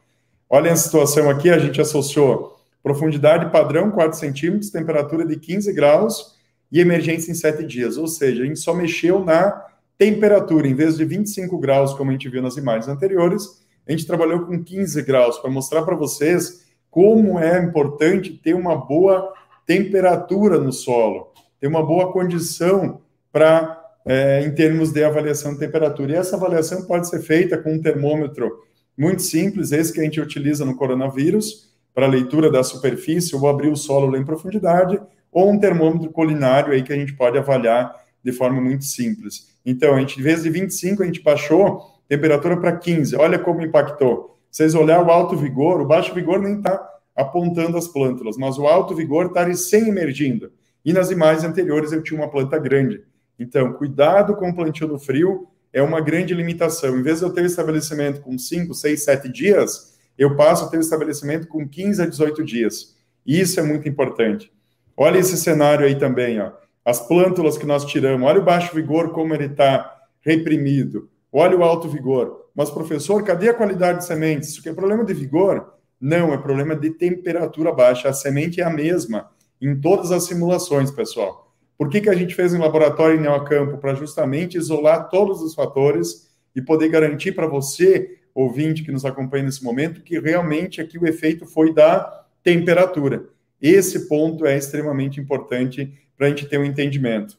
Olha 0.50 0.72
a 0.72 0.76
situação 0.76 1.30
aqui, 1.30 1.48
a 1.48 1.58
gente 1.58 1.80
associou 1.80 2.56
Profundidade 2.86 3.50
padrão 3.50 3.90
4 3.90 4.16
centímetros, 4.16 4.70
temperatura 4.70 5.26
de 5.26 5.34
15 5.34 5.72
graus 5.72 6.36
e 6.70 6.78
emergência 6.78 7.32
em 7.32 7.34
7 7.34 7.66
dias. 7.66 7.96
Ou 7.96 8.06
seja, 8.06 8.44
a 8.44 8.46
gente 8.46 8.60
só 8.60 8.72
mexeu 8.72 9.24
na 9.24 9.60
temperatura, 9.98 10.68
em 10.68 10.74
vez 10.76 10.96
de 10.96 11.04
25 11.04 11.58
graus, 11.58 11.94
como 11.94 12.10
a 12.10 12.12
gente 12.12 12.28
viu 12.28 12.40
nas 12.40 12.56
imagens 12.56 12.86
anteriores, 12.86 13.60
a 13.88 13.90
gente 13.90 14.06
trabalhou 14.06 14.46
com 14.46 14.62
15 14.62 15.02
graus 15.02 15.36
para 15.36 15.50
mostrar 15.50 15.82
para 15.82 15.96
vocês 15.96 16.64
como 16.88 17.40
é 17.40 17.60
importante 17.60 18.30
ter 18.30 18.54
uma 18.54 18.76
boa 18.76 19.34
temperatura 19.66 20.60
no 20.60 20.72
solo, 20.72 21.32
ter 21.60 21.66
uma 21.66 21.84
boa 21.84 22.12
condição 22.12 23.00
para 23.32 23.85
é, 24.06 24.42
em 24.46 24.54
termos 24.54 24.92
de 24.92 25.02
avaliação 25.02 25.52
de 25.52 25.58
temperatura. 25.58 26.12
E 26.12 26.14
essa 26.14 26.36
avaliação 26.36 26.86
pode 26.86 27.08
ser 27.08 27.20
feita 27.20 27.58
com 27.58 27.74
um 27.74 27.82
termômetro 27.82 28.64
muito 28.96 29.20
simples, 29.20 29.72
esse 29.72 29.92
que 29.92 30.00
a 30.00 30.04
gente 30.04 30.20
utiliza 30.20 30.64
no 30.64 30.76
coronavírus, 30.76 31.74
para 31.92 32.06
leitura 32.06 32.50
da 32.50 32.62
superfície, 32.62 33.34
ou 33.34 33.48
abrir 33.48 33.68
o 33.68 33.76
solo 33.76 34.06
lá 34.06 34.18
em 34.18 34.24
profundidade, 34.24 35.00
ou 35.32 35.50
um 35.50 35.58
termômetro 35.58 36.10
colinário 36.10 36.72
aí 36.72 36.82
que 36.82 36.92
a 36.92 36.96
gente 36.96 37.14
pode 37.14 37.36
avaliar 37.36 37.94
de 38.22 38.32
forma 38.32 38.60
muito 38.60 38.84
simples. 38.84 39.48
Então, 39.64 39.94
a 39.94 40.00
gente, 40.00 40.20
em 40.20 40.22
vez 40.22 40.42
de 40.42 40.50
25, 40.50 41.02
a 41.02 41.06
gente 41.06 41.22
baixou 41.22 42.00
temperatura 42.08 42.56
para 42.56 42.76
15. 42.76 43.16
Olha 43.16 43.38
como 43.38 43.62
impactou. 43.62 44.38
Vocês 44.50 44.74
olhar 44.74 45.04
o 45.04 45.10
alto 45.10 45.36
vigor, 45.36 45.80
o 45.80 45.86
baixo 45.86 46.14
vigor 46.14 46.40
nem 46.40 46.58
está 46.58 46.80
apontando 47.14 47.76
as 47.76 47.88
plântulas, 47.88 48.36
mas 48.36 48.58
o 48.58 48.66
alto 48.66 48.94
vigor 48.94 49.26
está 49.26 49.52
sem 49.54 49.88
emergindo. 49.88 50.52
E 50.84 50.92
nas 50.92 51.10
imagens 51.10 51.44
anteriores 51.44 51.92
eu 51.92 52.02
tinha 52.02 52.18
uma 52.20 52.30
planta 52.30 52.58
grande. 52.58 53.02
Então, 53.38 53.72
cuidado 53.72 54.34
com 54.36 54.48
o 54.48 54.54
plantio 54.54 54.88
do 54.88 54.98
frio 54.98 55.48
é 55.72 55.82
uma 55.82 56.00
grande 56.00 56.34
limitação. 56.34 56.98
Em 56.98 57.02
vez 57.02 57.18
de 57.18 57.24
eu 57.24 57.32
ter 57.32 57.42
um 57.42 57.46
estabelecimento 57.46 58.20
com 58.20 58.38
5, 58.38 58.72
6, 58.72 59.04
7 59.04 59.28
dias, 59.28 59.96
eu 60.16 60.34
passo 60.36 60.64
a 60.64 60.68
ter 60.68 60.78
um 60.78 60.80
estabelecimento 60.80 61.46
com 61.46 61.68
15 61.68 62.02
a 62.02 62.06
18 62.06 62.44
dias. 62.44 62.96
Isso 63.26 63.60
é 63.60 63.62
muito 63.62 63.88
importante. 63.88 64.52
Olha 64.96 65.18
esse 65.18 65.36
cenário 65.36 65.84
aí 65.84 65.98
também, 65.98 66.40
ó. 66.40 66.52
As 66.84 67.06
plântulas 67.06 67.58
que 67.58 67.66
nós 67.66 67.84
tiramos, 67.84 68.26
olha 68.26 68.40
o 68.40 68.44
baixo 68.44 68.74
vigor, 68.74 69.10
como 69.10 69.34
ele 69.34 69.46
está 69.46 70.00
reprimido. 70.20 71.10
Olha 71.32 71.58
o 71.58 71.64
alto 71.64 71.88
vigor. 71.88 72.46
Mas, 72.54 72.70
professor, 72.70 73.22
cadê 73.22 73.50
a 73.50 73.54
qualidade 73.54 73.98
de 73.98 74.06
sementes? 74.06 74.50
Isso 74.50 74.60
aqui 74.60 74.70
é 74.70 74.72
problema 74.72 75.04
de 75.04 75.12
vigor? 75.12 75.74
Não, 76.00 76.32
é 76.32 76.38
problema 76.38 76.74
de 76.74 76.90
temperatura 76.90 77.72
baixa. 77.72 78.08
A 78.08 78.12
semente 78.12 78.60
é 78.60 78.64
a 78.64 78.70
mesma 78.70 79.28
em 79.60 79.78
todas 79.78 80.12
as 80.12 80.24
simulações, 80.24 80.90
pessoal. 80.90 81.45
Por 81.78 81.90
que, 81.90 82.00
que 82.00 82.08
a 82.08 82.14
gente 82.14 82.34
fez 82.34 82.54
um 82.54 82.60
laboratório 82.60 83.18
em 83.18 83.22
Neocampo? 83.22 83.78
Para 83.78 83.94
justamente 83.94 84.56
isolar 84.56 85.08
todos 85.08 85.42
os 85.42 85.54
fatores 85.54 86.28
e 86.54 86.62
poder 86.62 86.88
garantir 86.88 87.32
para 87.32 87.46
você, 87.46 88.18
ouvinte 88.34 88.82
que 88.82 88.90
nos 88.90 89.04
acompanha 89.04 89.44
nesse 89.44 89.62
momento, 89.62 90.02
que 90.02 90.18
realmente 90.18 90.80
aqui 90.80 90.98
o 90.98 91.06
efeito 91.06 91.46
foi 91.46 91.74
da 91.74 92.24
temperatura. 92.42 93.24
Esse 93.60 94.08
ponto 94.08 94.46
é 94.46 94.56
extremamente 94.56 95.20
importante 95.20 95.92
para 96.16 96.26
a 96.26 96.30
gente 96.30 96.46
ter 96.46 96.58
um 96.58 96.64
entendimento. 96.64 97.36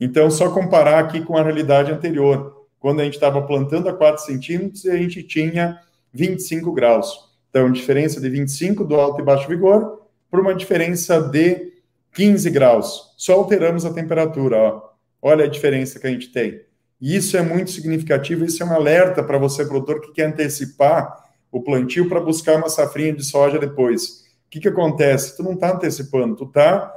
Então, 0.00 0.30
só 0.30 0.50
comparar 0.50 0.98
aqui 0.98 1.22
com 1.24 1.36
a 1.36 1.42
realidade 1.42 1.90
anterior, 1.90 2.66
quando 2.78 3.00
a 3.00 3.04
gente 3.04 3.14
estava 3.14 3.42
plantando 3.42 3.88
a 3.88 3.92
4 3.92 4.24
centímetros 4.24 4.86
a 4.86 4.96
gente 4.96 5.22
tinha 5.22 5.80
25 6.12 6.72
graus. 6.72 7.28
Então, 7.50 7.70
diferença 7.72 8.20
de 8.20 8.28
25 8.28 8.84
do 8.84 8.94
alto 8.94 9.20
e 9.20 9.24
baixo 9.24 9.48
vigor 9.48 10.02
para 10.30 10.40
uma 10.40 10.54
diferença 10.54 11.20
de 11.20 11.72
15 12.14 12.50
graus. 12.50 13.14
Só 13.16 13.34
alteramos 13.34 13.84
a 13.84 13.92
temperatura, 13.92 14.56
ó. 14.56 14.88
Olha 15.20 15.44
a 15.44 15.48
diferença 15.48 15.98
que 15.98 16.06
a 16.06 16.10
gente 16.10 16.30
tem. 16.30 16.60
E 17.00 17.16
isso 17.16 17.36
é 17.36 17.42
muito 17.42 17.70
significativo, 17.70 18.44
isso 18.44 18.62
é 18.62 18.66
um 18.66 18.72
alerta 18.72 19.22
para 19.22 19.38
você, 19.38 19.64
produtor, 19.64 20.00
que 20.00 20.12
quer 20.12 20.26
antecipar 20.26 21.28
o 21.50 21.62
plantio 21.62 22.08
para 22.08 22.20
buscar 22.20 22.56
uma 22.56 22.68
safrinha 22.68 23.12
de 23.12 23.24
soja 23.24 23.58
depois. 23.58 24.26
O 24.46 24.50
que, 24.50 24.60
que 24.60 24.68
acontece? 24.68 25.36
Tu 25.36 25.42
não 25.42 25.52
está 25.52 25.74
antecipando, 25.74 26.36
tu 26.36 26.44
está 26.44 26.92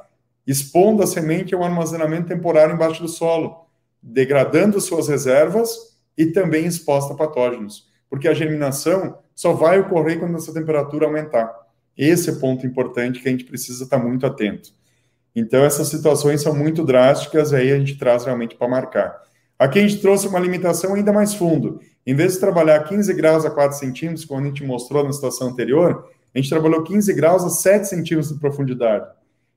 expondo 0.45 1.04
a 1.04 1.08
semente 1.08 1.54
a 1.54 1.58
um 1.58 1.63
armazenamento 1.63 2.28
temporário 2.28 2.74
embaixo 2.74 3.02
do 3.02 3.08
solo, 3.08 3.67
degradando 4.02 4.82
suas 4.82 5.08
reservas 5.08 5.97
e 6.17 6.26
também 6.28 6.65
exposta 6.65 7.13
a 7.13 7.17
patógenos, 7.17 7.88
porque 8.10 8.28
a 8.28 8.34
germinação 8.34 9.19
só 9.36 9.54
vai 9.54 9.80
ocorrer 9.80 10.19
quando 10.19 10.36
essa 10.36 10.54
temperatura 10.54 11.06
aumentar. 11.06 11.54
Esse 11.95 12.30
é 12.30 12.34
o 12.34 12.39
ponto 12.39 12.65
importante 12.65 13.19
que 13.19 13.28
a 13.28 13.32
gente 13.32 13.43
precisa 13.43 13.84
estar 13.84 14.00
tá 14.00 14.04
muito 14.04 14.26
atento. 14.26 14.74
Então, 15.36 15.63
essas 15.63 15.88
situações 15.88 16.41
são 16.41 16.54
muito 16.56 16.84
drásticas, 16.84 17.54
aí 17.54 17.72
a 17.72 17.80
gente 17.80 17.98
traz 17.98 18.26
realmente 18.26 18.56
para 18.56 18.67
marcar. 18.67 19.22
Aqui 19.58 19.80
a 19.80 19.82
gente 19.88 20.02
trouxe 20.02 20.28
uma 20.28 20.39
limitação 20.39 20.94
ainda 20.94 21.13
mais 21.13 21.34
fundo. 21.34 21.80
Em 22.06 22.15
vez 22.15 22.34
de 22.34 22.39
trabalhar 22.39 22.84
15 22.84 23.13
graus 23.13 23.46
a 23.46 23.52
4 23.52 23.78
centímetros, 23.78 24.26
como 24.26 24.41
a 24.41 24.44
gente 24.44 24.63
mostrou 24.63 25.04
na 25.04 25.13
situação 25.13 25.50
anterior, 25.50 26.10
a 26.34 26.38
gente 26.38 26.50
trabalhou 26.50 26.84
15 26.84 27.13
graus 27.13 27.44
a 27.44 27.50
7 27.50 27.88
centímetros 27.88 28.34
de 28.34 28.39
profundidade. 28.39 29.06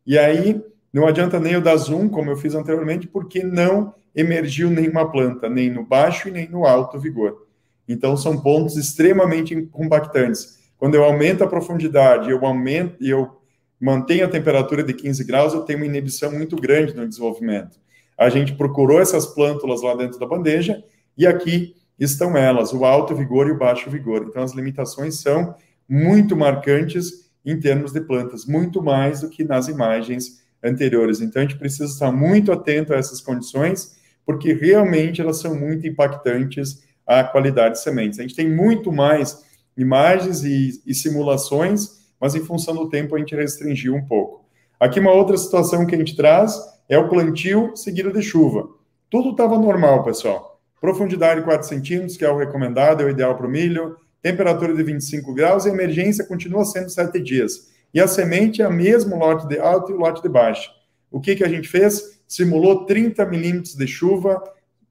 E 0.07 0.19
aí, 0.19 0.63
não 0.93 1.07
adianta 1.07 1.41
nem 1.41 1.55
eu 1.55 1.61
dar 1.61 1.77
zoom, 1.77 2.09
como 2.09 2.31
eu 2.31 2.37
fiz 2.37 2.55
anteriormente, 2.55 3.07
porque 3.07 3.43
não 3.43 3.95
emergiu 4.15 4.71
nenhuma 4.71 5.11
planta, 5.11 5.49
nem 5.49 5.71
no 5.71 5.85
baixo 5.85 6.29
e 6.29 6.31
nem 6.31 6.49
no 6.49 6.67
alto 6.67 6.99
vigor. 7.01 7.47
Então, 7.89 8.17
são 8.17 8.41
pontos 8.41 8.77
extremamente 8.77 9.63
compactantes. 9.73 10.59
Quando 10.79 10.95
eu 10.95 11.05
aumento 11.05 11.43
a 11.43 11.49
profundidade, 11.49 12.31
eu 12.31 12.45
aumento, 12.45 13.03
eu 13.03 13.41
mantém 13.81 14.23
a 14.23 14.29
temperatura 14.29 14.83
de 14.83 14.95
15 14.95 15.25
graus, 15.25 15.53
eu 15.53 15.63
tenho 15.63 15.79
uma 15.79 15.87
inibição 15.87 16.31
muito 16.33 16.57
grande 16.57 16.95
no 16.95 17.07
desenvolvimento. 17.07 17.79
A 18.17 18.29
gente 18.29 18.55
procurou 18.55 19.01
essas 19.01 19.27
plântulas 19.27 19.83
lá 19.83 19.95
dentro 19.95 20.19
da 20.19 20.27
bandeja 20.27 20.83
e 21.17 21.27
aqui 21.27 21.75
estão 21.99 22.37
elas, 22.37 22.73
o 22.73 22.85
alto 22.85 23.15
vigor 23.15 23.49
e 23.49 23.53
o 23.53 23.59
baixo 23.59 23.91
vigor. 23.91 24.27
Então, 24.29 24.43
as 24.43 24.53
limitações 24.53 25.21
são 25.21 25.55
muito 25.89 26.37
marcantes 26.37 27.31
em 27.45 27.59
termos 27.59 27.93
de 27.93 28.01
plantas, 28.01 28.47
muito 28.47 28.83
mais 28.83 29.21
do 29.21 29.29
que 29.29 29.45
nas 29.45 29.69
imagens 29.69 30.43
anteriores. 30.63 31.21
Então, 31.21 31.43
a 31.43 31.45
gente 31.45 31.59
precisa 31.59 31.85
estar 31.85 32.11
muito 32.11 32.53
atento 32.53 32.95
a 32.95 32.97
essas 32.97 33.21
condições, 33.21 33.97
porque 34.25 34.53
realmente 34.53 35.21
elas 35.21 35.39
são 35.41 35.55
muito 35.55 35.87
impactantes 35.87 36.83
à 37.07 37.23
qualidade 37.23 37.75
de 37.75 37.83
sementes. 37.83 38.19
A 38.19 38.23
gente 38.23 38.35
tem 38.35 38.51
muito 38.51 38.91
mais 38.91 39.45
imagens 39.77 40.43
e, 40.45 40.81
e 40.87 40.95
simulações 40.95 42.04
mas 42.25 42.35
em 42.35 42.41
função 42.41 42.75
do 42.75 42.89
tempo 42.89 43.15
a 43.15 43.19
gente 43.19 43.37
restringiu 43.37 43.95
um 43.95 44.03
pouco. 44.03 44.47
Aqui 44.81 44.99
uma 44.99 45.13
outra 45.13 45.37
situação 45.37 45.87
que 45.87 45.95
a 45.95 45.99
gente 45.99 46.17
traz 46.17 46.59
é 46.89 46.97
o 46.97 47.07
plantio 47.07 47.77
seguido 47.77 48.11
de 48.11 48.23
chuva. 48.23 48.67
Tudo 49.11 49.33
estava 49.33 49.59
normal, 49.59 50.03
pessoal. 50.03 50.59
Profundidade 50.81 51.41
de 51.41 51.45
4 51.45 51.69
centímetros, 51.69 52.17
que 52.17 52.25
é 52.25 52.31
o 52.31 52.39
recomendado, 52.39 53.03
é 53.03 53.05
o 53.05 53.11
ideal 53.11 53.37
para 53.37 53.47
o 53.47 53.51
milho. 53.51 53.99
Temperatura 54.23 54.75
de 54.75 54.83
25 54.83 55.35
graus 55.35 55.67
e 55.67 55.69
emergência 55.69 56.25
continua 56.25 56.65
sendo 56.65 56.89
7 56.89 57.21
dias. 57.21 57.69
E 57.93 58.01
a 58.01 58.09
semente 58.09 58.63
é 58.63 58.65
a 58.65 58.71
mesmo 58.71 59.19
lote 59.19 59.47
de 59.47 59.59
alto 59.59 59.93
e 59.93 59.95
o 59.95 59.99
lote 59.99 60.23
de 60.23 60.29
baixo. 60.31 60.71
O 61.11 61.21
que, 61.21 61.37
que 61.37 61.45
a 61.45 61.49
gente 61.49 61.69
fez? 61.69 62.23
Simulou 62.27 62.87
30 62.87 63.23
milímetros 63.27 63.75
de 63.75 63.87
chuva 63.87 64.43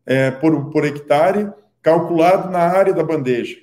é, 0.06 0.30
por, 0.30 0.69
por 0.69 0.86
hectare, 0.86 1.52
calculado 1.82 2.52
na 2.52 2.60
área 2.60 2.93
da 2.93 3.04
bandeja. 3.04 3.58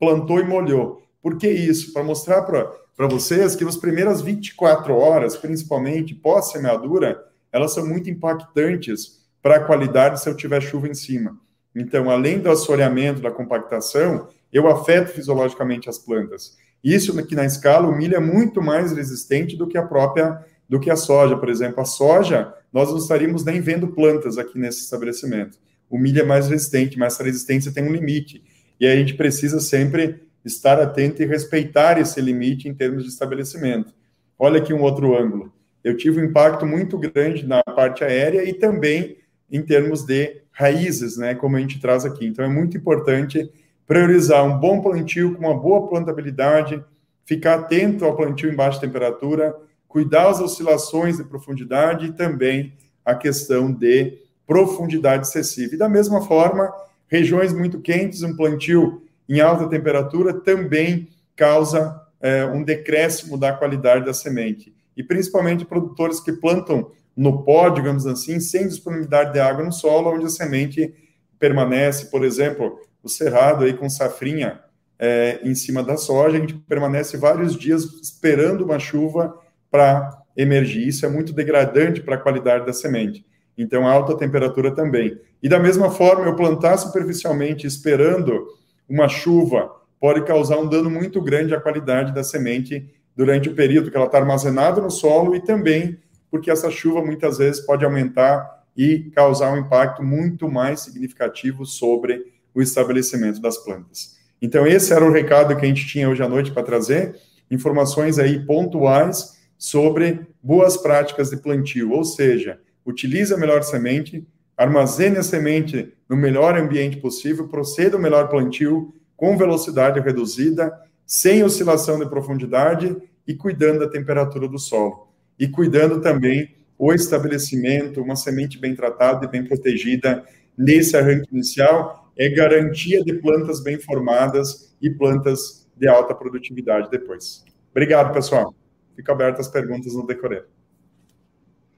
Plantou 0.00 0.40
e 0.40 0.44
molhou. 0.44 1.04
Por 1.22 1.38
que 1.38 1.48
isso? 1.48 1.92
Para 1.92 2.02
mostrar 2.02 2.42
para 2.42 2.81
para 3.02 3.08
vocês 3.08 3.56
que 3.56 3.64
nas 3.64 3.76
primeiras 3.76 4.22
24 4.22 4.94
horas, 4.94 5.36
principalmente 5.36 6.14
pós-semeadura, 6.14 7.20
elas 7.50 7.74
são 7.74 7.84
muito 7.84 8.08
impactantes 8.08 9.18
para 9.42 9.56
a 9.56 9.64
qualidade 9.64 10.20
se 10.20 10.28
eu 10.28 10.36
tiver 10.36 10.60
chuva 10.60 10.86
em 10.86 10.94
cima. 10.94 11.36
Então, 11.74 12.08
além 12.08 12.38
do 12.38 12.48
assoreamento, 12.48 13.20
da 13.20 13.32
compactação, 13.32 14.28
eu 14.52 14.68
afeto 14.68 15.08
fisiologicamente 15.08 15.88
as 15.88 15.98
plantas. 15.98 16.56
Isso 16.84 17.18
aqui 17.18 17.34
na 17.34 17.44
escala, 17.44 17.88
o 17.88 17.96
milho 17.96 18.14
é 18.14 18.20
muito 18.20 18.62
mais 18.62 18.92
resistente 18.92 19.56
do 19.56 19.66
que 19.66 19.76
a 19.76 19.82
própria, 19.82 20.38
do 20.68 20.78
que 20.78 20.88
a 20.88 20.94
soja, 20.94 21.36
por 21.36 21.48
exemplo. 21.48 21.80
A 21.80 21.84
soja, 21.84 22.54
nós 22.72 22.88
não 22.88 22.98
estaríamos 22.98 23.44
nem 23.44 23.60
vendo 23.60 23.88
plantas 23.88 24.38
aqui 24.38 24.56
nesse 24.60 24.82
estabelecimento. 24.82 25.58
O 25.90 25.98
milho 25.98 26.20
é 26.20 26.24
mais 26.24 26.46
resistente, 26.46 26.96
mas 26.96 27.14
essa 27.14 27.24
resistência 27.24 27.72
tem 27.72 27.82
um 27.82 27.92
limite. 27.92 28.44
E 28.78 28.86
a 28.86 28.94
gente 28.94 29.14
precisa 29.14 29.58
sempre 29.58 30.22
estar 30.44 30.80
atento 30.80 31.22
e 31.22 31.26
respeitar 31.26 31.98
esse 31.98 32.20
limite 32.20 32.68
em 32.68 32.74
termos 32.74 33.04
de 33.04 33.10
estabelecimento. 33.10 33.94
Olha 34.38 34.60
aqui 34.60 34.72
um 34.74 34.82
outro 34.82 35.16
ângulo. 35.16 35.52
Eu 35.82 35.96
tive 35.96 36.20
um 36.20 36.24
impacto 36.24 36.64
muito 36.66 36.98
grande 36.98 37.46
na 37.46 37.62
parte 37.62 38.04
aérea 38.04 38.48
e 38.48 38.54
também 38.54 39.18
em 39.50 39.62
termos 39.62 40.04
de 40.04 40.42
raízes, 40.50 41.16
né, 41.16 41.34
como 41.34 41.56
a 41.56 41.60
gente 41.60 41.80
traz 41.80 42.04
aqui. 42.04 42.26
Então 42.26 42.44
é 42.44 42.48
muito 42.48 42.76
importante 42.76 43.50
priorizar 43.86 44.44
um 44.44 44.58
bom 44.58 44.80
plantio 44.80 45.34
com 45.34 45.46
uma 45.46 45.58
boa 45.58 45.88
plantabilidade, 45.88 46.82
ficar 47.24 47.54
atento 47.54 48.04
ao 48.04 48.16
plantio 48.16 48.50
em 48.50 48.56
baixa 48.56 48.80
temperatura, 48.80 49.54
cuidar 49.88 50.28
as 50.28 50.40
oscilações 50.40 51.18
de 51.18 51.24
profundidade 51.24 52.06
e 52.06 52.12
também 52.12 52.72
a 53.04 53.14
questão 53.14 53.72
de 53.72 54.18
profundidade 54.46 55.26
excessiva. 55.26 55.74
E 55.74 55.78
da 55.78 55.88
mesma 55.88 56.22
forma, 56.22 56.72
regiões 57.08 57.52
muito 57.52 57.80
quentes, 57.80 58.22
um 58.22 58.34
plantio 58.34 59.01
em 59.28 59.40
alta 59.40 59.68
temperatura 59.68 60.34
também 60.34 61.08
causa 61.36 62.00
é, 62.20 62.44
um 62.44 62.62
decréscimo 62.62 63.36
da 63.36 63.52
qualidade 63.52 64.04
da 64.04 64.14
semente. 64.14 64.74
E 64.96 65.02
principalmente 65.02 65.64
produtores 65.64 66.20
que 66.20 66.32
plantam 66.32 66.90
no 67.16 67.44
pó, 67.44 67.68
digamos 67.68 68.06
assim, 68.06 68.40
sem 68.40 68.68
disponibilidade 68.68 69.32
de 69.32 69.40
água 69.40 69.64
no 69.64 69.72
solo, 69.72 70.14
onde 70.14 70.26
a 70.26 70.30
semente 70.30 70.94
permanece, 71.38 72.06
por 72.06 72.24
exemplo, 72.24 72.78
o 73.02 73.08
cerrado 73.08 73.64
aí 73.64 73.74
com 73.74 73.88
safrinha 73.90 74.60
é, 74.98 75.40
em 75.42 75.54
cima 75.54 75.82
da 75.82 75.96
soja, 75.96 76.36
a 76.36 76.40
gente 76.40 76.54
permanece 76.54 77.16
vários 77.16 77.56
dias 77.56 77.82
esperando 78.00 78.64
uma 78.64 78.78
chuva 78.78 79.36
para 79.70 80.22
emergir. 80.36 80.86
Isso 80.86 81.04
é 81.04 81.08
muito 81.08 81.32
degradante 81.32 82.00
para 82.00 82.14
a 82.14 82.18
qualidade 82.18 82.64
da 82.64 82.72
semente. 82.72 83.26
Então, 83.58 83.86
alta 83.86 84.16
temperatura 84.16 84.70
também. 84.70 85.18
E 85.42 85.48
da 85.48 85.58
mesma 85.58 85.90
forma, 85.90 86.26
eu 86.26 86.36
plantar 86.36 86.76
superficialmente 86.78 87.66
esperando 87.66 88.46
uma 88.88 89.08
chuva 89.08 89.70
pode 90.00 90.24
causar 90.24 90.58
um 90.58 90.68
dano 90.68 90.90
muito 90.90 91.20
grande 91.22 91.54
à 91.54 91.60
qualidade 91.60 92.12
da 92.14 92.24
semente 92.24 92.92
durante 93.16 93.48
o 93.48 93.54
período 93.54 93.90
que 93.90 93.96
ela 93.96 94.06
está 94.06 94.18
armazenada 94.18 94.80
no 94.80 94.90
solo 94.90 95.34
e 95.34 95.40
também 95.40 95.98
porque 96.32 96.50
essa 96.50 96.70
chuva 96.70 97.04
muitas 97.04 97.36
vezes 97.36 97.60
pode 97.60 97.84
aumentar 97.84 98.64
e 98.74 99.10
causar 99.14 99.52
um 99.52 99.58
impacto 99.58 100.02
muito 100.02 100.50
mais 100.50 100.80
significativo 100.80 101.66
sobre 101.66 102.24
o 102.54 102.62
estabelecimento 102.62 103.38
das 103.38 103.58
plantas. 103.58 104.16
Então, 104.40 104.66
esse 104.66 104.94
era 104.94 105.04
o 105.04 105.12
recado 105.12 105.54
que 105.54 105.64
a 105.64 105.68
gente 105.68 105.86
tinha 105.86 106.08
hoje 106.08 106.22
à 106.22 106.28
noite 106.28 106.50
para 106.50 106.62
trazer, 106.62 107.14
informações 107.50 108.18
aí 108.18 108.44
pontuais 108.46 109.38
sobre 109.58 110.26
boas 110.42 110.76
práticas 110.78 111.28
de 111.28 111.36
plantio, 111.36 111.92
ou 111.92 112.02
seja, 112.02 112.58
utilize 112.84 113.32
a 113.32 113.36
melhor 113.36 113.62
semente, 113.62 114.26
armazene 114.62 115.18
a 115.18 115.22
semente 115.22 115.92
no 116.08 116.16
melhor 116.16 116.56
ambiente 116.56 116.98
possível, 116.98 117.48
proceda 117.48 117.96
o 117.96 118.00
melhor 118.00 118.28
plantio 118.28 118.94
com 119.16 119.36
velocidade 119.36 120.00
reduzida, 120.00 120.72
sem 121.06 121.42
oscilação 121.42 121.98
de 121.98 122.08
profundidade 122.08 122.96
e 123.26 123.34
cuidando 123.34 123.80
da 123.80 123.88
temperatura 123.88 124.48
do 124.48 124.58
solo. 124.58 125.08
E 125.38 125.48
cuidando 125.48 126.00
também 126.00 126.54
o 126.78 126.92
estabelecimento, 126.92 128.00
uma 128.00 128.16
semente 128.16 128.58
bem 128.58 128.74
tratada 128.74 129.24
e 129.24 129.28
bem 129.28 129.44
protegida 129.44 130.24
nesse 130.56 130.96
arranque 130.96 131.28
inicial 131.32 132.12
é 132.16 132.28
garantia 132.28 133.02
de 133.02 133.14
plantas 133.14 133.62
bem 133.62 133.78
formadas 133.78 134.74
e 134.80 134.90
plantas 134.90 135.68
de 135.76 135.88
alta 135.88 136.14
produtividade 136.14 136.90
depois. 136.90 137.44
Obrigado, 137.70 138.12
pessoal. 138.12 138.54
Fico 138.94 139.10
aberto 139.10 139.40
às 139.40 139.48
perguntas 139.48 139.94
no 139.94 140.06
decorrer. 140.06 140.46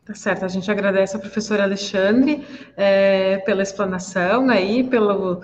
Tá 0.06 0.14
certo, 0.14 0.44
a 0.44 0.48
gente 0.48 0.70
agradece 0.70 1.16
ao 1.16 1.20
professor 1.20 1.58
Alexandre 1.58 2.46
é, 2.76 3.38
pela 3.38 3.62
explanação 3.62 4.50
aí, 4.50 4.84
pelo, 4.84 5.40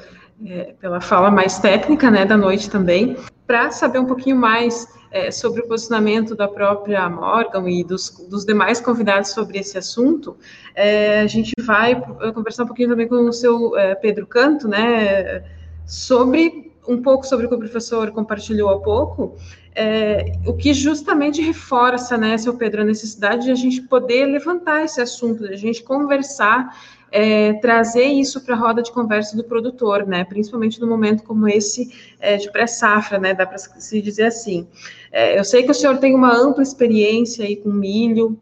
é, 0.47 0.75
pela 0.79 1.01
fala 1.01 1.31
mais 1.31 1.59
técnica 1.59 2.11
né, 2.11 2.27
da 2.27 2.37
noite 2.37 2.69
também. 2.69 3.17
Para 3.47 3.71
saber 3.71 3.99
um 3.99 4.05
pouquinho 4.05 4.37
mais 4.37 4.87
é, 5.11 5.31
sobre 5.31 5.63
o 5.63 5.67
posicionamento 5.67 6.37
da 6.37 6.47
própria 6.47 7.09
Morgan 7.09 7.71
e 7.71 7.83
dos, 7.83 8.11
dos 8.29 8.45
demais 8.45 8.83
convidados 8.83 9.31
sobre 9.31 9.59
esse 9.59 9.79
assunto, 9.79 10.37
é, 10.75 11.21
a 11.21 11.27
gente 11.27 11.55
vai 11.63 11.99
conversar 12.35 12.65
um 12.65 12.67
pouquinho 12.67 12.91
também 12.91 13.09
com 13.09 13.17
o 13.17 13.33
seu 13.33 13.75
é, 13.79 13.95
Pedro 13.95 14.27
Canto, 14.27 14.69
né, 14.69 15.43
sobre 15.87 16.70
um 16.87 17.01
pouco 17.03 17.27
sobre 17.27 17.47
o 17.47 17.49
que 17.49 17.55
o 17.55 17.59
professor 17.59 18.11
compartilhou 18.11 18.71
há 18.71 18.81
pouco, 18.81 19.37
é, 19.75 20.33
o 20.47 20.53
que 20.55 20.73
justamente 20.75 21.41
reforça, 21.41 22.17
né, 22.17 22.37
seu 22.37 22.55
Pedro, 22.55 22.83
a 22.83 22.85
necessidade 22.85 23.45
de 23.45 23.53
a 23.53 23.55
gente 23.55 23.83
poder 23.83 24.27
levantar 24.27 24.85
esse 24.85 25.01
assunto, 25.01 25.47
de 25.47 25.55
a 25.55 25.57
gente 25.57 25.83
conversar, 25.83 26.77
é, 27.13 27.55
trazer 27.55 28.05
isso 28.05 28.41
para 28.41 28.55
a 28.55 28.59
roda 28.59 28.83
de 28.83 28.93
conversa 28.93 29.37
do 29.37 29.45
produtor, 29.45 30.07
né, 30.07 30.25
principalmente 30.25 30.81
num 30.81 30.89
momento 30.89 31.23
como 31.23 31.49
esse 31.49 31.93
é, 32.19 32.37
de 32.37 32.51
pré-safra, 32.51 33.19
né, 33.19 33.35
dá 33.35 33.47
para 33.47 33.59
se 33.59 34.01
dizer 34.01 34.25
assim. 34.25 34.67
É, 35.13 35.39
eu 35.39 35.45
sei 35.45 35.63
que 35.63 35.71
o 35.71 35.75
senhor 35.75 35.99
tem 35.99 36.15
uma 36.15 36.35
ampla 36.37 36.63
experiência 36.63 37.45
aí 37.45 37.57
com 37.57 37.71
milho, 37.71 38.39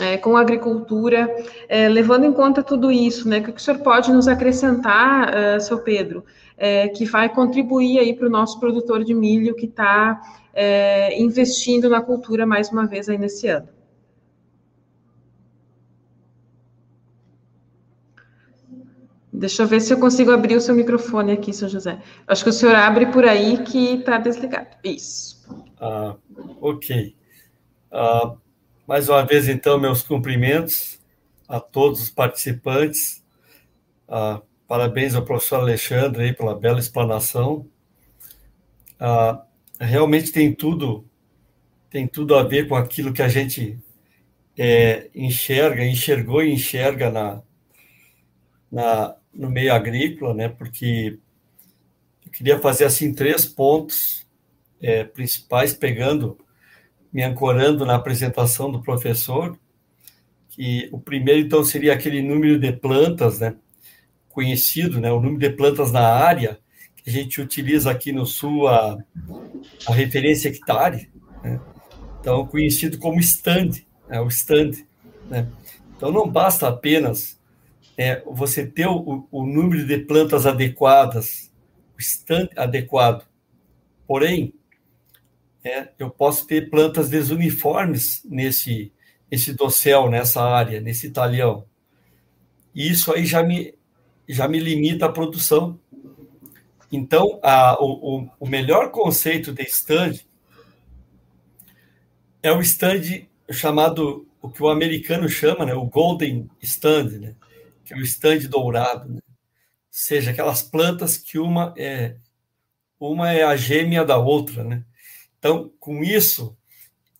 é, 0.00 0.16
com 0.16 0.36
agricultura, 0.36 1.28
é, 1.68 1.88
levando 1.88 2.24
em 2.24 2.32
conta 2.32 2.62
tudo 2.62 2.90
isso, 2.90 3.28
né, 3.28 3.38
o 3.38 3.42
que 3.42 3.50
o 3.50 3.58
senhor 3.58 3.80
pode 3.80 4.12
nos 4.12 4.28
acrescentar, 4.28 5.30
uh, 5.30 5.60
seu 5.60 5.78
Pedro, 5.78 6.24
é, 6.56 6.88
que 6.88 7.04
vai 7.04 7.28
contribuir 7.28 7.98
aí 7.98 8.14
para 8.14 8.26
o 8.26 8.30
nosso 8.30 8.58
produtor 8.58 9.04
de 9.04 9.14
milho 9.14 9.54
que 9.54 9.66
está 9.66 10.20
é, 10.52 11.20
investindo 11.20 11.88
na 11.88 12.00
cultura 12.00 12.46
mais 12.46 12.70
uma 12.70 12.86
vez 12.86 13.08
aí 13.08 13.18
nesse 13.18 13.46
ano. 13.48 13.68
Deixa 19.32 19.62
eu 19.62 19.68
ver 19.68 19.80
se 19.80 19.92
eu 19.92 20.00
consigo 20.00 20.32
abrir 20.32 20.56
o 20.56 20.60
seu 20.60 20.74
microfone 20.74 21.30
aqui, 21.30 21.52
seu 21.52 21.68
José. 21.68 22.00
Acho 22.26 22.42
que 22.42 22.50
o 22.50 22.52
senhor 22.52 22.74
abre 22.74 23.06
por 23.06 23.24
aí 23.24 23.58
que 23.62 23.94
está 23.94 24.18
desligado. 24.18 24.76
Isso. 24.82 25.46
Ah, 25.80 26.16
ok. 26.60 27.14
Ah, 27.92 28.34
mais 28.88 29.06
uma 29.10 29.22
vez, 29.22 29.48
então, 29.48 29.78
meus 29.78 30.02
cumprimentos 30.02 30.98
a 31.46 31.60
todos 31.60 32.00
os 32.00 32.08
participantes. 32.08 33.22
Ah, 34.08 34.40
Parabéns 34.66 35.14
ao 35.14 35.24
professor 35.24 35.60
Alexandre 35.60 36.22
aí 36.22 36.32
pela 36.32 36.58
bela 36.58 36.78
explanação. 36.78 37.68
Ah, 38.98 39.44
realmente 39.78 40.32
tem 40.32 40.54
tudo, 40.54 41.06
tem 41.90 42.06
tudo 42.08 42.34
a 42.34 42.42
ver 42.42 42.66
com 42.66 42.74
aquilo 42.76 43.12
que 43.12 43.20
a 43.20 43.28
gente 43.28 43.78
é, 44.56 45.10
enxerga, 45.14 45.84
enxergou 45.84 46.42
e 46.42 46.50
enxerga 46.50 47.10
na, 47.10 47.42
na, 48.72 49.16
no 49.34 49.50
meio 49.50 49.74
agrícola, 49.74 50.32
né? 50.32 50.48
Porque 50.48 51.18
eu 52.24 52.32
queria 52.32 52.58
fazer 52.58 52.86
assim 52.86 53.14
três 53.14 53.44
pontos 53.44 54.26
é, 54.80 55.04
principais, 55.04 55.74
pegando, 55.74 56.38
me 57.12 57.22
ancorando 57.22 57.84
na 57.86 57.94
apresentação 57.94 58.70
do 58.70 58.82
professor. 58.82 59.58
Que 60.50 60.88
o 60.92 60.98
primeiro 60.98 61.40
então 61.40 61.64
seria 61.64 61.94
aquele 61.94 62.22
número 62.22 62.58
de 62.58 62.72
plantas, 62.72 63.40
né? 63.40 63.54
conhecido, 64.38 65.00
né, 65.00 65.10
o 65.10 65.20
número 65.20 65.40
de 65.40 65.50
plantas 65.50 65.90
na 65.90 66.06
área, 66.06 66.60
que 66.94 67.10
a 67.10 67.12
gente 67.12 67.40
utiliza 67.40 67.90
aqui 67.90 68.12
no 68.12 68.24
Sul 68.24 68.68
a, 68.68 68.96
a 69.84 69.92
referência 69.92 70.48
hectare, 70.48 71.10
né? 71.42 71.60
então 72.20 72.46
conhecido 72.46 72.98
como 72.98 73.18
stand, 73.18 73.70
né, 74.08 74.20
o 74.20 74.28
stand. 74.28 74.84
Né? 75.28 75.48
Então 75.96 76.12
não 76.12 76.28
basta 76.28 76.68
apenas 76.68 77.36
é, 77.96 78.22
você 78.24 78.64
ter 78.64 78.86
o, 78.86 79.26
o, 79.28 79.44
número 79.44 79.84
de 79.84 79.98
plantas 79.98 80.46
adequadas, 80.46 81.50
o 81.96 82.00
stand 82.00 82.48
adequado, 82.56 83.26
porém 84.06 84.54
é, 85.64 85.88
eu 85.98 86.10
posso 86.10 86.46
ter 86.46 86.70
plantas 86.70 87.08
desuniformes 87.08 88.22
nesse 88.24 88.92
esse 89.30 89.52
dossel, 89.52 90.08
nessa 90.08 90.42
área, 90.42 90.80
nesse 90.80 91.10
talhão. 91.10 91.66
E 92.74 92.90
isso 92.90 93.12
aí 93.12 93.26
já 93.26 93.42
me 93.42 93.74
já 94.28 94.46
me 94.48 94.58
limita 94.58 95.06
a 95.06 95.12
produção. 95.12 95.78
Então, 96.90 97.38
a, 97.42 97.76
o, 97.82 98.28
o 98.40 98.46
melhor 98.46 98.90
conceito 98.90 99.52
de 99.52 99.62
stand 99.64 100.20
é 102.42 102.52
o 102.52 102.60
stand 102.60 103.26
chamado, 103.50 104.26
o 104.40 104.48
que 104.48 104.62
o 104.62 104.68
americano 104.68 105.28
chama, 105.28 105.66
né, 105.66 105.74
o 105.74 105.84
golden 105.84 106.48
stand, 106.60 107.18
né, 107.18 107.34
que 107.84 107.94
é 107.94 107.96
o 107.96 108.02
stand 108.02 108.40
dourado, 108.48 109.12
né? 109.12 109.20
seja 109.90 110.30
aquelas 110.30 110.62
plantas 110.62 111.16
que 111.16 111.38
uma 111.38 111.74
é 111.76 112.16
uma 113.00 113.32
é 113.32 113.42
a 113.44 113.56
gêmea 113.56 114.04
da 114.04 114.18
outra, 114.18 114.62
né? 114.64 114.84
Então, 115.38 115.72
com 115.78 116.02
isso, 116.02 116.56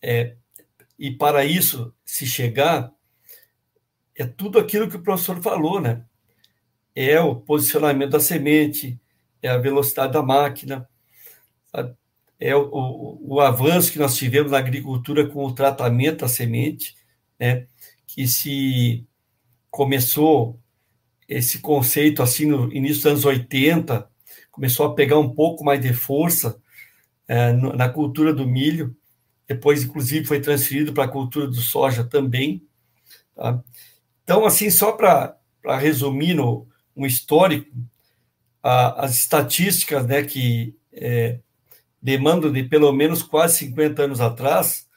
é, 0.01 0.35
e 0.97 1.11
para 1.11 1.45
isso 1.45 1.93
se 2.05 2.25
chegar, 2.25 2.91
é 4.15 4.25
tudo 4.25 4.59
aquilo 4.59 4.89
que 4.89 4.97
o 4.97 5.01
professor 5.01 5.41
falou, 5.41 5.79
né? 5.79 6.05
é 6.95 7.19
o 7.21 7.35
posicionamento 7.35 8.11
da 8.11 8.19
semente, 8.19 8.99
é 9.41 9.47
a 9.47 9.57
velocidade 9.57 10.11
da 10.11 10.21
máquina, 10.21 10.87
é 12.37 12.53
o, 12.53 12.69
o, 12.69 13.35
o, 13.35 13.39
avanço 13.39 13.91
que 13.91 13.99
nós 13.99 14.17
tivemos 14.17 14.51
na 14.51 14.57
agricultura 14.57 15.25
com 15.25 15.45
o 15.45 15.53
tratamento 15.53 16.19
da 16.19 16.27
semente, 16.27 16.97
né, 17.39 17.67
que 18.05 18.27
se 18.27 19.07
começou 19.71 20.59
esse 21.25 21.59
conceito 21.59 22.21
assim 22.21 22.47
no 22.47 22.73
início 22.73 22.97
dos 22.97 23.05
anos 23.05 23.25
80, 23.25 24.09
começou 24.51 24.85
a 24.85 24.93
pegar 24.93 25.19
um 25.19 25.33
pouco 25.33 25.63
mais 25.63 25.79
de 25.79 25.93
força 25.93 26.61
é, 27.29 27.53
na 27.53 27.87
cultura 27.87 28.33
do 28.33 28.47
milho, 28.47 28.97
depois, 29.47 29.83
inclusive, 29.83 30.25
foi 30.25 30.41
transferido 30.41 30.91
para 30.93 31.03
a 31.03 31.07
cultura 31.07 31.47
do 31.47 31.61
soja 31.61 32.03
também. 32.03 32.67
Tá? 33.35 33.63
Então, 34.23 34.47
assim, 34.47 34.71
só 34.71 34.93
para 34.93 35.37
resumir 35.77 36.33
no, 36.33 36.67
um 36.95 37.05
histórico, 37.05 37.71
a, 38.63 39.05
as 39.05 39.19
estatísticas 39.19 40.07
né, 40.07 40.23
que 40.23 40.75
é, 40.91 41.37
demandam 42.01 42.51
de 42.51 42.63
pelo 42.63 42.91
menos 42.91 43.21
quase 43.21 43.57
50 43.59 44.03
anos 44.03 44.21
atrás, 44.21 44.87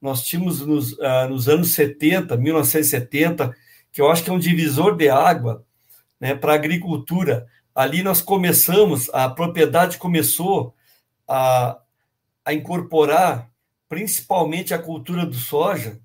nós 0.00 0.22
tínhamos 0.24 0.66
nos, 0.66 0.98
ah, 0.98 1.28
nos 1.28 1.46
anos 1.46 1.74
70, 1.74 2.36
1970, 2.38 3.54
que 3.92 4.00
eu 4.00 4.10
acho 4.10 4.24
que 4.24 4.30
é 4.30 4.32
um 4.32 4.38
divisor 4.38 4.96
de 4.96 5.10
água 5.10 5.64
né, 6.18 6.34
para 6.34 6.52
a 6.52 6.56
agricultura. 6.56 7.46
Ali 7.74 8.02
nós 8.02 8.22
começamos, 8.22 9.10
a 9.12 9.28
propriedade 9.28 9.98
começou 9.98 10.74
a, 11.28 11.78
a 12.44 12.52
incorporar 12.52 13.50
principalmente 13.88 14.72
a 14.72 14.78
cultura 14.78 15.26
do 15.26 15.34
soja, 15.34 16.00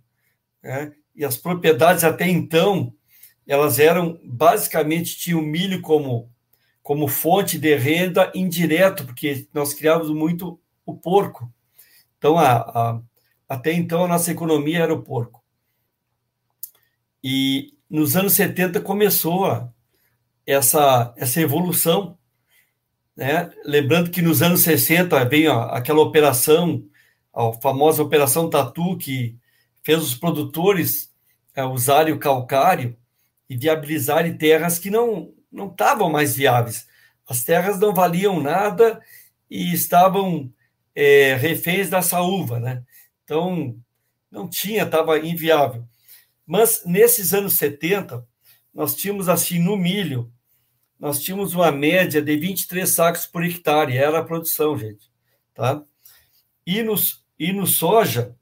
né, 0.61 0.93
e 1.15 1.23
as 1.23 1.37
propriedades 1.37 2.03
até 2.03 2.27
então 2.27 2.93
elas 3.47 3.79
eram 3.79 4.19
basicamente 4.23 5.17
tinham 5.17 5.41
milho 5.41 5.81
como 5.81 6.29
como 6.87 7.09
fonte 7.09 7.57
de 7.57 7.75
renda 7.75 8.31
indireto, 8.33 9.05
porque 9.05 9.45
nós 9.53 9.73
criávamos 9.73 10.09
muito 10.09 10.57
o 10.85 10.95
porco. 10.95 11.51
Então, 12.17 12.37
a, 12.37 12.61
a, 12.61 13.01
até 13.49 13.73
então, 13.73 14.05
a 14.05 14.07
nossa 14.07 14.31
economia 14.31 14.83
era 14.83 14.93
o 14.93 15.03
porco. 15.03 15.43
E 17.21 17.73
nos 17.89 18.15
anos 18.15 18.31
70 18.35 18.79
começou 18.79 19.47
a, 19.47 19.69
essa, 20.45 21.13
essa 21.17 21.41
evolução. 21.41 22.16
Né? 23.17 23.49
Lembrando 23.65 24.11
que 24.11 24.21
nos 24.21 24.43
anos 24.43 24.61
60 24.61 25.25
veio 25.25 25.51
aquela 25.51 26.01
operação, 26.01 26.83
a 27.33 27.51
famosa 27.53 28.03
Operação 28.03 28.47
Tatu, 28.47 28.95
que 28.95 29.35
fez 29.83 29.99
os 30.03 30.13
produtores 30.13 31.11
é, 31.55 31.63
usarem 31.65 32.13
o 32.13 32.19
calcário 32.19 32.95
e 33.49 33.57
viabilizarem 33.57 34.37
terras 34.37 34.77
que 34.77 34.91
não 34.91 35.33
não 35.51 35.67
estavam 35.67 36.09
mais 36.09 36.35
viáveis. 36.35 36.87
As 37.27 37.43
terras 37.43 37.79
não 37.79 37.93
valiam 37.93 38.39
nada 38.39 39.01
e 39.49 39.73
estavam 39.73 40.51
é, 40.93 41.35
reféns 41.35 41.89
da 41.89 42.01
saúva, 42.01 42.59
né? 42.59 42.83
Então, 43.23 43.75
não 44.29 44.47
tinha, 44.47 44.83
estava 44.83 45.17
inviável. 45.19 45.87
Mas 46.45 46.83
nesses 46.85 47.33
anos 47.33 47.53
70, 47.53 48.25
nós 48.73 48.95
tínhamos 48.95 49.27
assim, 49.27 49.57
no 49.59 49.75
milho, 49.75 50.31
nós 50.99 51.21
tínhamos 51.21 51.53
uma 51.53 51.71
média 51.71 52.21
de 52.21 52.35
23 52.35 52.89
sacos 52.89 53.25
por 53.25 53.43
hectare, 53.43 53.97
era 53.97 54.19
a 54.19 54.23
produção, 54.23 54.77
gente. 54.77 55.09
Tá? 55.53 55.83
E, 56.65 56.81
nos, 56.83 57.23
e 57.39 57.51
no 57.53 57.67
soja, 57.67 58.35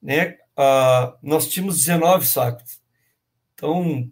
né, 0.00 0.38
ah, 0.56 1.16
nós 1.22 1.48
tínhamos 1.48 1.76
19 1.78 2.26
sacos. 2.26 2.80
Então, 3.54 4.10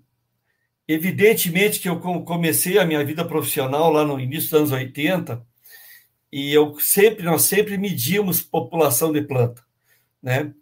evidentemente 0.89 1.81
que 1.81 1.89
eu 1.89 2.01
comecei 2.01 2.79
a 2.79 2.85
minha 2.85 3.05
vida 3.05 3.25
profissional 3.25 3.91
lá 3.93 4.05
no 4.05 4.19
início 4.19 4.51
dos 4.51 4.59
anos 4.61 4.73
80, 4.73 5.47
e 6.33 6.53
eu 6.53 6.79
sempre, 6.81 7.25
nós 7.25 7.43
sempre 7.43 7.79
medíamos 7.79 8.43
população 8.43 9.13
de 9.13 9.23
planta, 9.23 9.63
né? 10.23 10.53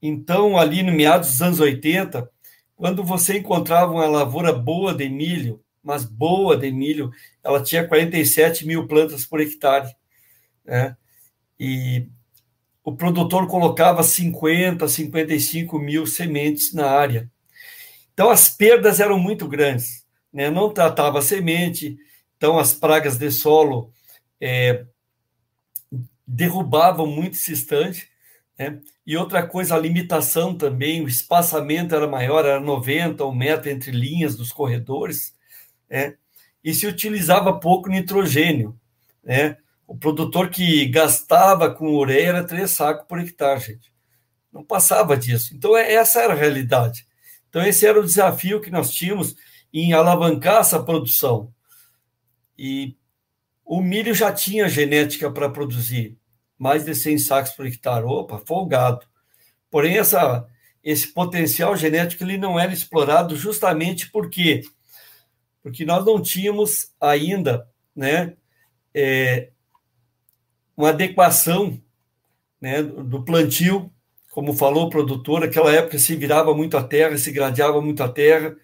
Então, 0.00 0.56
ali 0.56 0.82
no 0.82 0.92
meados 0.92 1.30
dos 1.30 1.42
anos 1.42 1.60
80, 1.60 2.30
quando 2.76 3.02
você 3.02 3.38
encontrava 3.38 3.90
uma 3.92 4.06
lavoura 4.06 4.52
boa 4.52 4.94
de 4.94 5.08
milho, 5.08 5.62
mas 5.88 6.04
boa 6.04 6.54
de 6.54 6.70
milho, 6.70 7.10
ela 7.42 7.62
tinha 7.62 7.88
47 7.88 8.66
mil 8.66 8.86
plantas 8.86 9.24
por 9.24 9.40
hectare. 9.40 9.88
Né? 10.62 10.94
E 11.58 12.06
o 12.84 12.94
produtor 12.94 13.46
colocava 13.46 14.02
50, 14.02 14.86
55 14.86 15.78
mil 15.78 16.06
sementes 16.06 16.74
na 16.74 16.90
área. 16.90 17.30
Então, 18.12 18.28
as 18.28 18.50
perdas 18.50 19.00
eram 19.00 19.18
muito 19.18 19.48
grandes. 19.48 20.04
Né? 20.30 20.50
Não 20.50 20.70
tratava 20.70 21.20
a 21.20 21.22
semente, 21.22 21.96
então 22.36 22.58
as 22.58 22.74
pragas 22.74 23.16
de 23.16 23.30
solo 23.30 23.90
é, 24.38 24.84
derrubavam 26.26 27.06
muito 27.06 27.32
esse 27.32 27.54
estande. 27.54 28.10
Né? 28.58 28.78
E 29.06 29.16
outra 29.16 29.46
coisa, 29.46 29.74
a 29.74 29.78
limitação 29.78 30.54
também, 30.54 31.02
o 31.02 31.08
espaçamento 31.08 31.94
era 31.94 32.06
maior, 32.06 32.44
era 32.44 32.60
90, 32.60 33.24
um 33.24 33.34
metro 33.34 33.70
entre 33.70 33.90
linhas 33.90 34.36
dos 34.36 34.52
corredores, 34.52 35.37
né? 35.88 36.16
e 36.62 36.74
se 36.74 36.86
utilizava 36.86 37.58
pouco 37.58 37.88
nitrogênio. 37.88 38.78
Né? 39.22 39.56
O 39.86 39.96
produtor 39.96 40.50
que 40.50 40.86
gastava 40.86 41.70
com 41.70 41.94
ureia 41.94 42.28
era 42.28 42.44
três 42.44 42.70
sacos 42.70 43.06
por 43.06 43.18
hectare, 43.18 43.60
gente. 43.60 43.92
Não 44.52 44.64
passava 44.64 45.16
disso. 45.16 45.54
Então, 45.54 45.76
é, 45.76 45.94
essa 45.94 46.20
era 46.20 46.32
a 46.32 46.36
realidade. 46.36 47.06
Então, 47.48 47.62
esse 47.62 47.86
era 47.86 47.98
o 47.98 48.04
desafio 48.04 48.60
que 48.60 48.70
nós 48.70 48.90
tínhamos 48.90 49.34
em 49.72 49.92
alavancar 49.92 50.60
essa 50.60 50.82
produção. 50.82 51.52
E 52.56 52.96
o 53.64 53.80
milho 53.80 54.14
já 54.14 54.32
tinha 54.32 54.68
genética 54.68 55.30
para 55.30 55.48
produzir 55.48 56.18
mais 56.58 56.84
de 56.84 56.94
100 56.94 57.18
sacos 57.18 57.52
por 57.52 57.66
hectare. 57.66 58.04
Opa, 58.04 58.38
folgado. 58.44 59.06
Porém, 59.70 59.98
essa, 59.98 60.46
esse 60.82 61.08
potencial 61.12 61.76
genético 61.76 62.24
ele 62.24 62.36
não 62.36 62.58
era 62.58 62.72
explorado 62.72 63.36
justamente 63.36 64.10
porque 64.10 64.62
porque 65.68 65.84
nós 65.84 66.02
não 66.04 66.20
tínhamos 66.22 66.94
ainda 66.98 67.68
né, 67.94 68.34
é, 68.94 69.50
uma 70.74 70.88
adequação 70.88 71.78
né, 72.58 72.82
do 72.82 73.22
plantio, 73.22 73.92
como 74.30 74.54
falou 74.54 74.86
o 74.86 74.90
produtor, 74.90 75.40
naquela 75.40 75.70
época 75.70 75.98
se 75.98 76.16
virava 76.16 76.54
muito 76.54 76.76
a 76.76 76.82
terra, 76.82 77.18
se 77.18 77.30
gradeava 77.30 77.82
muito 77.82 78.02
a 78.02 78.08
terra, 78.08 78.56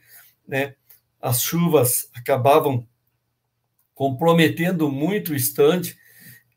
né, 0.48 0.76
as 1.20 1.42
chuvas 1.42 2.08
acabavam 2.14 2.88
comprometendo 3.94 4.90
muito 4.90 5.32
o 5.32 5.36
estande, 5.36 5.98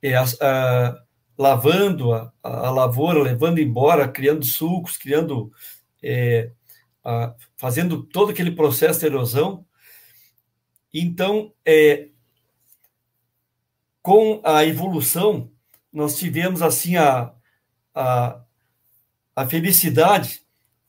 e 0.02 0.14
a, 0.14 0.24
a, 0.40 1.04
lavando 1.38 2.14
a, 2.14 2.32
a, 2.42 2.72
lavoura, 2.72 3.22
levando 3.22 3.60
embora, 3.60 4.08
criando 4.08 4.46
sulcos, 4.46 4.96
criando, 4.96 5.52
é, 6.02 6.52
fazendo 7.58 8.02
todo 8.04 8.32
aquele 8.32 8.52
processo 8.52 9.02
de 9.02 9.08
erosão. 9.08 9.67
Então, 11.00 11.54
é, 11.66 12.08
com 14.02 14.42
a 14.44 14.66
evolução, 14.66 15.52
nós 15.92 16.18
tivemos 16.18 16.62
assim 16.62 16.96
a, 16.96 17.34
a, 17.94 18.42
a 19.36 19.48
felicidade 19.48 20.42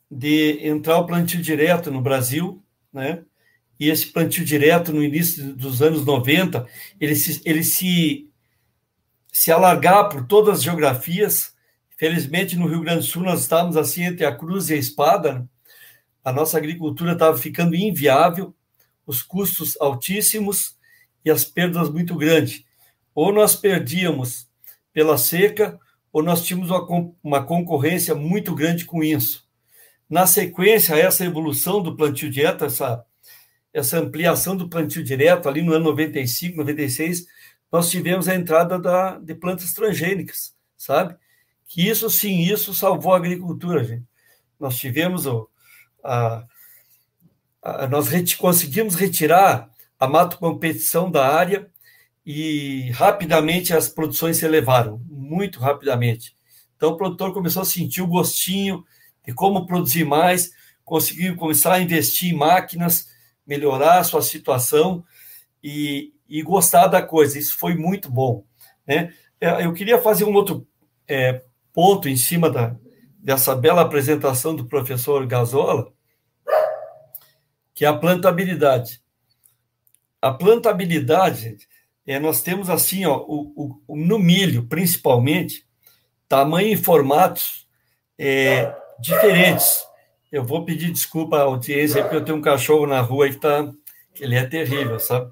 de 0.09 0.65
entrar 0.67 0.97
o 0.97 1.05
plantio 1.05 1.41
direto 1.41 1.91
no 1.91 2.01
Brasil, 2.01 2.63
né? 2.91 3.23
E 3.79 3.89
esse 3.89 4.07
plantio 4.07 4.43
direto 4.43 4.91
no 4.91 5.03
início 5.03 5.55
dos 5.55 5.81
anos 5.81 6.03
90, 6.05 6.67
ele 6.99 7.15
se, 7.15 7.41
ele 7.45 7.63
se 7.63 8.29
se 9.31 9.51
alargar 9.51 10.09
por 10.09 10.25
todas 10.25 10.57
as 10.57 10.63
geografias. 10.63 11.53
Felizmente, 11.97 12.55
no 12.55 12.67
Rio 12.67 12.81
Grande 12.81 12.99
do 12.99 13.05
Sul, 13.05 13.23
nós 13.23 13.41
estávamos 13.41 13.77
assim 13.77 14.03
entre 14.03 14.25
a 14.25 14.35
cruz 14.35 14.69
e 14.69 14.73
a 14.73 14.77
espada. 14.77 15.33
Né? 15.33 15.45
A 16.23 16.33
nossa 16.33 16.57
agricultura 16.57 17.13
estava 17.13 17.37
ficando 17.37 17.75
inviável, 17.75 18.53
os 19.09 19.23
custos 19.23 19.75
altíssimos 19.81 20.77
e 21.25 21.31
as 21.31 21.43
perdas 21.43 21.89
muito 21.89 22.15
grandes. 22.15 22.63
Ou 23.15 23.33
nós 23.33 23.55
perdíamos 23.55 24.47
pela 24.93 25.17
seca, 25.17 25.79
ou 26.13 26.21
nós 26.21 26.45
tínhamos 26.45 26.69
uma, 26.69 27.11
uma 27.23 27.43
concorrência 27.43 28.13
muito 28.13 28.53
grande 28.53 28.85
com 28.85 29.03
isso. 29.03 29.49
Na 30.07 30.27
sequência, 30.27 30.93
essa 30.93 31.25
evolução 31.25 31.81
do 31.81 31.97
plantio 31.97 32.29
direto, 32.29 32.65
essa, 32.65 33.03
essa 33.73 33.97
ampliação 33.97 34.55
do 34.55 34.69
plantio 34.69 35.03
direto, 35.03 35.49
ali 35.49 35.63
no 35.63 35.73
ano 35.73 35.85
95, 35.85 36.57
96, 36.57 37.25
nós 37.71 37.89
tivemos 37.89 38.27
a 38.27 38.35
entrada 38.35 38.77
da, 38.77 39.17
de 39.17 39.33
plantas 39.33 39.73
transgênicas, 39.73 40.53
sabe? 40.77 41.15
Que 41.65 41.89
isso 41.89 42.07
sim, 42.11 42.41
isso 42.41 42.75
salvou 42.75 43.15
a 43.15 43.17
agricultura, 43.17 43.83
gente. 43.83 44.05
Nós 44.59 44.77
tivemos 44.77 45.25
o, 45.25 45.49
a, 46.03 46.45
nós 47.89 48.07
reti, 48.07 48.37
conseguimos 48.37 48.95
retirar 48.95 49.69
a 49.99 50.07
mato 50.07 50.37
competição 50.37 51.11
da 51.11 51.27
área 51.27 51.69
e 52.25 52.89
rapidamente 52.91 53.73
as 53.73 53.89
produções 53.89 54.37
se 54.37 54.45
elevaram, 54.45 55.01
muito 55.07 55.59
rapidamente. 55.59 56.35
Então 56.75 56.91
o 56.91 56.97
produtor 56.97 57.33
começou 57.33 57.61
a 57.61 57.65
sentir 57.65 58.01
o 58.01 58.07
gostinho 58.07 58.85
de 59.25 59.33
como 59.33 59.65
produzir 59.65 60.05
mais, 60.05 60.51
conseguiu 60.85 61.35
começar 61.35 61.73
a 61.73 61.81
investir 61.81 62.31
em 62.33 62.37
máquinas, 62.37 63.09
melhorar 63.45 63.99
a 63.99 64.03
sua 64.03 64.21
situação 64.21 65.03
e, 65.61 66.13
e 66.27 66.41
gostar 66.41 66.87
da 66.87 67.01
coisa. 67.01 67.37
Isso 67.37 67.57
foi 67.57 67.75
muito 67.75 68.09
bom. 68.09 68.45
Né? 68.87 69.13
É, 69.41 69.65
eu 69.65 69.73
queria 69.73 69.99
fazer 69.99 70.23
um 70.23 70.33
outro 70.33 70.65
é, 71.07 71.43
ponto 71.73 72.07
em 72.07 72.15
cima 72.15 72.49
da, 72.49 72.75
dessa 73.17 73.55
bela 73.55 73.81
apresentação 73.81 74.55
do 74.55 74.65
professor 74.65 75.25
Gazola, 75.27 75.91
que 77.79 77.85
é 77.85 77.87
a 77.87 77.93
plantabilidade. 77.93 79.01
A 80.21 80.33
plantabilidade, 80.33 81.57
é, 82.05 82.19
nós 82.19 82.41
temos 82.41 82.69
assim, 82.69 83.05
ó, 83.05 83.19
o, 83.25 83.79
o, 83.87 83.95
no 83.95 84.19
milho, 84.19 84.67
principalmente, 84.67 85.65
tamanho 86.27 86.73
e 86.73 86.75
formatos 86.75 87.69
é, 88.17 88.75
diferentes. 88.99 89.81
Eu 90.29 90.43
vou 90.43 90.65
pedir 90.65 90.91
desculpa 90.91 91.37
à 91.37 91.43
audiência, 91.43 92.01
porque 92.01 92.17
eu 92.17 92.25
tenho 92.25 92.37
um 92.37 92.41
cachorro 92.41 92.85
na 92.85 92.99
rua 92.99 93.29
que, 93.29 93.37
tá, 93.37 93.71
que 94.13 94.25
ele 94.25 94.35
é 94.35 94.45
terrível, 94.45 94.99
sabe? 94.99 95.31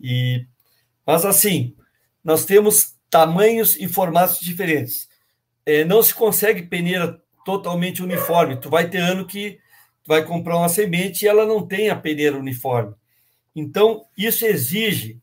E, 0.00 0.46
mas 1.04 1.24
assim, 1.24 1.74
nós 2.22 2.44
temos 2.44 2.94
tamanhos 3.10 3.76
e 3.76 3.88
formatos 3.88 4.38
diferentes. 4.38 5.08
É, 5.66 5.84
não 5.84 6.04
se 6.04 6.14
consegue 6.14 6.62
peneira 6.62 7.20
totalmente 7.44 8.00
uniforme. 8.00 8.60
Tu 8.60 8.70
vai 8.70 8.88
ter 8.88 8.98
ano 8.98 9.26
que 9.26 9.58
vai 10.06 10.24
comprar 10.24 10.56
uma 10.56 10.68
semente 10.68 11.24
e 11.24 11.28
ela 11.28 11.46
não 11.46 11.66
tem 11.66 11.88
a 11.88 11.96
peneira 11.96 12.36
uniforme. 12.36 12.94
Então, 13.54 14.04
isso 14.16 14.44
exige 14.44 15.20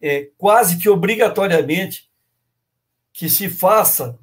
é, 0.00 0.28
quase 0.36 0.78
que 0.78 0.88
obrigatoriamente 0.88 2.10
que 3.12 3.28
se 3.28 3.48
faça, 3.48 4.18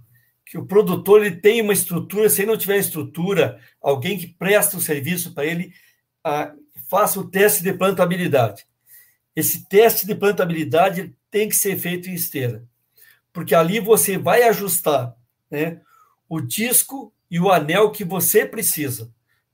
que 0.46 0.58
o 0.58 0.66
produtor 0.66 1.26
ele 1.26 1.38
tenha 1.38 1.64
uma 1.64 1.74
estrutura, 1.74 2.30
se 2.30 2.42
ele 2.42 2.52
não 2.52 2.58
tiver 2.58 2.78
estrutura, 2.78 3.60
alguém 3.82 4.18
que 4.18 4.28
presta 4.28 4.76
o 4.76 4.82
serviço 4.82 5.34
para 5.34 5.46
ele, 5.46 5.74
a, 6.24 6.54
faça 6.90 7.20
o 7.20 7.30
teste 7.30 7.64
de 7.64 7.72
plantabilidade. 7.74 8.66
esse 9.34 9.66
teste 9.70 10.06
de 10.06 10.14
plantabilidade 10.14 11.16
tem 11.32 11.48
que 11.48 11.56
ser 11.56 11.78
feito 11.78 12.10
em 12.10 12.14
esteira, 12.14 12.66
porque 13.32 13.56
ali 13.56 13.80
você 13.80 14.18
vai 14.18 14.44
ajustar 14.44 15.16
né, 15.50 15.80
o 16.28 16.42
disco 16.42 17.14
e 17.30 17.40
o 17.40 17.50
anel 17.50 17.92
que 17.92 18.04
você 18.04 18.46
precisa, 18.46 19.10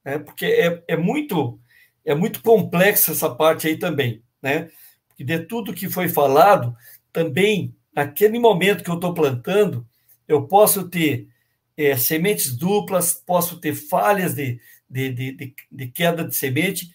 né, 0.07 0.17
porque 0.17 0.45
é, 0.45 0.83
é 0.87 0.95
muito 0.95 1.59
é 2.05 2.15
muito 2.15 2.41
complexa 2.41 3.11
essa 3.11 3.29
parte 3.29 3.67
aí 3.67 3.75
também, 3.77 4.23
né? 4.41 4.69
Porque 5.09 5.25
de 5.25 5.39
tudo 5.39 5.73
que 5.73 5.89
foi 5.89 6.07
falado, 6.07 6.73
também 7.11 7.75
naquele 7.93 8.39
momento 8.39 8.81
que 8.85 8.89
eu 8.89 8.95
estou 8.95 9.13
plantando, 9.13 9.85
eu 10.25 10.47
posso 10.47 10.87
ter 10.87 11.27
é, 11.75 11.97
sementes 11.97 12.55
duplas, 12.55 13.13
posso 13.13 13.59
ter 13.59 13.73
falhas 13.75 14.33
de, 14.33 14.57
de, 14.89 15.11
de, 15.11 15.55
de, 15.69 15.87
queda 15.87 16.23
de 16.23 16.33
semente, 16.33 16.89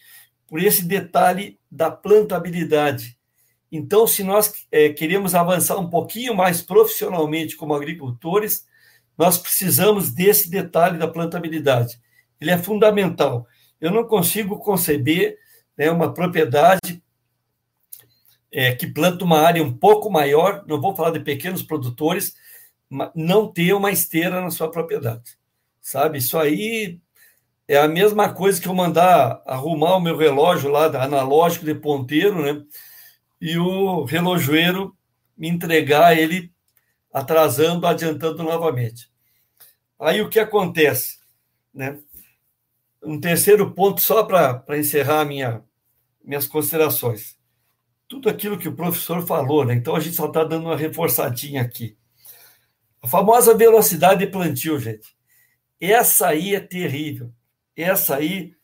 por 0.47 0.63
esse 0.63 0.83
detalhe 0.83 1.59
da 1.71 1.91
plantabilidade. 1.91 3.19
Então, 3.71 4.07
se 4.07 4.25
nós 4.25 4.67
é, 4.73 4.89
queremos 4.89 5.35
avançar 5.35 5.77
um 5.77 5.91
pouquinho 5.91 6.35
mais 6.35 6.63
profissionalmente 6.63 7.57
como 7.57 7.75
agricultores, 7.75 8.67
nós 9.19 9.37
precisamos 9.37 10.11
desse 10.11 10.49
detalhe 10.49 10.97
da 10.97 11.07
plantabilidade. 11.07 12.01
Ele 12.43 12.51
é 12.51 12.59
fundamental. 12.59 13.47
Eu 13.81 13.93
não 13.93 14.05
consigo 14.05 14.59
conceber 14.59 15.39
né, 15.79 15.91
uma 15.91 16.13
propriedade 16.13 17.01
é, 18.51 18.75
que 18.75 18.87
planta 18.87 19.25
uma 19.25 19.41
área 19.41 19.63
um 19.63 19.73
pouco 19.73 20.11
maior, 20.11 20.65
não 20.67 20.81
vou 20.81 20.95
falar 20.95 21.11
de 21.11 21.21
pequenos 21.21 21.63
produtores, 21.63 22.35
não 23.15 23.51
ter 23.51 23.73
uma 23.73 23.93
esteira 23.93 24.41
na 24.41 24.51
sua 24.51 24.71
propriedade. 24.71 25.39
Sabe? 25.81 26.19
Isso 26.19 26.37
aí 26.37 27.01
é 27.69 27.79
a 27.79 27.89
mesma 27.89 28.35
coisa 28.35 28.61
que 28.61 28.69
eu 28.69 28.75
mandar 28.75 29.41
arrumar 29.47 29.97
o 29.97 30.01
meu 30.01 30.17
relógio 30.17 30.69
lá, 30.69 30.87
analógico 31.03 31.65
de 31.65 31.75
ponteiro, 31.75 32.43
né? 32.43 32.63
E 33.41 33.57
o 33.57 34.05
relojoeiro 34.05 34.95
me 35.37 35.49
entregar 35.49 36.19
ele 36.19 36.53
atrasando, 37.13 37.87
adiantando 37.87 38.43
novamente. 38.43 39.11
Aí 39.99 40.21
o 40.21 40.29
que 40.29 40.39
acontece? 40.39 41.19
Né? 41.73 41.99
Um 43.03 43.19
terceiro 43.21 43.73
ponto, 43.73 44.01
só 44.01 44.23
para 44.23 44.79
encerrar 44.79 45.25
minha, 45.25 45.65
minhas 46.25 46.47
considerações. 46.47 47.37
Tudo 48.07 48.29
aquilo 48.29 48.59
que 48.59 48.69
o 48.69 48.77
professor 48.77 49.27
falou, 49.27 49.65
né? 49.65 49.75
então 49.75 49.97
a 49.97 50.01
gente 50.01 50.15
só 50.15 50.27
está 50.27 50.45
dando 50.45 50.67
uma 50.67 50.77
reforçadinha 50.77 51.63
aqui. 51.63 51.97
A 53.03 53.09
famosa 53.09 53.55
velocidade 53.57 54.25
de 54.25 54.31
plantio, 54.31 54.79
gente. 54.79 55.17
Essa 55.81 56.29
aí 56.29 56.55
é 56.55 56.61
terrível. 56.61 57.33
Essa 57.75 58.17
aí 58.17 58.55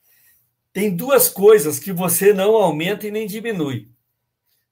tem 0.72 0.94
duas 0.94 1.28
coisas 1.28 1.80
que 1.80 1.92
você 1.92 2.32
não 2.32 2.54
aumenta 2.54 3.08
e 3.08 3.10
nem 3.10 3.26
diminui: 3.26 3.90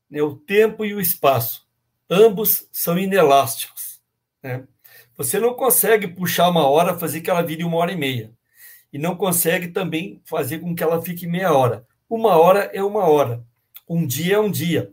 né? 0.09 0.23
o 0.23 0.37
tempo 0.37 0.85
e 0.85 0.95
o 0.95 1.01
espaço. 1.01 1.67
Ambos 2.09 2.69
são 2.71 2.97
inelásticos. 2.97 4.01
Né? 4.41 4.69
Você 5.17 5.41
não 5.41 5.55
consegue 5.55 6.07
puxar 6.07 6.49
uma 6.49 6.69
hora, 6.69 6.97
fazer 6.97 7.21
que 7.21 7.29
ela 7.29 7.43
vire 7.43 7.65
uma 7.65 7.79
hora 7.79 7.91
e 7.91 7.97
meia 7.97 8.37
e 8.93 8.99
não 8.99 9.17
consegue 9.17 9.69
também 9.69 10.21
fazer 10.25 10.59
com 10.59 10.75
que 10.75 10.83
ela 10.83 11.03
fique 11.03 11.27
meia 11.27 11.53
hora. 11.53 11.87
Uma 12.09 12.37
hora 12.37 12.71
é 12.73 12.83
uma 12.83 13.05
hora, 13.09 13.45
um 13.89 14.07
dia 14.07 14.37
é 14.37 14.41
um 14.41 14.51
dia. 14.51 14.93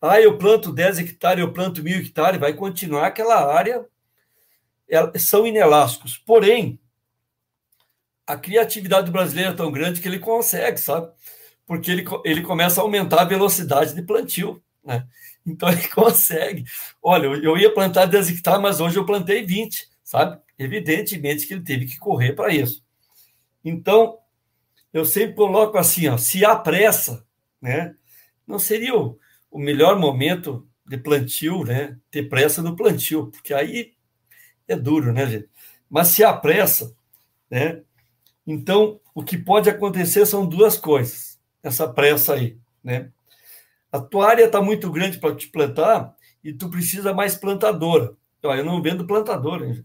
Ah, 0.00 0.20
eu 0.20 0.38
planto 0.38 0.72
10 0.72 0.98
hectares, 0.98 1.40
eu 1.40 1.52
planto 1.52 1.82
mil 1.82 1.98
hectares, 1.98 2.38
vai 2.38 2.52
continuar 2.52 3.06
aquela 3.06 3.52
área, 3.52 3.84
são 5.18 5.46
inelásticos. 5.46 6.18
Porém, 6.18 6.78
a 8.26 8.36
criatividade 8.36 9.10
brasileira 9.10 9.50
é 9.50 9.54
tão 9.54 9.70
grande 9.70 10.00
que 10.00 10.08
ele 10.08 10.18
consegue, 10.18 10.78
sabe? 10.78 11.10
Porque 11.66 11.90
ele, 11.90 12.04
ele 12.24 12.42
começa 12.42 12.80
a 12.80 12.84
aumentar 12.84 13.22
a 13.22 13.24
velocidade 13.24 13.94
de 13.94 14.02
plantio, 14.02 14.62
né? 14.84 15.06
Então 15.44 15.68
ele 15.68 15.86
consegue. 15.90 16.64
Olha, 17.02 17.26
eu 17.26 17.56
ia 17.56 17.72
plantar 17.72 18.06
10 18.06 18.30
hectares, 18.30 18.60
mas 18.60 18.80
hoje 18.80 18.96
eu 18.98 19.06
plantei 19.06 19.44
20, 19.44 19.88
sabe? 20.04 20.40
Evidentemente 20.58 21.46
que 21.46 21.54
ele 21.54 21.64
teve 21.64 21.86
que 21.86 21.98
correr 21.98 22.32
para 22.32 22.52
isso. 22.52 22.85
Então, 23.68 24.20
eu 24.92 25.04
sempre 25.04 25.34
coloco 25.34 25.76
assim, 25.76 26.06
ó, 26.06 26.16
se 26.16 26.44
há 26.44 26.54
pressa, 26.54 27.26
né, 27.60 27.96
não 28.46 28.60
seria 28.60 28.96
o, 28.96 29.18
o 29.50 29.58
melhor 29.58 29.98
momento 29.98 30.68
de 30.86 30.96
plantio, 30.96 31.64
né, 31.64 31.98
ter 32.08 32.28
pressa 32.28 32.62
no 32.62 32.76
plantio, 32.76 33.26
porque 33.26 33.52
aí 33.52 33.94
é 34.68 34.76
duro, 34.76 35.12
né, 35.12 35.26
gente? 35.26 35.50
Mas 35.90 36.08
se 36.08 36.22
há 36.22 36.32
pressa, 36.32 36.94
né, 37.50 37.82
então 38.46 39.00
o 39.12 39.24
que 39.24 39.36
pode 39.36 39.68
acontecer 39.68 40.24
são 40.26 40.46
duas 40.46 40.78
coisas, 40.78 41.40
essa 41.60 41.88
pressa 41.92 42.34
aí, 42.34 42.56
né? 42.84 43.10
A 43.90 44.00
tua 44.00 44.28
área 44.28 44.44
está 44.44 44.62
muito 44.62 44.92
grande 44.92 45.18
para 45.18 45.34
te 45.34 45.48
plantar 45.48 46.14
e 46.44 46.52
tu 46.52 46.70
precisa 46.70 47.12
mais 47.12 47.34
plantadora. 47.34 48.14
Eu 48.42 48.64
não 48.64 48.80
vendo 48.80 49.06
plantadora. 49.06 49.84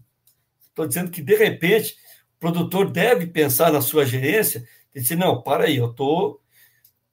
Estou 0.68 0.86
dizendo 0.86 1.10
que, 1.10 1.20
de 1.20 1.34
repente, 1.34 1.96
produtor 2.42 2.90
deve 2.90 3.28
pensar 3.28 3.70
na 3.70 3.80
sua 3.80 4.04
gerência 4.04 4.66
e 4.92 5.00
dizer, 5.00 5.14
não, 5.14 5.40
para 5.40 5.64
aí, 5.64 5.76
eu 5.76 5.90
estou 5.92 6.40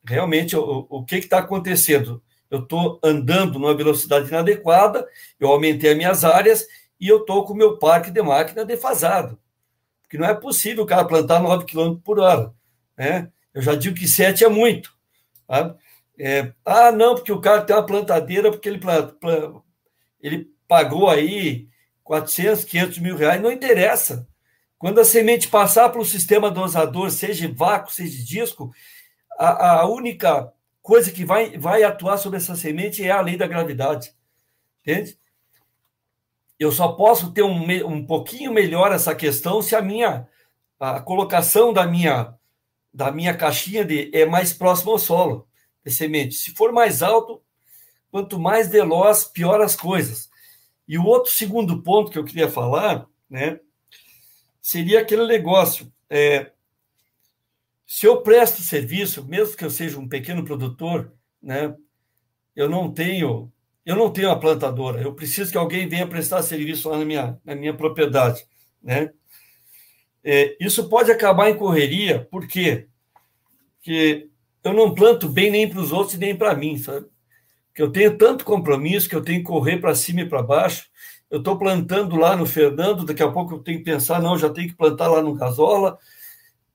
realmente, 0.04 0.56
o, 0.56 0.88
o 0.90 1.06
que 1.06 1.18
está 1.18 1.38
acontecendo? 1.38 2.22
Eu 2.50 2.64
estou 2.64 3.00
andando 3.04 3.60
numa 3.60 3.76
velocidade 3.76 4.28
inadequada, 4.28 5.08
eu 5.40 5.50
aumentei 5.50 5.92
as 5.92 5.98
minhas 5.98 6.26
áreas 6.26 6.66
e 7.00 7.08
eu 7.08 7.18
estou 7.20 7.46
com 7.46 7.54
o 7.54 7.56
meu 7.56 7.78
parque 7.78 8.10
de 8.10 8.20
máquina 8.24 8.66
defasado. 8.66 9.40
Porque 10.02 10.18
não 10.18 10.26
é 10.26 10.34
possível 10.34 10.84
o 10.84 10.88
cara 10.88 11.06
plantar 11.06 11.40
9 11.40 11.66
km 11.66 11.96
por 12.04 12.18
hora. 12.18 12.52
Né? 12.98 13.32
Eu 13.54 13.62
já 13.62 13.76
digo 13.76 13.96
que 13.96 14.08
7 14.08 14.44
é 14.44 14.50
muito. 14.50 14.92
Sabe? 15.46 15.78
É, 16.18 16.52
ah, 16.66 16.92
não, 16.92 17.14
porque 17.14 17.32
o 17.32 17.40
cara 17.40 17.62
tem 17.62 17.76
uma 17.76 17.86
plantadeira, 17.86 18.50
porque 18.50 18.68
ele, 18.68 18.80
ele 20.20 20.52
pagou 20.68 21.08
aí 21.08 21.70
400, 22.04 22.66
500 22.66 22.98
mil 22.98 23.16
reais, 23.16 23.40
não 23.40 23.52
interessa. 23.52 24.28
Quando 24.80 25.00
a 25.00 25.06
semente 25.06 25.50
passar 25.50 25.90
para 25.90 26.00
o 26.00 26.06
sistema 26.06 26.50
dosador, 26.50 27.12
seja 27.12 27.52
vácuo, 27.54 27.92
seja 27.92 28.24
disco, 28.24 28.72
a, 29.38 29.82
a, 29.82 29.86
única 29.86 30.54
coisa 30.82 31.12
que 31.12 31.26
vai, 31.26 31.58
vai 31.58 31.84
atuar 31.84 32.18
sobre 32.18 32.38
essa 32.38 32.56
semente 32.56 33.04
é 33.04 33.12
a 33.12 33.20
lei 33.20 33.36
da 33.36 33.46
gravidade. 33.46 34.14
Entende? 34.82 35.20
Eu 36.58 36.72
só 36.72 36.94
posso 36.94 37.34
ter 37.34 37.44
um, 37.44 37.62
um 37.86 38.06
pouquinho 38.06 38.54
melhor 38.54 38.94
essa 38.94 39.14
questão 39.14 39.62
se 39.62 39.76
a 39.76 39.82
minha 39.82 40.28
a 40.80 41.02
colocação 41.02 41.74
da 41.74 41.86
minha 41.86 42.34
da 42.94 43.12
minha 43.12 43.36
caixinha 43.36 43.84
de, 43.84 44.10
é 44.14 44.26
mais 44.26 44.54
próxima 44.54 44.94
ao 44.94 44.98
solo 44.98 45.46
de 45.86 45.92
semente. 45.92 46.36
Se 46.36 46.52
for 46.52 46.72
mais 46.72 47.04
alto, 47.04 47.42
quanto 48.10 48.40
mais 48.40 48.70
veloz, 48.70 49.26
pior 49.26 49.62
as 49.62 49.76
coisas. 49.76 50.30
E 50.88 50.98
o 50.98 51.06
outro 51.06 51.32
segundo 51.32 51.84
ponto 51.84 52.10
que 52.10 52.18
eu 52.18 52.24
queria 52.24 52.50
falar, 52.50 53.06
né, 53.30 53.60
seria 54.62 55.00
aquele 55.02 55.26
negócio. 55.26 55.92
É, 56.10 56.52
se 57.86 58.06
eu 58.06 58.22
presto 58.22 58.62
serviço, 58.62 59.26
mesmo 59.26 59.56
que 59.56 59.66
eu 59.66 59.70
seja 59.70 60.00
um 60.00 60.08
pequeno 60.08 60.44
produtor, 60.44 61.14
né, 61.42 61.76
eu 62.56 62.70
não 62.70 62.92
tenho 62.92 63.52
eu 63.86 63.96
não 63.96 64.12
tenho 64.12 64.30
a 64.30 64.40
plantadora. 64.40 65.02
Eu 65.02 65.16
preciso 65.16 65.52
que 65.52 65.58
alguém 65.58 65.88
venha 65.88 66.06
prestar 66.06 66.44
serviço 66.44 66.90
lá 66.90 67.00
na 67.00 67.06
minha, 67.06 67.40
na 67.44 67.56
minha 67.56 67.74
propriedade, 67.74 68.46
né? 68.84 69.12
É, 70.24 70.56
isso 70.60 70.88
pode 70.90 71.12
acabar 71.12 71.50
em 71.50 71.58
correria, 71.58 72.28
por 72.30 72.48
quê? 72.48 72.88
Porque 73.78 74.30
eu 74.64 74.74
não 74.74 74.94
planto 74.94 75.28
bem 75.28 75.50
nem 75.50 75.68
para 75.68 75.80
os 75.80 75.92
outros 75.92 76.20
nem 76.20 76.36
para 76.36 76.54
mim, 76.54 76.78
sabe? 76.78 77.08
Que 77.74 77.82
eu 77.82 77.92
tenho 77.92 78.18
tanto 78.18 78.46
compromisso 78.46 79.10
que 79.10 79.16
eu 79.16 79.24
tenho 79.24 79.40
que 79.40 79.46
correr 79.46 79.78
para 79.78 79.96
cima 79.96 80.22
e 80.22 80.30
para 80.30 80.44
baixo 80.44 80.89
eu 81.30 81.40
estou 81.40 81.58
plantando 81.58 82.16
lá 82.16 82.36
no 82.36 82.46
Fernando, 82.46 83.06
daqui 83.06 83.22
a 83.22 83.32
pouco 83.32 83.56
eu 83.56 83.60
tenho 83.60 83.80
que 83.80 83.86
pensar, 83.86 84.22
não, 84.22 84.38
já 84.38 84.50
tenho 84.50 84.70
que 84.70 84.76
plantar 84.76 85.08
lá 85.08 85.22
no 85.22 85.36
Gasola. 85.36 85.98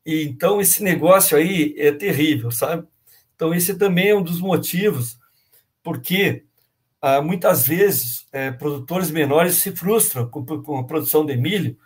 E, 0.06 0.24
então, 0.24 0.60
esse 0.60 0.82
negócio 0.82 1.36
aí 1.36 1.74
é 1.78 1.90
terrível, 1.92 2.50
sabe? 2.50 2.86
Então, 3.34 3.54
esse 3.54 3.74
também 3.76 4.10
é 4.10 4.16
um 4.16 4.22
dos 4.22 4.40
motivos 4.40 5.18
porque 5.84 6.44
ah, 7.02 7.20
muitas 7.20 7.66
vezes 7.66 8.26
é, 8.32 8.50
produtores 8.50 9.10
menores 9.10 9.56
se 9.56 9.70
frustram 9.76 10.26
com, 10.28 10.44
com, 10.62 10.78
a 10.78 10.84
produção 10.84 11.26
de 11.26 11.36
milho 11.36 11.76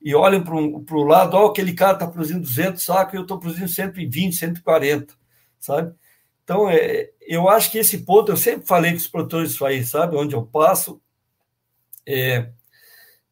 e 0.00 0.14
olham 0.14 0.42
para 0.42 0.56
o 0.56 1.04
lado, 1.04 1.36
ó, 1.36 1.48
aquele 1.48 1.74
cara 1.74 1.92
está 1.92 2.06
produzindo 2.06 2.40
200 2.40 2.82
sacos 2.82 3.14
e 3.14 3.16
eu 3.18 3.22
estou 3.22 3.38
produzindo 3.38 3.68
120, 3.68 4.34
140, 4.34 5.14
sabe? 5.60 5.94
Então, 6.42 6.68
é, 6.68 7.10
eu 7.20 7.48
acho 7.48 7.70
que 7.70 7.78
esse 7.78 7.98
ponto, 7.98 8.32
eu 8.32 8.36
sempre 8.36 8.66
falei 8.66 8.92
com 8.92 8.96
os 8.96 9.06
produtores 9.06 9.52
isso 9.52 9.64
aí, 9.64 9.84
sabe? 9.84 10.16
Onde 10.16 10.34
eu 10.34 10.44
passo, 10.44 11.00
é, 12.06 12.50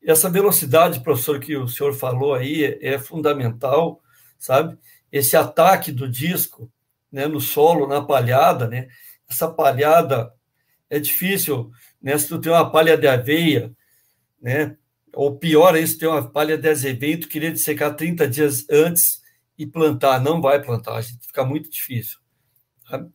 essa 0.03 0.31
velocidade, 0.31 1.01
professor, 1.01 1.39
que 1.41 1.57
o 1.57 1.68
senhor 1.68 1.93
falou 1.93 2.35
aí 2.35 2.64
é, 2.64 2.95
é 2.95 2.99
fundamental, 2.99 4.03
sabe? 4.39 4.79
Esse 5.12 5.37
ataque 5.37 5.93
do 5.93 6.09
disco 6.09 6.71
né, 7.11 7.27
no 7.27 7.41
solo, 7.41 7.87
na 7.87 8.01
palhada, 8.01 8.68
né? 8.68 8.89
Essa 9.29 9.49
palhada 9.49 10.33
é 10.89 10.99
difícil, 10.99 11.71
né? 12.01 12.16
Se 12.16 12.29
tu 12.29 12.41
tem 12.41 12.51
uma 12.53 12.71
palha 12.71 12.97
de 12.97 13.07
aveia, 13.07 13.73
né? 14.41 14.77
Ou 15.12 15.37
pior 15.37 15.77
é 15.77 15.81
isso, 15.81 15.99
tem 15.99 16.09
uma 16.09 16.31
palha 16.31 16.57
de 16.57 16.68
azevedo, 16.68 17.29
querer 17.29 17.57
secar 17.57 17.95
30 17.95 18.29
dias 18.29 18.66
antes 18.71 19.21
e 19.59 19.66
plantar, 19.66 20.21
não 20.21 20.41
vai 20.41 20.62
plantar, 20.62 21.01
gente 21.03 21.27
fica 21.27 21.45
muito 21.45 21.68
difícil. 21.68 22.18
Sabe? 22.89 23.11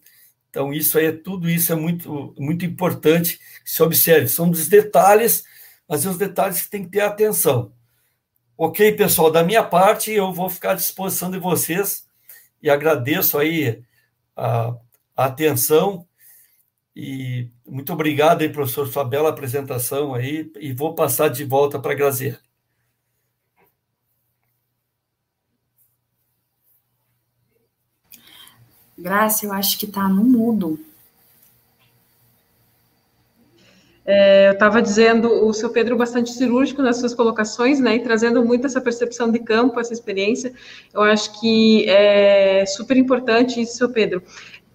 Então, 0.55 0.71
isso 0.71 0.97
aí, 0.97 1.11
tudo 1.11 1.49
isso 1.49 1.73
é 1.73 1.75
muito, 1.75 2.33
muito 2.39 2.63
importante 2.63 3.37
que 3.61 3.69
se 3.69 3.83
observe. 3.83 4.29
São 4.29 4.49
dos 4.49 4.69
detalhes, 4.69 5.43
mas 5.85 6.05
os 6.05 6.17
detalhes 6.17 6.61
que 6.61 6.69
tem 6.69 6.85
que 6.85 6.91
ter 6.91 7.01
atenção. 7.01 7.73
Ok, 8.57 8.93
pessoal, 8.93 9.29
da 9.29 9.43
minha 9.43 9.61
parte, 9.65 10.13
eu 10.13 10.31
vou 10.31 10.49
ficar 10.49 10.71
à 10.71 10.75
disposição 10.75 11.29
de 11.29 11.37
vocês 11.37 12.07
e 12.61 12.69
agradeço 12.69 13.37
aí 13.37 13.83
a, 14.33 14.73
a 15.17 15.25
atenção 15.25 16.07
e 16.95 17.49
muito 17.67 17.91
obrigado 17.91 18.41
aí, 18.41 18.47
professor, 18.47 18.87
sua 18.87 19.03
bela 19.03 19.31
apresentação 19.31 20.13
aí 20.13 20.49
e 20.57 20.71
vou 20.71 20.95
passar 20.95 21.27
de 21.27 21.43
volta 21.43 21.77
para 21.79 21.91
a 21.91 21.95
Graziela. 21.95 22.44
Graça, 28.97 29.45
eu 29.45 29.53
acho 29.53 29.77
que 29.77 29.85
está 29.85 30.07
no 30.07 30.23
mudo. 30.23 30.79
É, 34.07 34.49
eu 34.49 34.53
estava 34.53 34.83
dizendo, 34.83 35.47
o 35.47 35.51
seu 35.51 35.71
Pedro 35.71 35.97
bastante 35.97 36.31
cirúrgico 36.31 36.81
nas 36.81 36.97
suas 36.97 37.15
colocações, 37.15 37.79
né, 37.79 37.95
e 37.95 38.03
trazendo 38.03 38.45
muito 38.45 38.67
essa 38.67 38.79
percepção 38.79 39.31
de 39.31 39.39
campo, 39.39 39.79
essa 39.79 39.93
experiência. 39.93 40.53
Eu 40.93 41.01
acho 41.01 41.39
que 41.39 41.89
é 41.89 42.65
super 42.67 42.95
importante 42.97 43.59
isso, 43.59 43.77
seu 43.77 43.89
Pedro, 43.89 44.21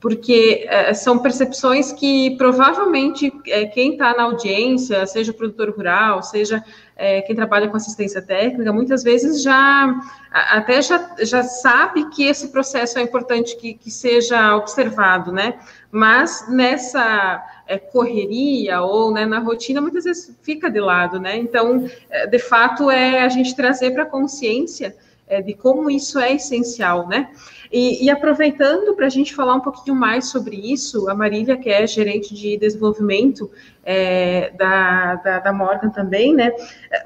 porque 0.01 0.67
é, 0.67 0.95
são 0.95 1.19
percepções 1.19 1.93
que 1.93 2.35
provavelmente 2.37 3.31
é, 3.47 3.67
quem 3.67 3.93
está 3.93 4.17
na 4.17 4.23
audiência, 4.25 5.07
seja 5.07 5.31
o 5.31 5.35
produtor 5.35 5.71
rural, 5.71 6.23
seja 6.23 6.65
é, 6.97 7.21
quem 7.21 7.37
trabalha 7.37 7.69
com 7.69 7.77
assistência 7.77 8.23
técnica, 8.23 8.73
muitas 8.73 9.03
vezes 9.03 9.43
já 9.43 9.95
até 10.33 10.81
já, 10.81 11.15
já 11.21 11.43
sabe 11.43 12.09
que 12.11 12.25
esse 12.25 12.49
processo 12.49 12.99
é 12.99 13.03
importante 13.03 13.57
que, 13.57 13.75
que 13.75 13.91
seja 13.91 14.57
observado, 14.57 15.33
né? 15.33 15.59
Mas 15.91 16.47
nessa 16.49 17.45
é, 17.67 17.79
correria 17.79 18.81
ou 18.81 19.13
né, 19.13 19.27
na 19.27 19.39
rotina, 19.39 19.81
muitas 19.81 20.05
vezes 20.05 20.35
fica 20.43 20.71
de 20.71 20.81
lado, 20.81 21.21
né? 21.21 21.37
Então, 21.37 21.87
é, 22.09 22.27
de 22.27 22.39
fato, 22.39 22.91
é 22.91 23.23
a 23.23 23.29
gente 23.29 23.55
trazer 23.55 23.91
para 23.91 24.05
a 24.05 24.07
consciência 24.07 24.97
é, 25.31 25.41
de 25.41 25.55
como 25.55 25.91
isso 25.91 26.19
é 26.19 26.35
essencial, 26.35 27.09
né? 27.09 27.31
E, 27.73 28.05
e 28.05 28.11
aproveitando 28.11 28.95
para 28.97 29.07
a 29.07 29.11
gente 29.11 29.35
falar 29.35 29.55
um 29.55 29.61
pouquinho 29.61 29.95
mais 29.95 30.29
sobre 30.29 30.57
isso, 30.57 31.09
a 31.09 31.15
Marília, 31.15 31.57
que 31.57 31.71
é 31.71 31.87
gerente 31.87 32.35
de 32.35 32.57
desenvolvimento 32.57 33.49
é, 33.85 34.53
da, 34.57 35.15
da, 35.17 35.39
da, 35.39 35.53
Morgan 35.53 35.89
também, 35.91 36.35
né? 36.35 36.53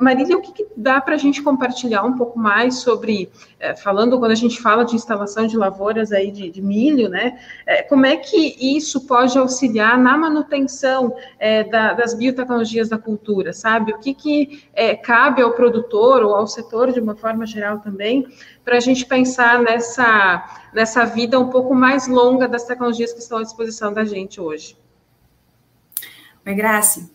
Marília, 0.01 0.37
o 0.37 0.41
que, 0.41 0.53
que 0.53 0.67
dá 0.77 1.01
para 1.01 1.15
a 1.15 1.19
gente 1.19 1.43
compartilhar 1.43 2.03
um 2.03 2.17
pouco 2.17 2.39
mais 2.39 2.77
sobre, 2.77 3.31
é, 3.61 3.75
falando 3.77 4.19
quando 4.19 4.33
a 4.33 4.37
gente 4.37 4.61
fala 4.61 4.85
de 4.85 4.95
instalação 4.97 5.47
de 5.47 5.57
lavouras 5.57 6.13
aí 6.13 6.31
de, 6.31 6.51
de 6.51 6.61
milho, 6.61 7.09
né? 7.09 7.39
É, 7.67 7.83
como 7.83 8.07
é 8.07 8.17
que 8.17 8.57
isso 8.77 9.07
pode 9.07 9.39
auxiliar 9.39 9.97
na 9.99 10.17
manutenção 10.17 11.15
é, 11.39 11.65
da, 11.65 11.93
das 11.93 12.15
biotecnologias 12.15 12.89
da 12.89 12.99
cultura, 12.99 13.53
sabe? 13.53 13.93
O 13.93 13.99
que, 13.99 14.15
que 14.15 14.65
é, 14.75 14.97
cabe 14.97 15.43
ao 15.43 15.53
produtor 15.53 16.23
ou 16.23 16.35
ao 16.35 16.47
setor 16.47 16.93
de 16.93 17.01
uma 17.01 17.15
forma 17.15 17.47
geral 17.47 17.79
também 17.79 18.27
para 18.65 18.79
a 18.79 18.81
gente 18.81 19.07
pensar 19.07 19.61
nessa, 19.61 20.45
nessa 20.73 21.05
vida 21.05 21.39
um 21.39 21.51
pouco 21.51 21.75
mais 21.75 22.09
longa 22.09 22.49
das 22.49 22.65
tecnologias 22.65 23.13
que 23.13 23.21
estão 23.21 23.39
à 23.39 23.43
disposição 23.43 23.93
da 23.93 24.05
gente 24.05 24.41
hoje. 24.41 24.84
Oi, 26.47 26.55
Grace. 26.55 27.09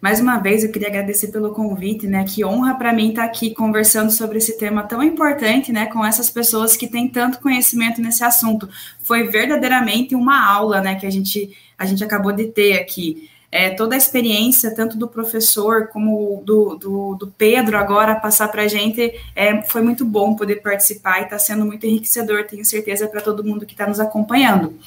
Mais 0.00 0.20
uma 0.20 0.38
vez, 0.38 0.62
eu 0.62 0.70
queria 0.70 0.86
agradecer 0.86 1.32
pelo 1.32 1.50
convite, 1.50 2.06
né? 2.06 2.24
Que 2.24 2.44
honra 2.44 2.76
para 2.76 2.92
mim 2.92 3.08
estar 3.08 3.24
aqui 3.24 3.52
conversando 3.52 4.12
sobre 4.12 4.38
esse 4.38 4.56
tema 4.56 4.84
tão 4.84 5.02
importante, 5.02 5.72
né? 5.72 5.86
Com 5.86 6.04
essas 6.04 6.30
pessoas 6.30 6.76
que 6.76 6.86
têm 6.86 7.08
tanto 7.08 7.40
conhecimento 7.40 8.00
nesse 8.00 8.22
assunto. 8.22 8.68
Foi 9.00 9.24
verdadeiramente 9.24 10.14
uma 10.14 10.48
aula, 10.48 10.80
né? 10.80 10.94
Que 10.94 11.04
a 11.04 11.10
gente, 11.10 11.50
a 11.76 11.84
gente 11.84 12.04
acabou 12.04 12.30
de 12.30 12.46
ter 12.46 12.78
aqui. 12.78 13.28
É, 13.50 13.70
toda 13.70 13.96
a 13.96 13.98
experiência, 13.98 14.72
tanto 14.72 14.96
do 14.96 15.08
professor 15.08 15.88
como 15.88 16.40
do, 16.44 16.76
do, 16.76 17.14
do 17.16 17.26
Pedro, 17.26 17.76
agora 17.78 18.14
passar 18.14 18.46
para 18.48 18.62
a 18.62 18.68
gente, 18.68 19.12
é, 19.34 19.62
foi 19.62 19.82
muito 19.82 20.04
bom 20.04 20.36
poder 20.36 20.62
participar 20.62 21.22
e 21.22 21.24
está 21.24 21.40
sendo 21.40 21.66
muito 21.66 21.84
enriquecedor, 21.86 22.44
tenho 22.44 22.64
certeza, 22.64 23.08
para 23.08 23.20
todo 23.20 23.42
mundo 23.42 23.66
que 23.66 23.74
está 23.74 23.86
nos 23.86 23.98
acompanhando. 23.98 24.78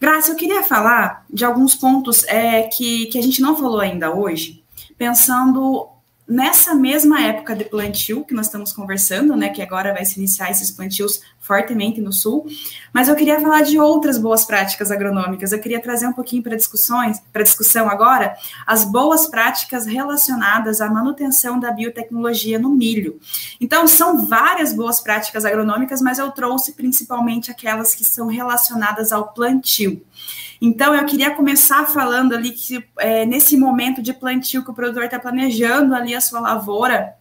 Graça, 0.00 0.30
eu 0.30 0.36
queria 0.36 0.62
falar 0.62 1.24
de 1.28 1.44
alguns 1.44 1.74
pontos 1.74 2.24
é, 2.24 2.62
que, 2.62 3.06
que 3.06 3.18
a 3.18 3.22
gente 3.22 3.42
não 3.42 3.56
falou 3.56 3.80
ainda 3.80 4.14
hoje, 4.14 4.64
pensando 4.96 5.88
nessa 6.28 6.74
mesma 6.74 7.22
época 7.22 7.56
de 7.56 7.64
plantio 7.64 8.22
que 8.22 8.34
nós 8.34 8.46
estamos 8.46 8.72
conversando, 8.72 9.34
né, 9.34 9.48
que 9.48 9.62
agora 9.62 9.94
vai 9.94 10.04
se 10.04 10.18
iniciar 10.18 10.50
esses 10.50 10.70
plantios 10.70 11.22
fortemente 11.40 11.98
no 12.02 12.12
sul, 12.12 12.46
mas 12.92 13.08
eu 13.08 13.16
queria 13.16 13.40
falar 13.40 13.62
de 13.62 13.78
outras 13.78 14.18
boas 14.18 14.44
práticas 14.44 14.90
agronômicas. 14.90 15.50
Eu 15.50 15.58
queria 15.58 15.80
trazer 15.80 16.06
um 16.06 16.12
pouquinho 16.12 16.42
para 16.42 16.54
discussões, 16.54 17.18
para 17.32 17.42
discussão 17.42 17.88
agora, 17.88 18.36
as 18.66 18.84
boas 18.84 19.26
práticas 19.26 19.86
relacionadas 19.86 20.82
à 20.82 20.90
manutenção 20.90 21.58
da 21.58 21.72
biotecnologia 21.72 22.58
no 22.58 22.68
milho. 22.68 23.18
Então, 23.58 23.88
são 23.88 24.26
várias 24.26 24.74
boas 24.74 25.00
práticas 25.00 25.46
agronômicas, 25.46 26.02
mas 26.02 26.18
eu 26.18 26.30
trouxe 26.30 26.72
principalmente 26.74 27.50
aquelas 27.50 27.94
que 27.94 28.04
são 28.04 28.26
relacionadas 28.26 29.10
ao 29.10 29.32
plantio. 29.32 30.02
Então, 30.60 30.94
eu 30.94 31.04
queria 31.06 31.34
começar 31.34 31.86
falando 31.86 32.34
ali 32.34 32.50
que 32.50 32.84
é, 32.98 33.24
nesse 33.24 33.56
momento 33.56 34.02
de 34.02 34.12
plantio 34.12 34.64
que 34.64 34.70
o 34.70 34.74
produtor 34.74 35.04
está 35.04 35.18
planejando 35.18 35.94
ali 35.94 36.14
a 36.14 36.20
sua 36.20 36.40
lavoura, 36.40 37.14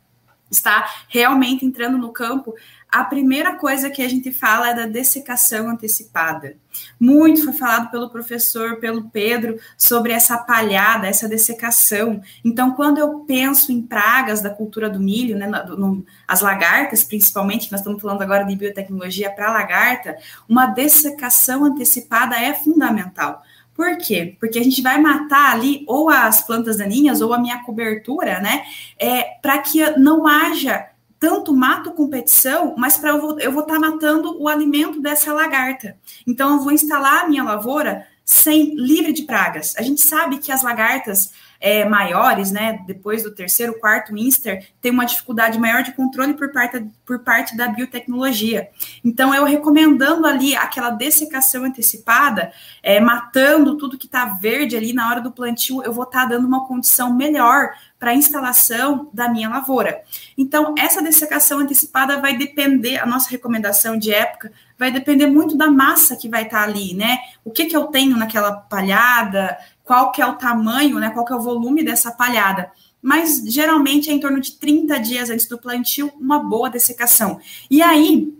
está 0.50 0.90
realmente 1.08 1.66
entrando 1.66 1.98
no 1.98 2.12
campo, 2.12 2.56
a 2.90 3.04
primeira 3.04 3.56
coisa 3.56 3.90
que 3.90 4.02
a 4.02 4.10
gente 4.10 4.32
fala 4.32 4.70
é 4.70 4.74
da 4.74 4.86
dessecação 4.86 5.70
antecipada. 5.70 6.56
Muito 7.00 7.44
foi 7.44 7.54
falado 7.54 7.92
pelo 7.92 8.10
professor, 8.10 8.78
pelo 8.78 9.10
Pedro, 9.10 9.60
sobre 9.78 10.14
essa 10.14 10.38
palhada, 10.38 11.08
essa 11.08 11.28
dessecação. 11.28 12.22
Então, 12.46 12.72
quando 12.72 12.98
eu 12.98 13.20
penso 13.20 13.72
em 13.72 13.82
pragas 13.82 14.42
da 14.42 14.50
cultura 14.50 14.90
do 14.90 15.00
milho, 15.00 15.38
né, 15.38 15.48
no, 15.48 15.78
no, 15.78 16.06
as 16.28 16.42
lagartas, 16.42 17.04
principalmente, 17.04 17.72
nós 17.72 17.82
estamos 17.82 18.02
falando 18.02 18.22
agora 18.22 18.46
de 18.46 18.56
biotecnologia 18.56 19.30
para 19.30 19.52
lagarta, 19.52 20.18
uma 20.48 20.68
dessecação 20.68 21.66
antecipada 21.66 22.36
é 22.36 22.54
fundamental. 22.54 23.44
Por 23.76 23.96
quê? 23.98 24.36
Porque 24.40 24.58
a 24.58 24.64
gente 24.64 24.82
vai 24.82 25.00
matar 25.00 25.52
ali 25.52 25.84
ou 25.88 26.10
as 26.10 26.42
plantas 26.42 26.78
daninhas 26.78 27.22
ou 27.22 27.32
a 27.32 27.38
minha 27.38 27.64
cobertura, 27.64 28.40
né? 28.40 28.64
É, 28.98 29.38
para 29.40 29.60
que 29.60 29.88
não 30.00 30.26
haja 30.26 30.88
tanto 31.20 31.54
mato 31.54 31.92
competição, 31.92 32.76
mas 32.78 32.98
para 32.98 33.10
eu, 33.10 33.40
eu 33.40 33.52
vou 33.52 33.64
estar 33.64 33.76
tá 33.76 33.80
matando 33.80 34.42
o 34.42 34.48
alimento 34.48 35.02
dessa 35.02 35.34
lagarta. 35.34 35.98
Então 36.26 36.56
eu 36.56 36.60
vou 36.60 36.72
instalar 36.72 37.24
a 37.24 37.28
minha 37.28 37.44
lavoura 37.44 38.06
sem 38.24 38.76
livre 38.76 39.14
de 39.14 39.24
pragas. 39.24 39.74
A 39.78 39.82
gente 39.82 40.02
sabe 40.02 40.38
que 40.38 40.52
as 40.52 40.62
lagartas 40.62 41.32
é, 41.60 41.86
maiores, 41.86 42.52
né, 42.52 42.84
depois 42.86 43.24
do 43.24 43.34
terceiro, 43.34 43.80
quarto 43.80 44.16
Inster, 44.16 44.68
tem 44.82 44.92
uma 44.92 45.06
dificuldade 45.06 45.60
maior 45.60 45.84
de 45.84 45.92
controle 45.94 46.34
por 46.34 46.52
parte, 46.52 46.86
por 47.06 47.20
parte 47.20 47.56
da 47.56 47.68
biotecnologia. 47.68 48.70
Então, 49.04 49.34
eu 49.34 49.44
recomendando 49.44 50.26
ali 50.26 50.56
aquela 50.56 50.90
dessecação 50.90 51.64
antecipada, 51.64 52.52
é, 52.82 53.00
matando 53.00 53.78
tudo 53.78 53.98
que 53.98 54.06
está 54.06 54.26
verde 54.26 54.76
ali 54.76 54.94
na 54.94 55.10
hora 55.10 55.22
do 55.22 55.32
plantio, 55.32 55.82
eu 55.84 55.94
vou 55.94 56.04
estar 56.04 56.24
tá 56.24 56.30
dando 56.30 56.48
uma 56.48 56.66
condição 56.68 57.14
melhor 57.14 57.72
para 58.00 58.12
a 58.12 58.16
instalação 58.16 59.10
da 59.12 59.28
minha 59.28 59.50
lavoura. 59.50 60.02
Então, 60.38 60.76
essa 60.78 61.02
dessecação 61.02 61.60
antecipada 61.60 62.20
vai 62.20 62.38
depender, 62.38 62.98
a 62.98 63.06
nossa 63.06 63.30
recomendação 63.30 63.98
de 63.98 64.14
época 64.14 64.52
vai 64.78 64.92
depender 64.92 65.26
muito 65.26 65.58
da 65.58 65.72
massa 65.72 66.16
que 66.16 66.30
vai 66.30 66.44
estar 66.44 66.60
tá 66.60 66.64
ali, 66.64 66.94
né? 66.94 67.18
O 67.44 67.50
que, 67.50 67.66
que 67.66 67.76
eu 67.76 67.86
tenho 67.86 68.16
naquela 68.16 68.52
palhada, 68.52 69.58
qual 69.88 70.12
que 70.12 70.22
é 70.22 70.28
o 70.28 70.36
tamanho, 70.36 71.00
né, 71.00 71.10
qual 71.10 71.26
que 71.26 71.32
é 71.32 71.36
o 71.36 71.42
volume 71.42 71.84
dessa 71.84 72.12
palhada. 72.12 72.70
Mas 73.02 73.42
geralmente 73.48 74.10
é 74.10 74.14
em 74.14 74.20
torno 74.20 74.42
de 74.42 74.52
30 74.52 75.00
dias 75.00 75.30
antes 75.30 75.48
do 75.48 75.58
plantio, 75.58 76.12
uma 76.20 76.40
boa 76.40 76.70
dessecação. 76.70 77.40
E 77.72 77.82
aí, 77.82 78.36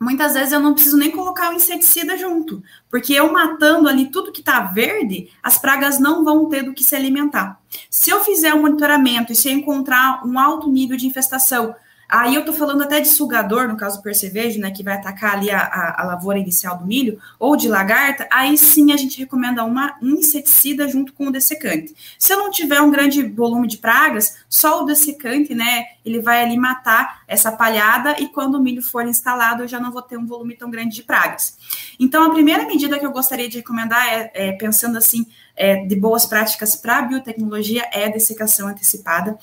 muitas 0.00 0.34
vezes 0.34 0.52
eu 0.52 0.58
não 0.58 0.74
preciso 0.74 0.96
nem 0.96 1.12
colocar 1.12 1.50
o 1.50 1.54
inseticida 1.54 2.18
junto, 2.18 2.62
porque 2.90 3.12
eu 3.12 3.32
matando 3.32 3.88
ali 3.88 4.06
tudo 4.10 4.32
que 4.32 4.40
está 4.40 4.60
verde, 4.60 5.30
as 5.40 5.56
pragas 5.56 6.00
não 6.00 6.24
vão 6.24 6.48
ter 6.48 6.64
do 6.64 6.74
que 6.74 6.82
se 6.82 6.96
alimentar. 6.96 7.60
Se 7.88 8.10
eu 8.10 8.24
fizer 8.24 8.52
um 8.52 8.62
monitoramento 8.62 9.32
e 9.32 9.36
se 9.36 9.48
eu 9.48 9.52
encontrar 9.52 10.26
um 10.26 10.36
alto 10.36 10.68
nível 10.68 10.96
de 10.96 11.06
infestação 11.06 11.76
Aí 12.08 12.34
eu 12.34 12.40
estou 12.40 12.54
falando 12.54 12.82
até 12.82 13.00
de 13.00 13.08
sugador, 13.08 13.68
no 13.68 13.76
caso 13.76 13.98
do 13.98 14.02
percevejo, 14.02 14.58
né, 14.58 14.70
que 14.70 14.82
vai 14.82 14.94
atacar 14.94 15.34
ali 15.34 15.50
a, 15.50 15.60
a, 15.60 16.02
a, 16.02 16.04
lavoura 16.06 16.38
inicial 16.38 16.78
do 16.78 16.86
milho, 16.86 17.20
ou 17.38 17.54
de 17.54 17.68
lagarta, 17.68 18.26
aí 18.32 18.56
sim 18.56 18.92
a 18.92 18.96
gente 18.96 19.18
recomenda 19.18 19.62
uma, 19.62 19.94
um 20.00 20.14
inseticida 20.14 20.88
junto 20.88 21.12
com 21.12 21.26
o 21.26 21.30
dessecante. 21.30 21.94
Se 22.18 22.32
eu 22.32 22.38
não 22.38 22.50
tiver 22.50 22.80
um 22.80 22.90
grande 22.90 23.22
volume 23.22 23.68
de 23.68 23.76
pragas, 23.76 24.38
só 24.48 24.82
o 24.82 24.86
dessecante, 24.86 25.54
né, 25.54 25.84
ele 26.02 26.18
vai 26.18 26.42
ali 26.42 26.56
matar 26.56 27.20
essa 27.28 27.52
palhada 27.52 28.18
e 28.18 28.28
quando 28.28 28.54
o 28.54 28.62
milho 28.62 28.82
for 28.82 29.06
instalado, 29.06 29.64
eu 29.64 29.68
já 29.68 29.78
não 29.78 29.92
vou 29.92 30.00
ter 30.00 30.16
um 30.16 30.24
volume 30.24 30.56
tão 30.56 30.70
grande 30.70 30.94
de 30.94 31.02
pragas. 31.02 31.58
Então, 32.00 32.24
a 32.24 32.30
primeira 32.30 32.64
medida 32.66 32.98
que 32.98 33.04
eu 33.04 33.12
gostaria 33.12 33.50
de 33.50 33.58
recomendar 33.58 34.06
é, 34.08 34.30
é 34.32 34.52
pensando 34.52 34.96
assim, 34.96 35.26
é, 35.54 35.84
de 35.84 35.94
boas 35.94 36.24
práticas 36.24 36.74
para 36.74 36.98
a 36.98 37.02
biotecnologia, 37.02 37.84
é 37.92 38.06
a 38.06 38.10
dessecação 38.10 38.68
antecipada, 38.68 39.38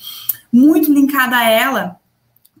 muito 0.52 0.92
linkada 0.92 1.36
a 1.36 1.48
ela, 1.48 2.00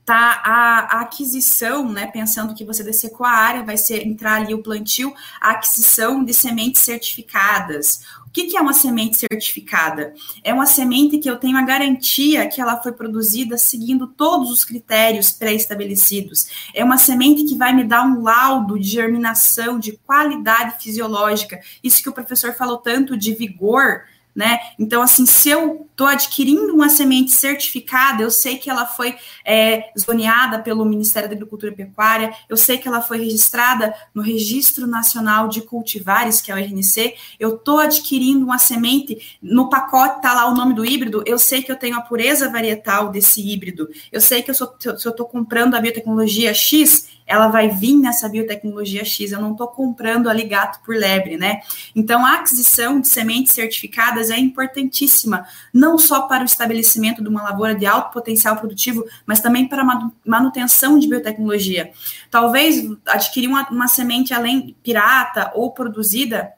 tá 0.06 0.40
a, 0.44 0.98
a, 0.98 1.00
aquisição, 1.00 1.90
né, 1.90 2.06
pensando 2.06 2.54
que 2.54 2.64
você 2.64 2.84
dessecou 2.84 3.26
a 3.26 3.30
área, 3.30 3.64
vai 3.64 3.76
ser 3.76 4.06
entrar 4.06 4.34
ali 4.34 4.54
o 4.54 4.62
plantio, 4.62 5.12
a 5.40 5.50
aquisição 5.50 6.24
de 6.24 6.32
sementes 6.32 6.82
certificadas. 6.82 8.02
O 8.24 8.30
que, 8.30 8.44
que 8.44 8.56
é 8.56 8.60
uma 8.60 8.72
semente 8.72 9.16
certificada? 9.16 10.14
É 10.44 10.54
uma 10.54 10.66
semente 10.66 11.18
que 11.18 11.28
eu 11.28 11.38
tenho 11.38 11.56
a 11.56 11.62
garantia 11.62 12.46
que 12.48 12.60
ela 12.60 12.80
foi 12.80 12.92
produzida 12.92 13.58
seguindo 13.58 14.06
todos 14.06 14.50
os 14.50 14.64
critérios 14.64 15.32
pré-estabelecidos. 15.32 16.70
É 16.72 16.84
uma 16.84 16.98
semente 16.98 17.44
que 17.44 17.56
vai 17.56 17.74
me 17.74 17.82
dar 17.82 18.04
um 18.04 18.22
laudo 18.22 18.78
de 18.78 18.88
germinação, 18.88 19.78
de 19.78 19.92
qualidade 20.06 20.80
fisiológica. 20.80 21.58
Isso 21.82 22.00
que 22.02 22.08
o 22.08 22.12
professor 22.12 22.54
falou 22.54 22.76
tanto 22.76 23.16
de 23.16 23.34
vigor, 23.34 24.04
né? 24.36 24.60
Então, 24.78 25.00
assim, 25.00 25.24
se 25.24 25.48
eu 25.48 25.88
estou 25.90 26.06
adquirindo 26.06 26.74
uma 26.74 26.90
semente 26.90 27.32
certificada, 27.32 28.22
eu 28.22 28.30
sei 28.30 28.58
que 28.58 28.68
ela 28.68 28.84
foi 28.84 29.16
é, 29.42 29.90
zoneada 29.98 30.58
pelo 30.58 30.84
Ministério 30.84 31.26
da 31.26 31.34
Agricultura 31.34 31.72
e 31.72 31.74
Pecuária, 31.74 32.34
eu 32.46 32.56
sei 32.56 32.76
que 32.76 32.86
ela 32.86 33.00
foi 33.00 33.16
registrada 33.16 33.94
no 34.14 34.20
Registro 34.20 34.86
Nacional 34.86 35.48
de 35.48 35.62
Cultivares, 35.62 36.42
que 36.42 36.52
é 36.52 36.54
o 36.54 36.58
RNC, 36.58 37.14
eu 37.40 37.56
estou 37.56 37.78
adquirindo 37.78 38.44
uma 38.44 38.58
semente, 38.58 39.38
no 39.40 39.70
pacote 39.70 40.16
está 40.16 40.34
lá 40.34 40.50
o 40.50 40.54
nome 40.54 40.74
do 40.74 40.84
híbrido, 40.84 41.22
eu 41.24 41.38
sei 41.38 41.62
que 41.62 41.72
eu 41.72 41.76
tenho 41.76 41.96
a 41.96 42.02
pureza 42.02 42.50
varietal 42.50 43.08
desse 43.08 43.40
híbrido, 43.40 43.88
eu 44.12 44.20
sei 44.20 44.42
que 44.42 44.50
eu 44.50 44.54
sou, 44.54 44.76
se 44.78 44.86
eu 44.86 44.92
estou 44.92 45.24
comprando 45.24 45.74
a 45.74 45.80
biotecnologia 45.80 46.52
X, 46.52 47.15
ela 47.26 47.48
vai 47.48 47.68
vir 47.68 47.96
nessa 47.96 48.28
biotecnologia 48.28 49.04
X, 49.04 49.32
eu 49.32 49.40
não 49.40 49.52
estou 49.52 49.66
comprando 49.66 50.28
ali 50.28 50.44
gato 50.44 50.80
por 50.84 50.94
lebre, 50.94 51.36
né? 51.36 51.60
Então, 51.94 52.24
a 52.24 52.34
aquisição 52.34 53.00
de 53.00 53.08
sementes 53.08 53.52
certificadas 53.52 54.30
é 54.30 54.38
importantíssima, 54.38 55.46
não 55.74 55.98
só 55.98 56.22
para 56.22 56.42
o 56.42 56.46
estabelecimento 56.46 57.22
de 57.22 57.28
uma 57.28 57.42
lavoura 57.42 57.74
de 57.74 57.84
alto 57.84 58.12
potencial 58.12 58.56
produtivo, 58.56 59.04
mas 59.26 59.40
também 59.40 59.66
para 59.66 59.82
a 59.82 60.10
manutenção 60.24 60.98
de 60.98 61.08
biotecnologia. 61.08 61.90
Talvez 62.30 62.88
adquirir 63.06 63.48
uma, 63.48 63.68
uma 63.70 63.88
semente 63.88 64.32
além 64.32 64.76
pirata 64.82 65.50
ou 65.54 65.72
produzida 65.72 66.52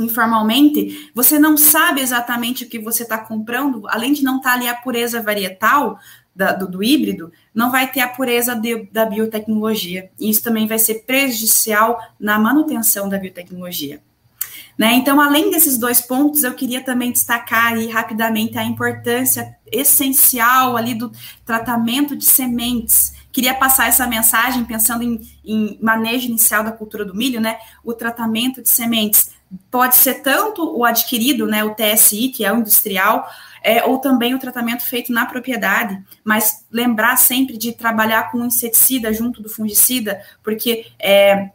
informalmente, 0.00 1.10
você 1.14 1.38
não 1.38 1.56
sabe 1.56 2.00
exatamente 2.00 2.64
o 2.64 2.68
que 2.68 2.78
você 2.78 3.04
está 3.04 3.18
comprando, 3.18 3.86
além 3.88 4.12
de 4.12 4.24
não 4.24 4.38
estar 4.38 4.50
tá 4.50 4.56
ali 4.56 4.68
a 4.68 4.74
pureza 4.74 5.22
varietal, 5.22 5.98
da, 6.34 6.52
do, 6.52 6.68
do, 6.68 6.82
híbrido, 6.82 7.32
não 7.54 7.70
vai 7.70 7.90
ter 7.90 8.00
a 8.00 8.08
pureza 8.08 8.54
de, 8.54 8.84
da 8.92 9.06
biotecnologia. 9.06 10.10
E 10.18 10.30
isso 10.30 10.42
também 10.42 10.66
vai 10.66 10.78
ser 10.78 11.04
prejudicial 11.06 11.98
na 12.18 12.38
manutenção 12.38 13.08
da 13.08 13.18
biotecnologia. 13.18 14.00
Né? 14.76 14.94
Então, 14.94 15.20
além 15.20 15.50
desses 15.50 15.78
dois 15.78 16.00
pontos, 16.00 16.42
eu 16.42 16.52
queria 16.54 16.82
também 16.82 17.12
destacar 17.12 17.74
aí 17.74 17.88
rapidamente 17.88 18.58
a 18.58 18.64
importância 18.64 19.56
essencial 19.70 20.76
ali 20.76 20.94
do 20.94 21.12
tratamento 21.46 22.16
de 22.16 22.24
sementes. 22.24 23.12
Queria 23.30 23.54
passar 23.54 23.88
essa 23.88 24.06
mensagem 24.06 24.64
pensando 24.64 25.04
em, 25.04 25.20
em 25.44 25.78
manejo 25.80 26.26
inicial 26.26 26.64
da 26.64 26.72
cultura 26.72 27.04
do 27.04 27.14
milho, 27.14 27.40
né? 27.40 27.56
O 27.84 27.92
tratamento 27.92 28.60
de 28.60 28.68
sementes 28.68 29.30
pode 29.70 29.96
ser 29.96 30.14
tanto 30.14 30.76
o 30.76 30.84
adquirido, 30.84 31.46
né, 31.46 31.62
o 31.62 31.74
TSI, 31.74 32.28
que 32.28 32.44
é 32.44 32.52
o 32.52 32.58
industrial, 32.58 33.28
é, 33.64 33.82
ou 33.82 33.98
também 33.98 34.34
o 34.34 34.38
tratamento 34.38 34.84
feito 34.84 35.10
na 35.10 35.24
propriedade, 35.24 35.98
mas 36.22 36.66
lembrar 36.70 37.16
sempre 37.16 37.56
de 37.56 37.72
trabalhar 37.72 38.30
com 38.30 38.44
inseticida 38.44 39.10
junto 39.10 39.42
do 39.42 39.48
fungicida, 39.48 40.22
porque 40.42 40.86
é 41.00 41.50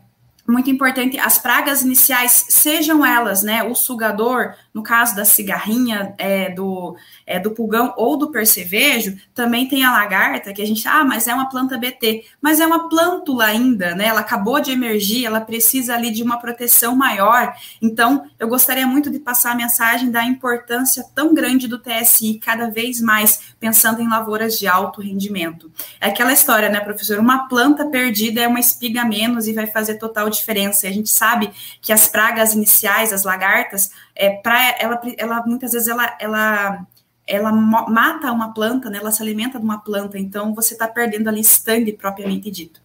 muito 0.48 0.72
importante 0.72 1.20
as 1.20 1.38
pragas 1.38 1.84
iniciais, 1.84 2.48
sejam 2.50 3.06
elas, 3.06 3.44
né, 3.44 3.64
o 3.64 3.76
sugador, 3.76 4.56
no 4.74 4.84
caso 4.84 5.16
da 5.16 5.26
cigarrinha, 5.26 6.14
é, 6.18 6.50
do, 6.52 6.96
é, 7.26 7.40
do 7.40 7.52
pulgão 7.52 7.94
ou 7.98 8.18
do 8.18 8.32
percevejo, 8.32 9.18
também 9.34 9.68
tem 9.68 9.84
a 9.84 9.92
lagarta, 9.92 10.54
que 10.54 10.62
a 10.62 10.66
gente, 10.66 10.88
ah, 10.88 11.04
mas 11.04 11.28
é 11.28 11.34
uma 11.34 11.50
planta 11.50 11.78
BT, 11.78 12.26
mas 12.42 12.60
é 12.60 12.66
uma 12.66 12.88
plântula 12.88 13.46
ainda, 13.46 13.96
né? 13.96 14.06
Ela 14.06 14.20
acabou 14.20 14.60
de 14.60 14.72
emergir, 14.72 15.26
ela 15.26 15.42
precisa 15.42 15.96
ali 15.96 16.12
de 16.12 16.22
uma 16.22 16.38
proteção 16.38 16.96
maior. 16.96 17.54
Então, 17.82 18.30
eu 18.38 18.48
gostaria 18.48 18.86
muito 18.86 19.10
de 19.10 19.20
passar 19.20 19.52
a 19.52 19.56
mensagem 19.56 20.12
da 20.12 20.24
importância 20.24 21.04
tão 21.16 21.34
grande 21.34 21.68
do 21.68 21.80
TSI, 21.80 22.40
cada 22.40 22.70
vez 22.70 23.02
mais 23.02 23.54
pensando 23.60 24.02
em 24.02 24.08
lavouras 24.08 24.58
de 24.58 24.68
alto 24.68 25.02
rendimento. 25.02 25.72
É 26.00 26.10
aquela 26.10 26.32
história, 26.32 26.70
né, 26.70 26.80
professor? 26.80 27.20
Uma 27.20 27.48
planta 27.48 27.86
perdida 27.86 28.42
é 28.42 28.48
uma 28.48 28.60
espiga 28.60 29.04
menos 29.04 29.48
e 29.48 29.54
vai 29.54 29.68
fazer 29.68 29.96
total 29.96 30.30
diferença. 30.30 30.86
E 30.86 30.90
a 30.90 30.94
gente 30.94 31.10
sabe 31.10 31.50
que 31.82 31.92
as 31.92 32.08
pragas 32.08 32.54
iniciais, 32.54 33.12
as 33.12 33.24
lagartas, 33.24 33.92
é, 34.20 34.84
ela, 34.84 35.02
ela 35.18 35.44
muitas 35.46 35.72
vezes 35.72 35.88
ela, 35.88 36.16
ela 36.20 36.86
ela 37.26 37.52
mata 37.52 38.32
uma 38.32 38.54
planta, 38.54 38.90
né? 38.90 38.98
Ela 38.98 39.12
se 39.12 39.22
alimenta 39.22 39.60
de 39.60 39.64
uma 39.64 39.80
planta, 39.80 40.18
então 40.18 40.56
você 40.56 40.74
está 40.74 40.88
perdendo 40.88 41.28
ali 41.28 41.42
stand 41.42 41.86
propriamente 41.96 42.50
dito. 42.50 42.82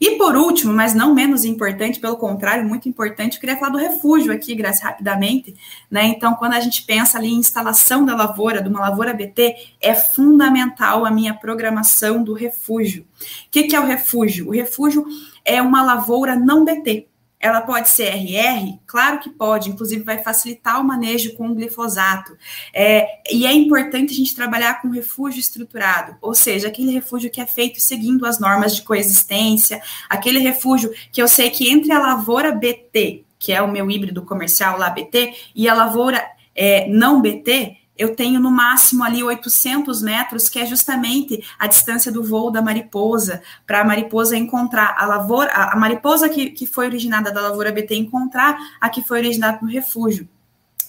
E 0.00 0.16
por 0.18 0.36
último, 0.36 0.72
mas 0.72 0.94
não 0.94 1.14
menos 1.14 1.44
importante, 1.44 1.98
pelo 1.98 2.16
contrário, 2.16 2.68
muito 2.68 2.88
importante, 2.88 3.34
eu 3.34 3.40
queria 3.40 3.56
falar 3.56 3.70
do 3.70 3.78
refúgio 3.78 4.32
aqui, 4.32 4.54
Graça, 4.54 4.84
rapidamente. 4.84 5.54
Né? 5.90 6.04
Então, 6.06 6.34
quando 6.34 6.52
a 6.52 6.60
gente 6.60 6.82
pensa 6.82 7.16
ali 7.16 7.28
em 7.28 7.38
instalação 7.38 8.04
da 8.04 8.14
lavoura, 8.14 8.60
de 8.60 8.68
uma 8.68 8.80
lavoura 8.80 9.14
BT, 9.14 9.56
é 9.80 9.94
fundamental 9.94 11.06
a 11.06 11.10
minha 11.10 11.32
programação 11.32 12.22
do 12.22 12.34
refúgio. 12.34 13.02
O 13.02 13.50
que, 13.50 13.64
que 13.64 13.76
é 13.76 13.80
o 13.80 13.86
refúgio? 13.86 14.48
O 14.48 14.52
refúgio 14.52 15.06
é 15.44 15.62
uma 15.62 15.82
lavoura 15.82 16.36
não 16.36 16.64
BT. 16.64 17.06
Ela 17.38 17.60
pode 17.60 17.88
ser 17.88 18.14
RR? 18.14 18.78
Claro 18.86 19.20
que 19.20 19.28
pode, 19.28 19.68
inclusive 19.68 20.02
vai 20.02 20.22
facilitar 20.22 20.80
o 20.80 20.84
manejo 20.84 21.34
com 21.34 21.48
o 21.48 21.54
glifosato. 21.54 22.36
É, 22.72 23.20
e 23.30 23.46
é 23.46 23.52
importante 23.52 24.12
a 24.12 24.16
gente 24.16 24.34
trabalhar 24.34 24.80
com 24.80 24.88
refúgio 24.88 25.38
estruturado, 25.38 26.16
ou 26.20 26.34
seja, 26.34 26.68
aquele 26.68 26.90
refúgio 26.92 27.30
que 27.30 27.40
é 27.40 27.46
feito 27.46 27.80
seguindo 27.80 28.24
as 28.24 28.38
normas 28.38 28.74
de 28.74 28.82
coexistência, 28.82 29.82
aquele 30.08 30.38
refúgio 30.38 30.92
que 31.12 31.20
eu 31.20 31.28
sei 31.28 31.50
que 31.50 31.68
entre 31.68 31.92
a 31.92 31.98
lavoura 31.98 32.52
BT, 32.52 33.24
que 33.38 33.52
é 33.52 33.60
o 33.60 33.70
meu 33.70 33.90
híbrido 33.90 34.22
comercial 34.24 34.78
lá 34.78 34.88
BT, 34.88 35.34
e 35.54 35.68
a 35.68 35.74
lavoura 35.74 36.24
é, 36.54 36.88
não 36.88 37.20
BT, 37.20 37.76
eu 37.98 38.14
tenho 38.14 38.38
no 38.38 38.50
máximo 38.50 39.02
ali 39.02 39.22
800 39.22 40.02
metros, 40.02 40.48
que 40.48 40.58
é 40.58 40.66
justamente 40.66 41.42
a 41.58 41.66
distância 41.66 42.12
do 42.12 42.22
voo 42.22 42.50
da 42.50 42.60
mariposa, 42.60 43.42
para 43.66 43.80
a 43.80 43.84
mariposa 43.84 44.36
encontrar 44.36 44.94
a 44.98 45.06
lavoura, 45.06 45.50
a, 45.52 45.76
mariposa 45.76 46.28
que, 46.28 46.50
que 46.50 46.66
foi 46.66 46.86
originada 46.86 47.32
da 47.32 47.40
lavoura 47.40 47.72
BT 47.72 47.96
encontrar 47.96 48.56
a 48.80 48.88
que 48.88 49.02
foi 49.02 49.18
originada 49.18 49.58
no 49.62 49.68
refúgio. 49.68 50.28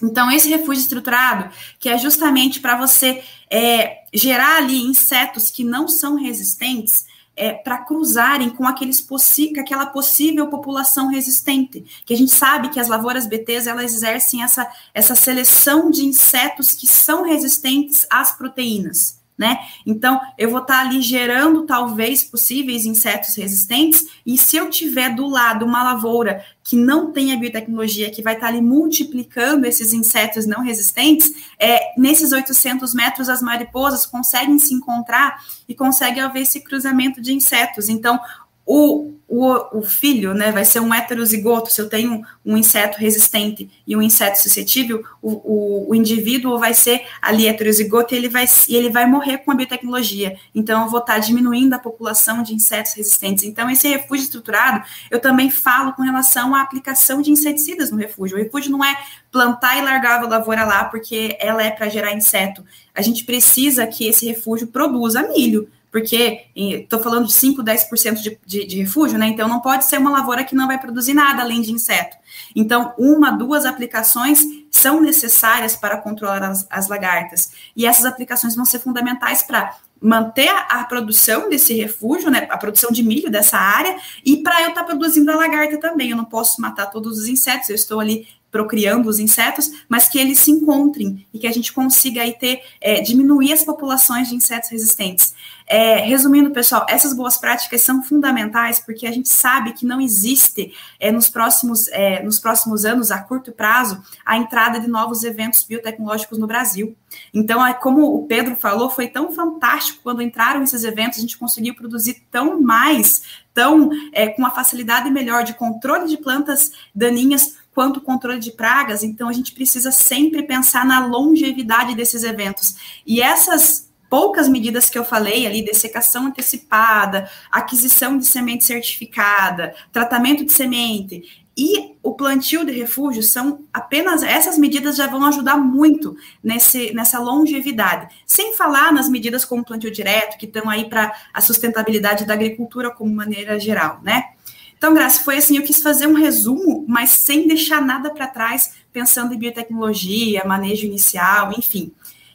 Então, 0.04 0.30
esse 0.30 0.48
refúgio 0.50 0.82
estruturado, 0.82 1.50
que 1.80 1.90
é 1.90 1.98
justamente 1.98 2.60
para 2.60 2.78
você 2.78 3.24
é, 3.50 4.04
gerar 4.14 4.58
ali 4.58 4.84
insetos 4.84 5.50
que 5.50 5.64
não 5.64 5.88
são 5.88 6.16
resistentes, 6.16 7.07
é, 7.38 7.54
para 7.54 7.78
cruzarem 7.78 8.50
com, 8.50 8.66
aqueles 8.66 9.00
com 9.00 9.62
aquela 9.62 9.86
possível 9.86 10.48
população 10.48 11.08
resistente. 11.08 11.86
Que 12.06 12.14
a 12.14 12.18
gente 12.18 12.32
sabe 12.32 12.70
que 12.70 12.80
as 12.80 12.88
lavouras 12.88 13.28
BTs 13.28 13.70
elas 13.70 13.94
exercem 13.94 14.44
essa, 14.44 14.68
essa 14.94 15.16
seleção 15.16 15.90
de 15.90 16.04
insetos 16.04 16.72
que 16.72 16.88
são 16.88 17.24
resistentes 17.24 18.06
às 18.10 18.36
proteínas 18.36 19.17
né? 19.38 19.60
Então, 19.86 20.20
eu 20.38 20.50
vou 20.50 20.62
estar 20.62 20.80
ali 20.80 21.02
gerando 21.02 21.66
talvez 21.66 22.24
possíveis 22.24 22.86
insetos 22.86 23.36
resistentes, 23.36 24.06
e 24.26 24.38
se 24.38 24.58
eu 24.58 24.70
tiver 24.70 25.14
do 25.14 25.28
lado 25.28 25.66
uma 25.66 25.84
lavoura 25.84 26.44
que 26.64 26.76
não 26.76 27.12
tem 27.12 27.32
a 27.32 27.38
biotecnologia, 27.38 28.10
que 28.10 28.22
vai 28.22 28.34
estar 28.34 28.48
ali 28.48 28.62
multiplicando 28.62 29.66
esses 29.66 29.94
insetos 29.94 30.46
não 30.46 30.62
resistentes, 30.64 31.32
é, 31.60 31.94
nesses 31.98 32.32
800 32.32 32.94
metros 32.94 33.30
as 33.30 33.42
mariposas 33.42 34.06
conseguem 34.06 34.60
se 34.60 34.74
encontrar 34.74 35.42
e 35.70 35.76
conseguem 35.76 36.22
haver 36.22 36.42
esse 36.42 36.62
cruzamento 36.62 37.22
de 37.22 37.34
insetos. 37.34 37.88
Então, 37.88 38.20
o, 38.68 39.14
o, 39.30 39.80
o, 39.80 39.82
filho, 39.82 40.34
né, 40.34 40.52
vai 40.52 40.66
ser 40.66 40.82
um 40.82 40.94
heterozigoto, 40.94 41.72
se 41.72 41.80
eu 41.80 41.88
tenho 41.88 42.22
um 42.46 42.58
inseto 42.58 42.98
resistente 42.98 43.70
e 43.88 43.96
um 43.96 44.02
inseto 44.02 44.42
suscetível, 44.42 45.06
o, 45.22 45.32
o, 45.32 45.90
o 45.92 45.96
indivíduo 45.96 46.60
vai 46.60 46.74
ser 46.74 47.06
ali 47.22 47.48
heterozigoto 47.48 48.14
e 48.14 48.18
ele 48.18 48.28
vai, 48.28 48.46
e 48.68 48.76
ele 48.76 48.90
vai 48.90 49.06
morrer 49.06 49.38
com 49.38 49.52
a 49.52 49.56
biotecnologia. 49.56 50.38
Então, 50.54 50.84
eu 50.84 50.90
vou 50.90 51.00
estar 51.00 51.18
diminuindo 51.20 51.74
a 51.74 51.80
população 51.80 52.44
de 52.44 52.54
insetos 52.54 52.94
resistentes. 52.94 53.46
Então, 53.46 53.70
esse 53.70 53.88
refúgio 53.88 54.24
estruturado, 54.24 54.86
eu 55.10 55.20
também 55.20 55.50
falo 55.50 55.94
com 55.94 56.02
relação 56.02 56.54
à 56.54 56.62
aplicação 56.62 57.22
de 57.22 57.32
inseticidas 57.32 57.90
no 57.90 57.98
refúgio. 57.98 58.38
O 58.38 58.42
refúgio 58.42 58.70
não 58.70 58.84
é 58.84 58.98
plantar 59.32 59.78
e 59.78 59.82
largar 59.82 60.22
a 60.22 60.28
lavoura 60.28 60.66
lá 60.66 60.84
porque 60.86 61.38
ela 61.40 61.64
é 61.64 61.72
para 61.72 61.88
gerar 61.88 62.12
inseto. 62.12 62.66
A 62.94 63.02
gente 63.02 63.24
precisa 63.24 63.88
que 63.88 64.08
esse 64.08 64.26
refúgio 64.26 64.68
produza 64.68 65.22
milho 65.30 65.70
porque 65.98 66.46
estou 66.56 67.02
falando 67.02 67.26
de 67.26 67.34
5, 67.34 67.64
10% 67.64 68.14
de, 68.22 68.40
de, 68.46 68.66
de 68.68 68.82
refúgio, 68.82 69.18
né? 69.18 69.30
Então 69.30 69.48
não 69.48 69.60
pode 69.60 69.84
ser 69.86 69.98
uma 69.98 70.12
lavoura 70.12 70.44
que 70.44 70.54
não 70.54 70.68
vai 70.68 70.80
produzir 70.80 71.16
nada 71.16 71.42
além 71.42 71.60
de 71.60 71.72
inseto. 71.72 72.16
Então, 72.56 72.94
uma, 73.00 73.32
duas 73.32 73.66
aplicações 73.66 74.44
são 74.70 75.02
necessárias 75.02 75.76
para 75.76 75.98
controlar 75.98 76.44
as, 76.44 76.68
as 76.70 76.88
lagartas. 76.88 77.52
E 77.76 77.88
essas 77.88 78.06
aplicações 78.06 78.56
vão 78.56 78.64
ser 78.64 78.78
fundamentais 78.78 79.42
para 79.42 79.76
manter 80.00 80.50
a, 80.50 80.82
a, 80.82 80.84
produção 80.84 81.50
desse 81.50 81.74
refúgio, 81.74 82.30
né, 82.30 82.46
a 82.52 82.58
produção 82.60 82.92
de 82.92 83.02
milho 83.02 83.32
dessa 83.32 83.58
área, 83.58 83.98
e 84.24 84.38
para 84.38 84.62
eu 84.62 84.70
estar 84.70 84.82
tá 84.82 84.86
produzindo 84.86 85.32
a 85.32 85.36
lagarta 85.36 85.80
também. 85.80 86.12
Eu 86.12 86.18
não 86.18 86.26
posso 86.26 86.62
matar 86.62 86.86
todos 86.92 87.18
os 87.18 87.28
insetos, 87.28 87.70
eu 87.70 87.76
estou 87.76 88.00
ali 88.00 88.28
procriando 88.58 89.08
os 89.08 89.20
insetos, 89.20 89.70
mas 89.88 90.10
que 90.10 90.18
eles 90.18 90.40
se 90.40 90.50
encontrem 90.50 91.28
e 91.32 91.38
que 91.38 91.46
a 91.46 91.52
gente 91.52 91.72
consiga 91.72 92.24
aí 92.24 92.34
ter, 92.34 92.64
é, 92.82 93.02
diminuir 93.02 93.54
as 93.54 93.64
populações 93.64 94.30
de 94.30 94.36
insetos 94.36 94.72
resistentes. 94.72 95.36
É, 95.70 95.98
resumindo, 95.98 96.50
pessoal, 96.52 96.86
essas 96.90 97.14
boas 97.14 97.38
práticas 97.38 97.82
são 97.82 98.02
fundamentais 98.02 98.80
porque 98.80 99.06
a 99.06 99.12
gente 99.12 99.30
sabe 99.30 99.74
que 99.74 99.86
não 99.86 100.02
existe 100.02 100.74
é, 101.00 101.12
nos, 101.12 101.30
próximos, 101.30 101.88
é, 101.90 102.24
nos 102.24 102.40
próximos 102.40 102.84
anos, 102.84 103.12
a 103.12 103.20
curto 103.20 103.52
prazo, 103.52 104.02
a 104.26 104.38
entrada 104.38 104.80
de 104.80 104.88
novos 104.88 105.24
eventos 105.24 105.64
biotecnológicos 105.64 106.40
no 106.40 106.48
Brasil. 106.48 106.96
Então, 107.34 107.64
é, 107.64 107.74
como 107.74 108.16
o 108.16 108.26
Pedro 108.26 108.56
falou, 108.56 108.90
foi 108.90 109.08
tão 109.08 109.32
fantástico 109.34 110.00
quando 110.02 110.22
entraram 110.22 110.64
esses 110.64 110.84
eventos, 110.84 111.20
a 111.20 111.22
gente 111.22 111.38
conseguiu 111.38 111.76
produzir 111.76 112.24
tão 112.32 112.60
mais, 112.60 113.22
tão 113.54 113.92
é, 114.14 114.28
com 114.28 114.42
uma 114.42 114.52
facilidade 114.52 115.12
melhor 115.12 115.44
de 115.44 115.54
controle 115.54 116.08
de 116.08 116.18
plantas 116.18 116.72
daninhas 116.96 117.58
quanto 117.78 118.02
controle 118.02 118.40
de 118.40 118.52
pragas. 118.54 119.04
Então, 119.04 119.30
a 119.30 119.34
gente 119.34 119.52
precisa 119.52 119.92
sempre 119.92 120.42
pensar 120.42 120.84
na 120.84 121.06
longevidade 121.06 121.94
desses 121.94 122.24
eventos. 122.24 122.76
E 123.06 123.22
essas 123.22 123.88
poucas 124.10 124.50
medidas 124.50 124.90
que 124.90 124.98
eu 124.98 125.06
falei 125.06 125.46
ali, 125.46 125.64
dessecação 125.64 126.26
antecipada, 126.26 127.30
aquisição 127.52 128.18
de 128.18 128.26
semente 128.26 128.66
certificada, 128.66 129.76
tratamento 129.94 130.44
de 130.44 130.52
semente 130.54 131.46
e 131.56 131.96
o 132.02 132.16
plantio 132.16 132.66
de 132.66 132.72
refúgio 132.72 133.22
são 133.22 133.66
apenas 133.72 134.24
essas 134.24 134.58
medidas 134.58 134.96
já 134.96 135.06
vão 135.06 135.24
ajudar 135.26 135.58
muito 135.58 136.16
nesse, 136.44 136.92
nessa 136.96 137.20
longevidade. 137.20 138.12
Sem 138.26 138.56
falar 138.56 138.92
nas 138.92 139.08
medidas 139.08 139.46
como 139.46 139.64
plantio 139.64 139.92
direto, 139.92 140.40
que 140.40 140.48
estão 140.48 140.68
aí 140.68 140.90
para 140.90 141.14
a 141.32 141.42
sustentabilidade 141.42 142.26
da 142.26 142.34
agricultura 142.34 142.90
como 142.90 143.14
maneira 143.14 143.60
geral, 143.60 144.00
né? 144.02 144.32
Então, 144.78 144.94
Graça, 144.94 145.24
foi 145.24 145.38
assim, 145.38 145.58
eu 145.58 145.64
quis 145.64 145.82
fazer 145.82 146.08
um 146.08 146.14
resumo, 146.14 146.86
mas 146.88 147.10
sem 147.10 147.48
deixar 147.48 147.82
nada 147.82 148.12
para 148.12 148.28
trás, 148.28 148.74
pensando 148.94 149.34
em 149.34 149.38
biotecnologia, 149.38 150.44
manejo 150.46 150.86
inicial, 150.86 151.52
enfim 151.58 151.92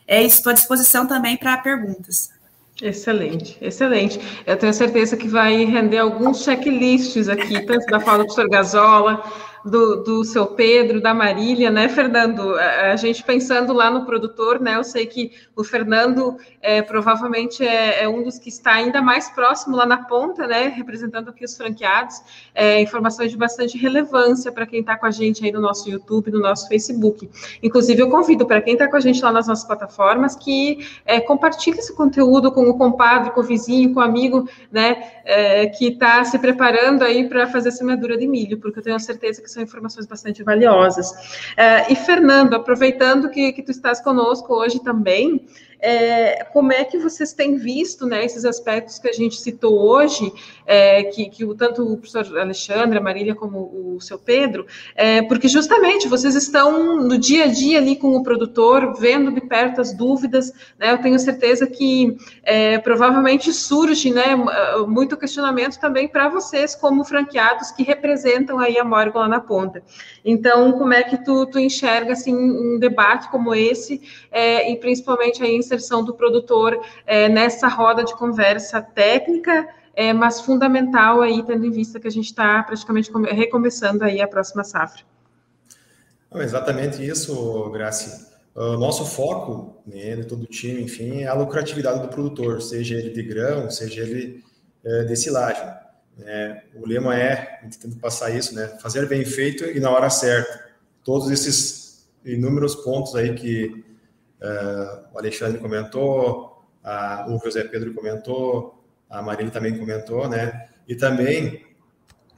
é, 0.06 0.22
estou 0.22 0.50
à 0.50 0.52
disposição 0.52 1.06
também 1.06 1.38
para 1.38 1.56
perguntas. 1.56 2.30
Excelente, 2.80 3.56
excelente. 3.60 4.20
Eu 4.46 4.56
tenho 4.56 4.74
certeza 4.74 5.16
que 5.16 5.28
vai 5.28 5.64
render 5.64 5.98
alguns 5.98 6.42
checklists 6.42 7.28
aqui, 7.28 7.60
tanto 7.64 7.86
da 7.86 8.00
fala 8.00 8.18
do 8.18 8.26
professor 8.26 8.48
Gazola, 8.50 9.24
do, 9.64 10.02
do 10.02 10.24
seu 10.24 10.46
Pedro, 10.46 11.00
da 11.00 11.14
Marília, 11.14 11.70
né, 11.70 11.88
Fernando? 11.88 12.54
A, 12.56 12.92
a, 12.92 12.96
gente 12.96 13.22
pensando 13.22 13.72
lá 13.72 13.90
no 13.90 14.04
produtor, 14.04 14.60
né? 14.60 14.76
Eu 14.76 14.84
sei 14.84 15.06
que 15.06 15.32
o 15.54 15.62
Fernando 15.62 16.36
é, 16.60 16.82
provavelmente 16.82 17.64
é, 17.64 18.02
é, 18.02 18.08
um 18.08 18.22
dos 18.22 18.38
que 18.38 18.48
está 18.48 18.72
ainda 18.74 19.00
mais 19.00 19.30
próximo 19.30 19.76
lá 19.76 19.86
na 19.86 19.98
ponta, 19.98 20.46
né? 20.46 20.68
Representando 20.68 21.30
aqui 21.30 21.44
os 21.44 21.56
franqueados. 21.56 22.20
É, 22.54 22.80
informações 22.80 23.30
de 23.30 23.36
bastante 23.36 23.78
relevância 23.78 24.50
para 24.50 24.66
quem 24.66 24.80
está 24.80 24.96
com 24.96 25.06
a 25.06 25.10
gente 25.10 25.44
aí 25.44 25.52
no 25.52 25.60
nosso 25.60 25.88
YouTube, 25.88 26.30
no 26.30 26.40
nosso 26.40 26.68
Facebook. 26.68 27.30
Inclusive, 27.62 28.02
eu 28.02 28.10
convido 28.10 28.46
para 28.46 28.60
quem 28.60 28.74
está 28.74 28.88
com 28.88 28.96
a 28.96 29.00
gente 29.00 29.22
lá 29.22 29.32
nas 29.32 29.46
nossas 29.46 29.64
plataformas 29.64 30.34
que 30.34 30.86
é, 31.04 31.20
compartilhe 31.20 31.78
esse 31.78 31.94
conteúdo 31.94 32.50
com 32.50 32.68
o 32.68 32.76
compadre, 32.76 33.30
com 33.30 33.40
o 33.40 33.44
vizinho, 33.44 33.94
com 33.94 34.00
o 34.00 34.02
amigo, 34.02 34.48
né? 34.70 35.12
É, 35.24 35.66
que 35.66 35.88
está 35.88 36.24
se 36.24 36.38
preparando 36.38 37.02
aí 37.02 37.28
para 37.28 37.46
fazer 37.46 37.70
semeadura 37.70 38.16
de 38.16 38.26
milho, 38.26 38.58
porque 38.58 38.80
eu 38.80 38.82
tenho 38.82 38.98
certeza 38.98 39.40
que 39.40 39.51
são 39.52 39.62
informações 39.62 40.06
bastante 40.06 40.42
valiosas. 40.42 41.10
Uh, 41.10 41.90
e, 41.92 41.96
Fernando, 41.96 42.54
aproveitando 42.54 43.30
que, 43.30 43.52
que 43.52 43.62
tu 43.62 43.70
estás 43.70 44.00
conosco 44.00 44.54
hoje 44.54 44.82
também, 44.82 45.46
é, 45.84 46.44
como 46.44 46.72
é 46.72 46.84
que 46.84 46.96
vocês 46.96 47.32
têm 47.32 47.56
visto 47.56 48.06
né, 48.06 48.24
esses 48.24 48.44
aspectos 48.44 49.00
que 49.00 49.08
a 49.08 49.12
gente 49.12 49.40
citou 49.40 49.76
hoje, 49.80 50.32
é, 50.66 51.04
que, 51.04 51.28
que 51.28 51.44
o, 51.44 51.54
tanto 51.54 51.82
o 51.82 51.96
professor 51.96 52.38
Alexandre, 52.38 52.98
a 52.98 53.02
Marília, 53.02 53.34
como 53.34 53.94
o 53.94 54.00
seu 54.00 54.18
Pedro, 54.18 54.66
é, 54.94 55.22
porque 55.22 55.48
justamente 55.48 56.08
vocês 56.08 56.34
estão 56.34 57.00
no 57.00 57.18
dia 57.18 57.44
a 57.44 57.48
dia 57.48 57.78
ali 57.78 57.96
com 57.96 58.16
o 58.16 58.22
produtor, 58.22 58.94
vendo 58.98 59.32
de 59.32 59.40
perto 59.40 59.80
as 59.80 59.92
dúvidas, 59.92 60.52
né, 60.78 60.92
eu 60.92 60.98
tenho 60.98 61.18
certeza 61.18 61.66
que 61.66 62.16
é, 62.42 62.78
provavelmente 62.78 63.52
surge 63.52 64.12
né, 64.12 64.36
muito 64.86 65.16
questionamento 65.16 65.78
também 65.78 66.08
para 66.08 66.28
vocês, 66.28 66.74
como 66.74 67.04
franqueados 67.04 67.70
que 67.70 67.82
representam 67.82 68.58
aí 68.58 68.78
a 68.78 68.84
Morgan 68.84 69.20
lá 69.20 69.28
na 69.28 69.40
ponta. 69.40 69.82
Então, 70.24 70.72
como 70.72 70.92
é 70.92 71.02
que 71.02 71.24
tu, 71.24 71.46
tu 71.46 71.58
enxerga 71.58 72.12
assim, 72.12 72.34
um 72.34 72.78
debate 72.78 73.30
como 73.30 73.54
esse, 73.54 74.00
é, 74.30 74.70
e 74.70 74.76
principalmente 74.76 75.42
em 75.42 75.56
inserção 75.56 76.04
do 76.04 76.14
produtor 76.14 76.80
é, 77.06 77.28
nessa 77.28 77.68
roda 77.68 78.04
de 78.04 78.14
conversa 78.16 78.80
técnica, 78.80 79.68
é, 79.94 80.12
mas 80.12 80.40
fundamental 80.40 81.20
aí, 81.20 81.42
tendo 81.44 81.66
em 81.66 81.70
vista 81.70 82.00
que 82.00 82.08
a 82.08 82.10
gente 82.10 82.26
está 82.26 82.62
praticamente 82.62 83.10
recomeçando 83.30 84.04
aí 84.04 84.20
a 84.20 84.28
próxima 84.28 84.64
safra. 84.64 85.02
exatamente 86.36 87.06
isso, 87.06 87.70
Graci. 87.70 88.32
O 88.54 88.76
nosso 88.76 89.04
foco, 89.04 89.82
né, 89.86 90.16
de 90.16 90.24
todo 90.24 90.42
o 90.42 90.46
time, 90.46 90.82
enfim, 90.82 91.22
é 91.22 91.26
a 91.26 91.34
lucratividade 91.34 92.00
do 92.00 92.08
produtor, 92.08 92.60
seja 92.60 92.96
ele 92.96 93.10
de 93.10 93.22
grão, 93.22 93.70
seja 93.70 94.02
ele 94.02 94.44
é, 94.84 95.04
de 95.04 95.16
silagem. 95.16 95.66
É, 96.20 96.62
o 96.74 96.86
lema 96.86 97.16
é, 97.16 97.58
a 97.60 97.64
gente 97.64 97.78
tenta 97.78 97.96
passar 97.98 98.30
isso, 98.30 98.54
né, 98.54 98.66
fazer 98.80 99.08
bem 99.08 99.24
feito 99.24 99.64
e 99.64 99.80
na 99.80 99.90
hora 99.90 100.10
certa. 100.10 100.70
Todos 101.02 101.30
esses 101.30 102.06
inúmeros 102.24 102.74
pontos 102.76 103.14
aí 103.14 103.34
que 103.34 103.92
Uh, 104.42 105.06
o 105.14 105.18
Alexandre 105.18 105.60
comentou, 105.60 106.64
o 107.28 107.38
José 107.44 107.62
Pedro 107.62 107.94
comentou, 107.94 108.81
a 109.12 109.20
Marília 109.20 109.52
também 109.52 109.78
comentou, 109.78 110.28
né? 110.28 110.68
E 110.88 110.96
também 110.96 111.64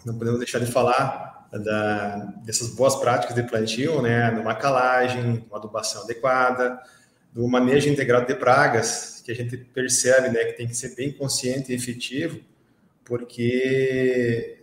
não 0.05 0.18
podemos 0.18 0.41
deixar 0.41 0.59
de 0.59 0.66
falar 0.66 1.49
da, 1.53 2.16
dessas 2.45 2.68
boas 2.70 2.97
práticas 2.97 3.35
de 3.35 3.45
plantio, 3.45 4.03
né? 4.03 4.31
Numa 4.33 4.55
calagem, 4.57 5.47
uma 5.49 5.59
adubação 5.59 6.03
adequada, 6.03 6.79
do 7.33 7.47
manejo 7.47 7.89
integrado 7.89 8.27
de 8.27 8.35
pragas, 8.35 9.22
que 9.25 9.31
a 9.31 9.35
gente 9.35 9.57
percebe, 9.57 10.31
né? 10.31 10.45
Que 10.47 10.53
tem 10.55 10.66
que 10.66 10.77
ser 10.77 10.95
bem 10.97 11.12
consciente 11.12 11.70
e 11.70 11.77
efetivo, 11.77 12.41
porque 13.05 14.59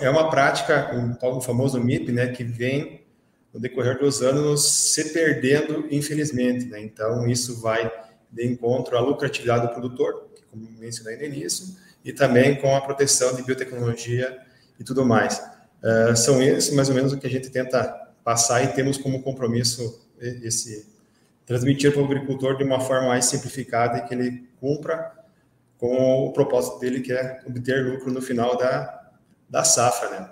é 0.00 0.08
uma 0.08 0.30
prática, 0.30 0.90
um, 0.94 1.40
famoso 1.42 1.78
MIP, 1.78 2.10
né? 2.10 2.28
Que 2.28 2.42
vem 2.42 3.04
no 3.52 3.60
decorrer 3.60 3.98
dos 3.98 4.22
anos 4.22 4.64
se 4.64 5.12
perdendo, 5.12 5.86
infelizmente. 5.90 6.64
Né? 6.66 6.80
Então, 6.80 7.28
isso 7.28 7.60
vai 7.60 7.90
de 8.30 8.46
encontro 8.46 8.96
à 8.96 9.00
lucratividade 9.00 9.66
do 9.66 9.72
produtor, 9.72 10.29
como 10.50 10.68
mencionei 10.78 11.16
no 11.16 11.24
início, 11.24 11.76
e 12.04 12.12
também 12.12 12.60
com 12.60 12.74
a 12.74 12.80
proteção 12.80 13.34
de 13.34 13.42
biotecnologia 13.42 14.38
e 14.78 14.84
tudo 14.84 15.04
mais. 15.04 15.38
Uh, 15.82 16.16
são 16.16 16.42
esses, 16.42 16.74
mais 16.74 16.88
ou 16.88 16.94
menos, 16.94 17.12
o 17.12 17.18
que 17.18 17.26
a 17.26 17.30
gente 17.30 17.50
tenta 17.50 17.82
passar 18.24 18.62
e 18.64 18.68
temos 18.68 18.98
como 18.98 19.22
compromisso 19.22 20.06
esse 20.20 20.86
transmitir 21.46 21.92
para 21.92 22.02
o 22.02 22.04
agricultor 22.04 22.56
de 22.56 22.62
uma 22.62 22.78
forma 22.78 23.08
mais 23.08 23.24
simplificada 23.24 23.98
e 23.98 24.02
que 24.02 24.14
ele 24.14 24.48
cumpra 24.60 25.12
com 25.78 26.26
o 26.26 26.32
propósito 26.32 26.78
dele, 26.78 27.00
que 27.00 27.12
é 27.12 27.40
obter 27.46 27.84
lucro 27.84 28.12
no 28.12 28.20
final 28.20 28.56
da, 28.56 29.10
da 29.48 29.64
safra, 29.64 30.10
né? 30.10 30.30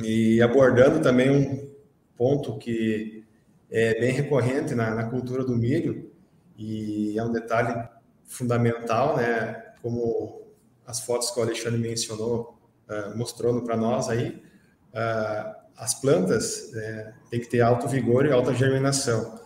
E 0.00 0.40
abordando 0.40 1.00
também 1.00 1.28
um, 1.28 1.68
ponto 2.18 2.58
que 2.58 3.24
é 3.70 3.98
bem 4.00 4.12
recorrente 4.12 4.74
na, 4.74 4.92
na 4.92 5.04
cultura 5.04 5.44
do 5.44 5.56
milho 5.56 6.10
e 6.58 7.16
é 7.16 7.24
um 7.24 7.30
detalhe 7.30 7.88
fundamental, 8.28 9.16
né? 9.16 9.72
Como 9.82 10.46
as 10.86 11.00
fotos 11.00 11.30
que 11.30 11.40
o 11.40 11.42
Alexandre 11.42 11.78
mencionou, 11.78 12.58
uh, 12.88 13.16
mostrando 13.16 13.62
para 13.62 13.76
nós 13.76 14.08
aí, 14.08 14.42
uh, 14.94 15.58
as 15.76 15.94
plantas 15.94 16.72
né, 16.72 17.14
têm 17.30 17.40
que 17.40 17.48
ter 17.48 17.60
alto 17.60 17.88
vigor 17.88 18.26
e 18.26 18.32
alta 18.32 18.54
germinação. 18.54 19.38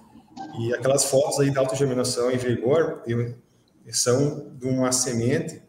E 0.61 0.75
aquelas 0.75 1.05
fotos 1.05 1.41
aí 1.41 1.51
de 1.51 1.59
alta 1.59 1.77
germinação 1.77 2.31
e 2.31 2.37
vigor 2.37 3.03
são 3.91 4.51
de 4.55 4.67
uma 4.67 4.91
semente 4.93 5.63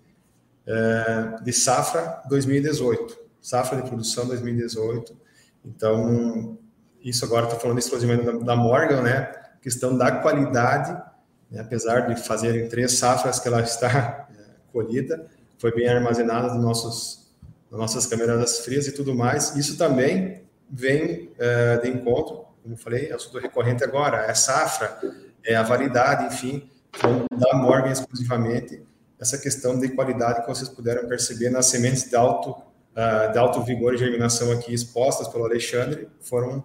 uh, 0.68 1.44
de 1.44 1.52
safra 1.52 2.22
2018, 2.30 3.18
safra 3.42 3.82
de 3.82 3.88
produção 3.88 4.28
2018. 4.28 5.18
Então, 5.66 6.58
isso 7.02 7.26
agora 7.26 7.46
estou 7.46 7.60
falando 7.60 7.80
exclusivamente 7.80 8.26
da, 8.26 8.32
da 8.32 8.56
Morgan, 8.56 9.02
né? 9.02 9.32
Questão 9.62 9.98
da 9.98 10.12
qualidade? 10.12 11.02
Apesar 11.60 12.08
de 12.08 12.16
fazerem 12.22 12.68
três 12.68 12.94
safras 12.94 13.40
que 13.40 13.48
ela 13.48 13.62
está 13.62 14.28
é, 14.32 14.44
colhida, 14.72 15.28
foi 15.58 15.74
bem 15.74 15.88
armazenada 15.88 16.54
nos 16.54 16.64
nossos, 16.64 17.34
nas 17.72 17.80
nossas 17.80 18.06
câmeras 18.06 18.60
frias 18.60 18.88
e 18.88 18.92
tudo 18.92 19.14
mais. 19.16 19.56
Isso 19.56 19.78
também 19.78 20.44
vem 20.70 21.32
é, 21.38 21.78
de 21.78 21.90
encontro, 21.90 22.46
como 22.62 22.76
falei, 22.76 23.08
é 23.08 23.14
assunto 23.14 23.38
recorrente 23.38 23.84
agora, 23.84 24.26
é 24.26 24.34
safra, 24.34 25.00
é 25.44 25.56
a 25.56 25.64
validade, 25.64 26.34
enfim, 26.34 26.70
então, 26.96 27.26
da 27.36 27.56
Morgan 27.56 27.92
exclusivamente, 27.92 28.82
essa 29.20 29.38
questão 29.38 29.80
de 29.80 29.90
qualidade 29.90 30.42
que 30.42 30.48
vocês 30.48 30.70
puderam 30.70 31.08
perceber 31.08 31.50
nas 31.50 31.66
sementes 31.68 32.10
de 32.10 32.16
alto, 32.16 32.52
uh, 32.52 33.32
de 33.32 33.38
alto 33.38 33.62
vigor 33.64 33.94
e 33.94 33.98
germinação 33.98 34.52
aqui 34.52 34.74
expostas 34.74 35.28
pelo 35.28 35.46
Alexandre, 35.46 36.08
foram 36.22 36.64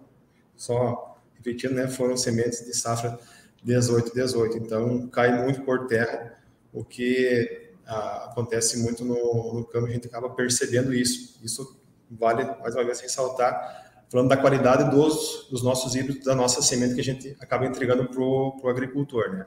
só 0.56 1.16
repetindo, 1.36 1.74
né, 1.74 1.88
foram 1.88 2.16
sementes 2.16 2.64
de 2.64 2.76
safra 2.76 3.18
18, 3.62 4.14
18. 4.14 4.58
Então, 4.58 5.08
cai 5.08 5.42
muito 5.42 5.62
por 5.62 5.86
terra, 5.86 6.38
o 6.72 6.84
que 6.84 7.72
ah, 7.86 8.28
acontece 8.30 8.78
muito 8.78 9.04
no, 9.04 9.54
no 9.54 9.64
campo, 9.64 9.86
a 9.86 9.90
gente 9.90 10.06
acaba 10.06 10.30
percebendo 10.30 10.94
isso. 10.94 11.38
Isso 11.42 11.80
vale, 12.10 12.44
mais 12.60 12.74
uma 12.74 12.84
vez, 12.84 13.00
ressaltar 13.00 13.86
falando 14.10 14.28
da 14.28 14.36
qualidade 14.36 14.90
dos, 14.90 15.46
dos 15.50 15.62
nossos 15.62 15.94
híbridos, 15.94 16.24
da 16.24 16.34
nossa 16.34 16.62
semente 16.62 16.94
que 16.94 17.00
a 17.00 17.04
gente 17.04 17.36
acaba 17.40 17.66
entregando 17.66 18.06
para 18.06 18.20
o 18.20 18.68
agricultor, 18.68 19.30
né? 19.30 19.46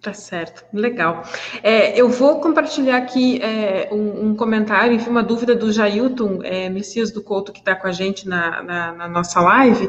Tá 0.00 0.12
certo, 0.12 0.64
legal. 0.72 1.24
É, 1.62 2.00
eu 2.00 2.08
vou 2.08 2.38
compartilhar 2.40 2.96
aqui 2.96 3.42
é, 3.42 3.88
um, 3.90 4.28
um, 4.28 4.36
comentário, 4.36 4.92
enfim, 4.92 5.10
uma 5.10 5.22
dúvida 5.22 5.52
do 5.54 5.72
Jailton 5.72 6.40
é, 6.44 6.68
Messias 6.68 7.10
do 7.10 7.20
Couto, 7.20 7.50
que 7.50 7.58
está 7.58 7.74
com 7.74 7.88
a 7.88 7.92
gente 7.92 8.28
na, 8.28 8.62
na, 8.62 8.92
na 8.92 9.08
nossa 9.08 9.40
live, 9.40 9.88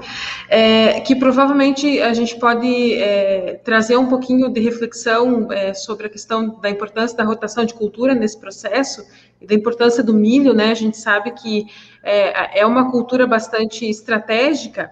é, 0.49 1.01
que 1.01 1.16
provavelmente 1.16 2.01
a 2.01 2.14
gente 2.14 2.36
pode 2.39 2.95
é, 2.95 3.60
trazer 3.64 3.97
um 3.97 4.08
pouquinho 4.08 4.49
de 4.49 4.60
reflexão 4.60 5.51
é, 5.51 5.76
sobre 5.76 6.08
a 6.08 6.10
questão 6.10 6.60
da 6.60 6.70
importância 6.70 7.16
da 7.16 7.24
rotação 7.24 7.64
de 7.64 7.76
cultura 7.76 8.16
nesse 8.16 8.39
processo 8.39 9.05
da 9.39 9.53
importância 9.53 10.01
do 10.03 10.16
milho, 10.16 10.51
né? 10.51 10.72
A 10.72 10.74
gente 10.74 10.97
sabe 10.97 11.30
que 11.32 11.68
é, 12.01 12.62
é 12.62 12.66
uma 12.66 12.89
cultura 12.89 13.28
bastante 13.28 13.88
estratégica 13.88 14.89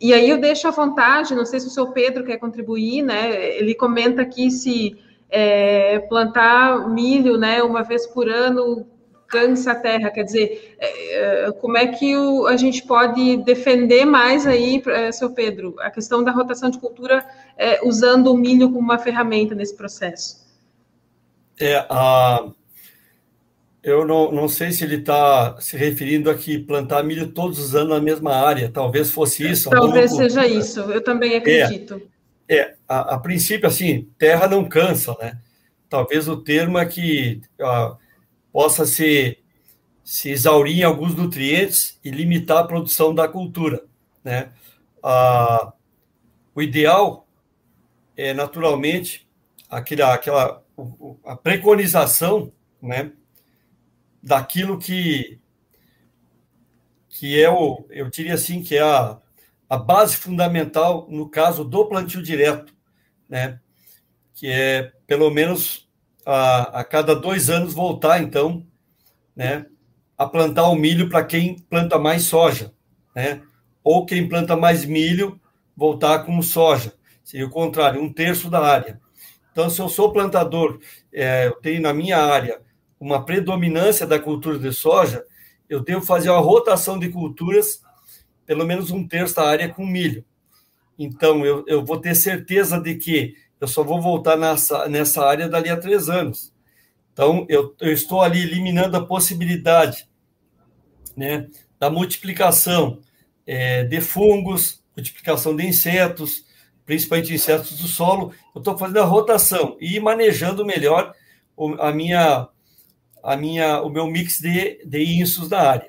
e 0.00 0.12
aí 0.12 0.30
eu 0.30 0.38
deixo 0.38 0.68
à 0.68 0.70
vontade, 0.70 1.34
não 1.34 1.44
sei 1.44 1.60
se 1.60 1.66
o 1.66 1.70
seu 1.70 1.88
Pedro 1.88 2.24
quer 2.24 2.38
contribuir, 2.38 3.02
né? 3.02 3.56
Ele 3.56 3.74
comenta 3.74 4.22
aqui 4.22 4.50
se 4.50 4.96
é, 5.28 5.98
plantar 6.00 6.88
milho, 6.88 7.36
né, 7.36 7.62
uma 7.62 7.82
vez 7.82 8.06
por 8.06 8.28
ano 8.28 8.86
cansa 9.26 9.72
a 9.72 9.74
terra, 9.74 10.10
quer 10.10 10.24
dizer, 10.24 10.76
é, 10.78 11.46
é 11.46 11.52
como 11.52 11.76
é 11.76 11.86
que 11.86 12.16
o, 12.16 12.46
a 12.46 12.56
gente 12.56 12.82
pode 12.84 13.36
defender 13.38 14.06
mais 14.06 14.46
aí, 14.46 14.82
é, 14.86 15.12
seu 15.12 15.30
Pedro, 15.30 15.74
a 15.80 15.90
questão 15.90 16.24
da 16.24 16.32
rotação 16.32 16.70
de 16.70 16.78
cultura 16.78 17.26
é, 17.56 17.86
usando 17.86 18.32
o 18.32 18.36
milho 18.36 18.68
como 18.68 18.80
uma 18.80 18.98
ferramenta 18.98 19.54
nesse 19.54 19.76
processo? 19.76 20.48
É, 21.60 21.84
a, 21.90 22.48
eu 23.88 24.06
não, 24.06 24.30
não 24.30 24.48
sei 24.48 24.70
se 24.70 24.84
ele 24.84 24.96
está 24.96 25.58
se 25.60 25.76
referindo 25.76 26.30
aqui 26.30 26.58
plantar 26.58 27.02
milho 27.02 27.32
todos 27.32 27.58
os 27.58 27.74
anos 27.74 27.90
na 27.90 28.00
mesma 28.00 28.34
área. 28.34 28.70
Talvez 28.70 29.10
fosse 29.10 29.48
isso. 29.48 29.70
Talvez 29.70 30.14
seja 30.14 30.46
isso. 30.46 30.80
Eu 30.80 31.02
também 31.02 31.34
acredito. 31.34 32.00
É, 32.48 32.56
é 32.56 32.74
a, 32.86 33.14
a, 33.14 33.18
princípio, 33.18 33.66
assim, 33.66 34.08
terra 34.18 34.46
não 34.46 34.68
cansa, 34.68 35.16
né? 35.20 35.38
Talvez 35.88 36.28
o 36.28 36.36
termo 36.36 36.78
é 36.78 36.84
que 36.84 37.40
ó, 37.60 37.96
possa 38.52 38.84
se, 38.84 39.38
se 40.04 40.30
exaurir 40.30 40.80
em 40.80 40.84
alguns 40.84 41.14
nutrientes 41.14 41.98
e 42.04 42.10
limitar 42.10 42.58
a 42.58 42.66
produção 42.66 43.14
da 43.14 43.26
cultura, 43.26 43.84
né? 44.22 44.50
Ah, 45.02 45.72
o 46.54 46.60
ideal 46.60 47.26
é, 48.16 48.34
naturalmente, 48.34 49.26
aquela, 49.70 50.12
aquela 50.12 50.62
a 51.24 51.36
preconização, 51.36 52.52
né? 52.82 53.12
Daquilo 54.28 54.78
que 54.78 55.40
que 57.08 57.40
é 57.42 57.50
o, 57.50 57.84
eu 57.90 58.08
diria 58.08 58.34
assim, 58.34 58.62
que 58.62 58.76
é 58.76 58.82
a, 58.82 59.18
a 59.68 59.76
base 59.76 60.16
fundamental 60.16 61.08
no 61.10 61.28
caso 61.28 61.64
do 61.64 61.84
plantio 61.86 62.22
direto, 62.22 62.72
né? 63.28 63.58
Que 64.34 64.46
é 64.46 64.92
pelo 65.04 65.28
menos 65.28 65.88
a, 66.24 66.80
a 66.80 66.84
cada 66.84 67.16
dois 67.16 67.50
anos 67.50 67.74
voltar, 67.74 68.22
então, 68.22 68.64
né? 69.34 69.66
A 70.16 70.26
plantar 70.26 70.68
o 70.68 70.76
milho 70.76 71.08
para 71.08 71.24
quem 71.24 71.58
planta 71.58 71.98
mais 71.98 72.22
soja, 72.22 72.72
né? 73.16 73.42
Ou 73.82 74.06
quem 74.06 74.28
planta 74.28 74.54
mais 74.54 74.84
milho 74.84 75.40
voltar 75.76 76.20
com 76.20 76.40
soja. 76.40 76.94
Seria 77.24 77.46
o 77.46 77.50
contrário, 77.50 78.00
um 78.00 78.12
terço 78.12 78.48
da 78.48 78.60
área. 78.60 79.00
Então, 79.50 79.68
se 79.68 79.80
eu 79.80 79.88
sou 79.88 80.12
plantador, 80.12 80.78
é, 81.12 81.48
eu 81.48 81.54
tenho 81.54 81.82
na 81.82 81.92
minha 81.92 82.18
área 82.18 82.60
uma 83.00 83.24
predominância 83.24 84.06
da 84.06 84.18
cultura 84.18 84.58
de 84.58 84.72
soja, 84.72 85.24
eu 85.68 85.80
devo 85.80 86.04
fazer 86.04 86.30
uma 86.30 86.40
rotação 86.40 86.98
de 86.98 87.08
culturas, 87.08 87.82
pelo 88.46 88.66
menos 88.66 88.90
um 88.90 89.06
terço 89.06 89.36
da 89.36 89.46
área 89.46 89.68
com 89.68 89.86
milho. 89.86 90.24
Então, 90.98 91.44
eu, 91.44 91.64
eu 91.66 91.84
vou 91.84 92.00
ter 92.00 92.14
certeza 92.14 92.80
de 92.80 92.96
que 92.96 93.34
eu 93.60 93.68
só 93.68 93.84
vou 93.84 94.00
voltar 94.00 94.36
nessa, 94.36 94.88
nessa 94.88 95.24
área 95.24 95.48
dali 95.48 95.68
a 95.68 95.76
três 95.76 96.08
anos. 96.08 96.52
Então, 97.12 97.46
eu, 97.48 97.74
eu 97.80 97.92
estou 97.92 98.22
ali 98.22 98.42
eliminando 98.42 98.96
a 98.96 99.04
possibilidade 99.04 100.08
né, 101.16 101.48
da 101.78 101.90
multiplicação 101.90 103.00
é, 103.46 103.84
de 103.84 104.00
fungos, 104.00 104.82
multiplicação 104.96 105.54
de 105.54 105.66
insetos, 105.66 106.44
principalmente 106.84 107.34
insetos 107.34 107.78
do 107.80 107.88
solo. 107.88 108.32
Eu 108.54 108.60
estou 108.60 108.78
fazendo 108.78 109.00
a 109.00 109.04
rotação 109.04 109.76
e 109.80 109.98
manejando 110.00 110.64
melhor 110.64 111.12
a 111.80 111.92
minha 111.92 112.48
a 113.22 113.36
minha, 113.36 113.80
o 113.82 113.88
meu 113.88 114.06
mix 114.06 114.38
de, 114.38 114.84
de 114.84 115.20
insos 115.20 115.48
da 115.48 115.70
área. 115.70 115.88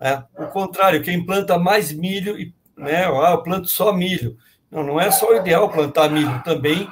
Né? 0.00 0.24
O 0.38 0.46
contrário, 0.46 1.02
quem 1.02 1.24
planta 1.24 1.58
mais 1.58 1.92
milho, 1.92 2.36
né, 2.76 3.04
ah, 3.06 3.32
eu 3.32 3.42
planto 3.42 3.68
só 3.68 3.92
milho. 3.92 4.36
Não, 4.70 4.82
não 4.82 5.00
é 5.00 5.10
só 5.10 5.30
o 5.30 5.36
ideal 5.36 5.70
plantar 5.70 6.10
milho, 6.10 6.42
também 6.42 6.88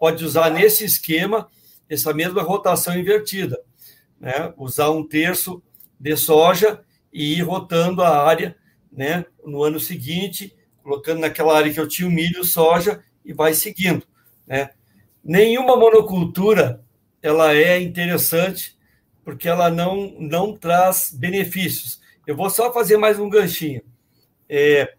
pode 0.00 0.24
usar 0.24 0.50
nesse 0.50 0.84
esquema 0.84 1.48
essa 1.88 2.12
mesma 2.12 2.42
rotação 2.42 2.98
invertida. 2.98 3.58
Né? 4.18 4.52
Usar 4.56 4.90
um 4.90 5.06
terço 5.06 5.62
de 5.98 6.16
soja 6.16 6.80
e 7.12 7.38
ir 7.38 7.42
rotando 7.42 8.02
a 8.02 8.26
área 8.26 8.56
né, 8.90 9.24
no 9.44 9.62
ano 9.62 9.78
seguinte, 9.78 10.54
colocando 10.82 11.20
naquela 11.20 11.56
área 11.56 11.72
que 11.72 11.80
eu 11.80 11.88
tinha 11.88 12.08
o 12.08 12.10
milho, 12.10 12.44
soja, 12.44 13.02
e 13.24 13.32
vai 13.32 13.54
seguindo. 13.54 14.06
Né? 14.46 14.70
Nenhuma 15.22 15.76
monocultura 15.76 16.82
ela 17.22 17.54
é 17.54 17.80
interessante 17.80 18.75
porque 19.26 19.48
ela 19.48 19.68
não, 19.68 20.14
não 20.20 20.56
traz 20.56 21.12
benefícios. 21.12 22.00
Eu 22.24 22.36
vou 22.36 22.48
só 22.48 22.72
fazer 22.72 22.96
mais 22.96 23.18
um 23.18 23.28
ganchinho. 23.28 23.82
É, 24.48 24.94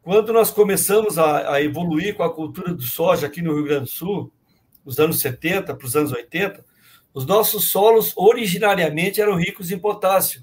quando 0.00 0.32
nós 0.32 0.50
começamos 0.50 1.18
a, 1.18 1.52
a, 1.52 1.62
evoluir 1.62 2.14
com 2.14 2.22
a 2.22 2.34
cultura 2.34 2.72
do 2.72 2.80
soja 2.80 3.26
aqui 3.26 3.42
no 3.42 3.54
Rio 3.54 3.64
Grande 3.64 3.84
do 3.84 3.90
Sul, 3.90 4.32
nos 4.82 4.98
anos 4.98 5.20
70 5.20 5.74
para 5.74 5.86
os 5.86 5.94
anos 5.94 6.10
80, 6.10 6.64
os 7.12 7.26
nossos 7.26 7.68
solos 7.68 8.14
originariamente 8.16 9.20
eram 9.20 9.36
ricos 9.36 9.70
em 9.70 9.78
potássio. 9.78 10.42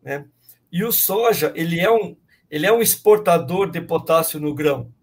Né? 0.00 0.24
E 0.70 0.84
o 0.84 0.92
soja, 0.92 1.52
ele 1.56 1.80
é 1.80 1.90
um, 1.90 2.16
ele 2.48 2.64
é 2.64 2.72
um 2.72 2.80
exportador 2.80 3.68
de 3.68 3.80
potássio 3.80 4.38
no 4.38 4.54
grão. 4.54 4.94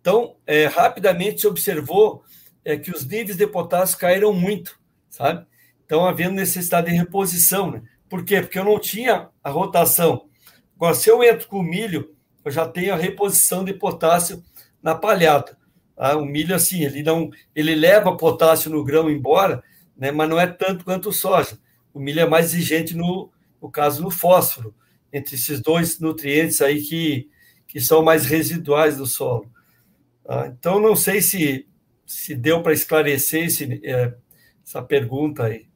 Então, 0.00 0.36
é, 0.46 0.66
rapidamente 0.66 1.40
se 1.40 1.48
observou 1.48 2.22
é, 2.64 2.76
que 2.76 2.92
os 2.92 3.04
níveis 3.04 3.36
de 3.36 3.46
potássio 3.48 3.98
caíram 3.98 4.32
muito, 4.32 4.78
sabe? 5.08 5.49
Então, 5.90 6.06
havendo 6.06 6.36
necessidade 6.36 6.88
de 6.88 6.96
reposição. 6.96 7.68
Né? 7.68 7.82
Por 8.08 8.24
quê? 8.24 8.40
Porque 8.40 8.56
eu 8.56 8.64
não 8.64 8.78
tinha 8.78 9.28
a 9.42 9.50
rotação. 9.50 10.28
Agora, 10.76 10.94
se 10.94 11.10
eu 11.10 11.20
entro 11.24 11.48
com 11.48 11.64
milho, 11.64 12.14
eu 12.44 12.52
já 12.52 12.64
tenho 12.64 12.94
a 12.94 12.96
reposição 12.96 13.64
de 13.64 13.74
potássio 13.74 14.40
na 14.80 14.94
palhada. 14.94 15.58
Tá? 15.96 16.16
O 16.16 16.24
milho, 16.24 16.54
assim, 16.54 16.84
ele 16.84 17.02
não, 17.02 17.28
ele 17.56 17.74
leva 17.74 18.16
potássio 18.16 18.70
no 18.70 18.84
grão 18.84 19.10
embora, 19.10 19.64
né? 19.96 20.12
mas 20.12 20.30
não 20.30 20.38
é 20.38 20.46
tanto 20.46 20.84
quanto 20.84 21.08
o 21.08 21.12
soja. 21.12 21.58
O 21.92 21.98
milho 21.98 22.20
é 22.20 22.26
mais 22.28 22.54
exigente 22.54 22.96
no, 22.96 23.28
no 23.60 23.68
caso 23.68 24.00
no 24.00 24.12
fósforo, 24.12 24.72
entre 25.12 25.34
esses 25.34 25.60
dois 25.60 25.98
nutrientes 25.98 26.62
aí 26.62 26.80
que, 26.82 27.28
que 27.66 27.80
são 27.80 28.00
mais 28.00 28.26
residuais 28.26 28.96
do 28.96 29.06
solo. 29.06 29.50
Tá? 30.22 30.46
Então, 30.56 30.78
não 30.78 30.94
sei 30.94 31.20
se, 31.20 31.66
se 32.06 32.32
deu 32.36 32.62
para 32.62 32.72
esclarecer 32.72 33.46
esse, 33.46 33.80
é, 33.82 34.14
essa 34.64 34.80
pergunta 34.80 35.46
aí. 35.46 35.68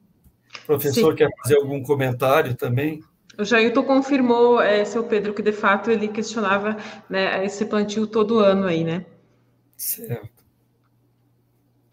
O 0.63 0.65
professor 0.65 1.11
Sim. 1.11 1.17
quer 1.17 1.29
fazer 1.43 1.57
algum 1.57 1.81
comentário 1.81 2.55
também? 2.55 3.01
O 3.37 3.43
Jailton 3.43 3.83
confirmou, 3.83 4.61
é, 4.61 4.85
seu 4.85 5.03
Pedro, 5.03 5.33
que 5.33 5.41
de 5.41 5.51
fato 5.51 5.91
ele 5.91 6.07
questionava 6.07 6.77
né, 7.09 7.43
esse 7.45 7.65
plantio 7.65 8.07
todo 8.07 8.39
ano 8.39 8.65
aí, 8.65 8.83
né? 8.83 9.05
Certo. 9.75 10.34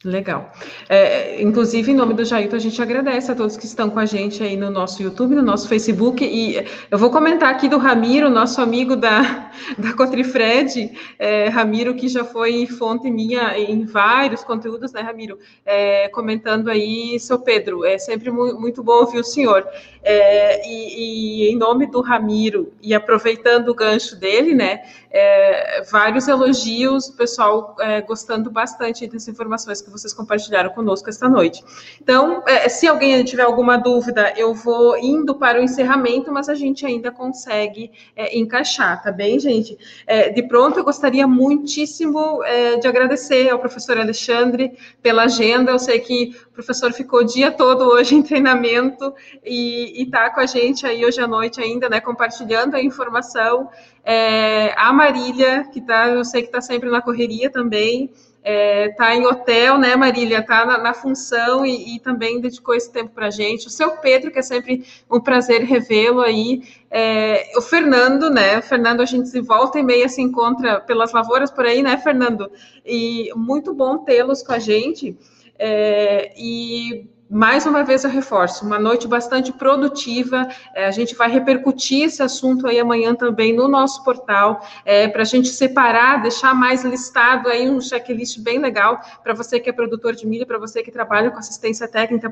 Legal. 0.05 0.51
É, 0.89 1.41
inclusive, 1.41 1.93
em 1.93 1.95
nome 1.95 2.13
do 2.13 2.25
Jailton, 2.25 2.57
a 2.57 2.59
gente 2.59 2.83
agradece 2.83 3.31
a 3.31 3.37
todos 3.37 3.57
que 3.57 3.67
estão 3.67 3.89
com 3.89 4.01
a 4.01 4.05
gente 4.05 4.43
aí 4.43 4.57
no 4.57 4.69
nosso 4.69 5.01
YouTube, 5.01 5.37
no 5.37 5.43
nosso 5.43 5.69
Facebook. 5.69 6.25
E 6.25 6.57
eu 6.91 6.99
vou 6.99 7.09
comentar 7.09 7.49
aqui 7.49 7.69
do 7.69 7.79
Ramiro, 7.79 8.29
nosso 8.29 8.61
amigo 8.61 8.97
da, 8.97 9.53
da 9.79 9.93
Cotrifred, 9.93 10.91
é, 11.21 11.49
Ramiro, 11.49 11.95
que 11.95 12.09
já 12.09 12.25
foi 12.25 12.67
fonte 12.67 13.09
minha 13.13 13.57
em 13.57 13.85
vários 13.85 14.43
conteúdos, 14.43 14.93
né, 14.93 15.03
Ramiro? 15.03 15.39
É, 15.65 16.09
comentando 16.09 16.69
aí, 16.69 17.21
seu 17.21 17.39
Pedro, 17.39 17.85
é 17.85 17.97
sempre 17.97 18.29
muito 18.33 18.83
bom 18.83 18.95
ouvir 18.95 19.21
o 19.21 19.25
senhor. 19.25 19.65
É, 20.03 20.69
e, 20.69 21.45
e, 21.45 21.53
em 21.53 21.57
nome 21.57 21.87
do 21.87 22.01
Ramiro, 22.01 22.73
e 22.83 22.93
aproveitando 22.93 23.69
o 23.69 23.75
gancho 23.75 24.17
dele, 24.17 24.53
né, 24.53 24.83
é, 25.13 25.83
vários 25.93 26.27
elogios, 26.27 27.09
o 27.09 27.17
pessoal 27.17 27.77
é, 27.79 28.01
gostando 28.01 28.51
bastante 28.51 29.07
das 29.07 29.29
informações 29.29 29.81
que 29.81 29.92
vocês 29.93 30.13
compartilharam 30.13 30.71
conosco 30.71 31.09
esta 31.09 31.29
noite. 31.29 31.63
Então, 32.01 32.43
é, 32.47 32.69
se 32.69 32.89
alguém 32.89 33.23
tiver 33.25 33.43
alguma 33.43 33.77
dúvida, 33.77 34.33
eu 34.37 34.55
vou 34.55 34.97
indo 34.99 35.35
para 35.35 35.61
o 35.61 35.63
encerramento, 35.63 36.33
mas 36.33 36.49
a 36.49 36.55
gente 36.55 36.85
ainda 36.85 37.11
consegue 37.11 37.91
é, 38.17 38.37
encaixar, 38.37 39.03
tá 39.03 39.13
bem, 39.13 39.39
gente? 39.39 39.79
É, 40.07 40.31
de 40.31 40.43
pronto, 40.43 40.79
eu 40.79 40.85
gostaria 40.85 41.27
muitíssimo 41.27 42.43
é, 42.45 42.77
de 42.77 42.89
agradecer 42.89 43.51
ao 43.51 43.59
professor 43.59 43.99
Alexandre 43.99 44.77
pela 45.03 45.25
agenda. 45.25 45.71
Eu 45.71 45.79
sei 45.79 46.01
que 46.01 46.35
o 46.49 46.53
professor 46.53 46.93
ficou 46.93 47.21
o 47.21 47.25
dia 47.25 47.51
todo 47.51 47.83
hoje 47.85 48.15
em 48.17 48.23
treinamento 48.23 49.15
e 49.45 50.03
está 50.03 50.31
com 50.31 50.41
a 50.41 50.47
gente 50.47 50.87
aí 50.87 51.05
hoje 51.05 51.21
à 51.21 51.27
noite 51.27 51.61
ainda, 51.61 51.89
né, 51.89 52.01
compartilhando 52.01 52.75
a 52.75 52.83
informação. 52.83 53.69
É, 54.05 54.75
a 54.77 54.93
Marília, 54.93 55.65
que 55.73 55.81
tá, 55.81 56.09
eu 56.09 56.25
sei 56.25 56.43
que 56.43 56.49
está 56.49 56.61
sempre 56.61 56.91
na 56.91 57.01
correria 57.01 57.51
também, 57.51 58.11
está 58.45 59.13
é, 59.13 59.17
em 59.17 59.27
hotel, 59.27 59.79
né, 59.79 59.95
Marília? 59.95 60.41
Está 60.41 60.67
na, 60.67 60.79
na, 60.79 60.95
função 60.95 61.65
e, 61.65 61.95
e, 61.95 62.01
também 62.01 62.41
dedicou 62.41 62.75
esse 62.75 62.91
tempo 62.91 63.11
para 63.11 63.27
a 63.27 63.31
gente. 63.31 63.69
O 63.69 63.71
seu 63.71 63.93
Pedro, 63.99 64.33
que 64.33 64.39
é 64.39 64.43
sempre 64.43 64.85
um 65.11 65.21
prazer 65.21 65.63
revê-lo 65.63 66.21
aí. 66.21 66.63
É, 66.91 67.53
o 67.57 67.61
Fernando, 67.63 68.29
né? 68.29 68.59
O 68.59 68.63
Fernando, 68.63 69.01
a 69.01 69.05
gente 69.05 69.29
se 69.29 69.41
volta 69.41 69.79
e 69.79 69.83
meia 69.83 70.09
se 70.09 70.21
encontra 70.21 70.81
pelas 70.81 71.13
lavouras 71.13 71.51
por 71.51 71.65
aí, 71.65 71.83
né, 71.83 71.97
Fernando? 71.99 72.51
E 72.85 73.31
muito 73.37 73.73
bom 73.73 73.99
tê-los 73.99 74.43
com 74.43 74.53
a 74.53 74.59
gente. 74.59 75.17
É, 75.57 76.33
e 76.37 77.07
mais 77.35 77.65
uma 77.65 77.83
vez 77.83 78.05
eu 78.05 78.11
reforço, 78.11 78.63
uma 78.63 78.79
noite 78.79 79.09
bastante 79.09 79.51
produtiva. 79.51 80.47
É, 80.75 80.85
a 80.85 80.91
gente 80.91 81.15
vai 81.15 81.31
repercutir 81.31 82.05
esse 82.05 82.23
assunto 82.23 82.67
aí 82.67 82.79
amanhã 82.79 83.15
também 83.15 83.57
no 83.57 83.67
nosso 83.67 84.05
portal, 84.05 84.61
é, 84.85 85.09
para 85.09 85.23
a 85.23 85.25
gente 85.25 85.49
separar, 85.49 86.21
deixar 86.21 86.55
mais 86.55 86.85
listado 86.85 87.49
aí 87.49 87.71
um 87.71 87.81
checklist 87.81 88.39
bem 88.41 88.59
legal 88.59 89.01
para 89.23 89.33
você 89.33 89.59
que 89.59 89.71
é 89.71 89.73
produtor 89.73 90.15
de 90.15 90.27
milho, 90.27 90.47
para 90.47 90.59
você 90.59 90.83
que 90.83 90.91
trabalha 90.91 91.31
com 91.31 91.39
assistência 91.39 91.89
técnica 91.89 92.29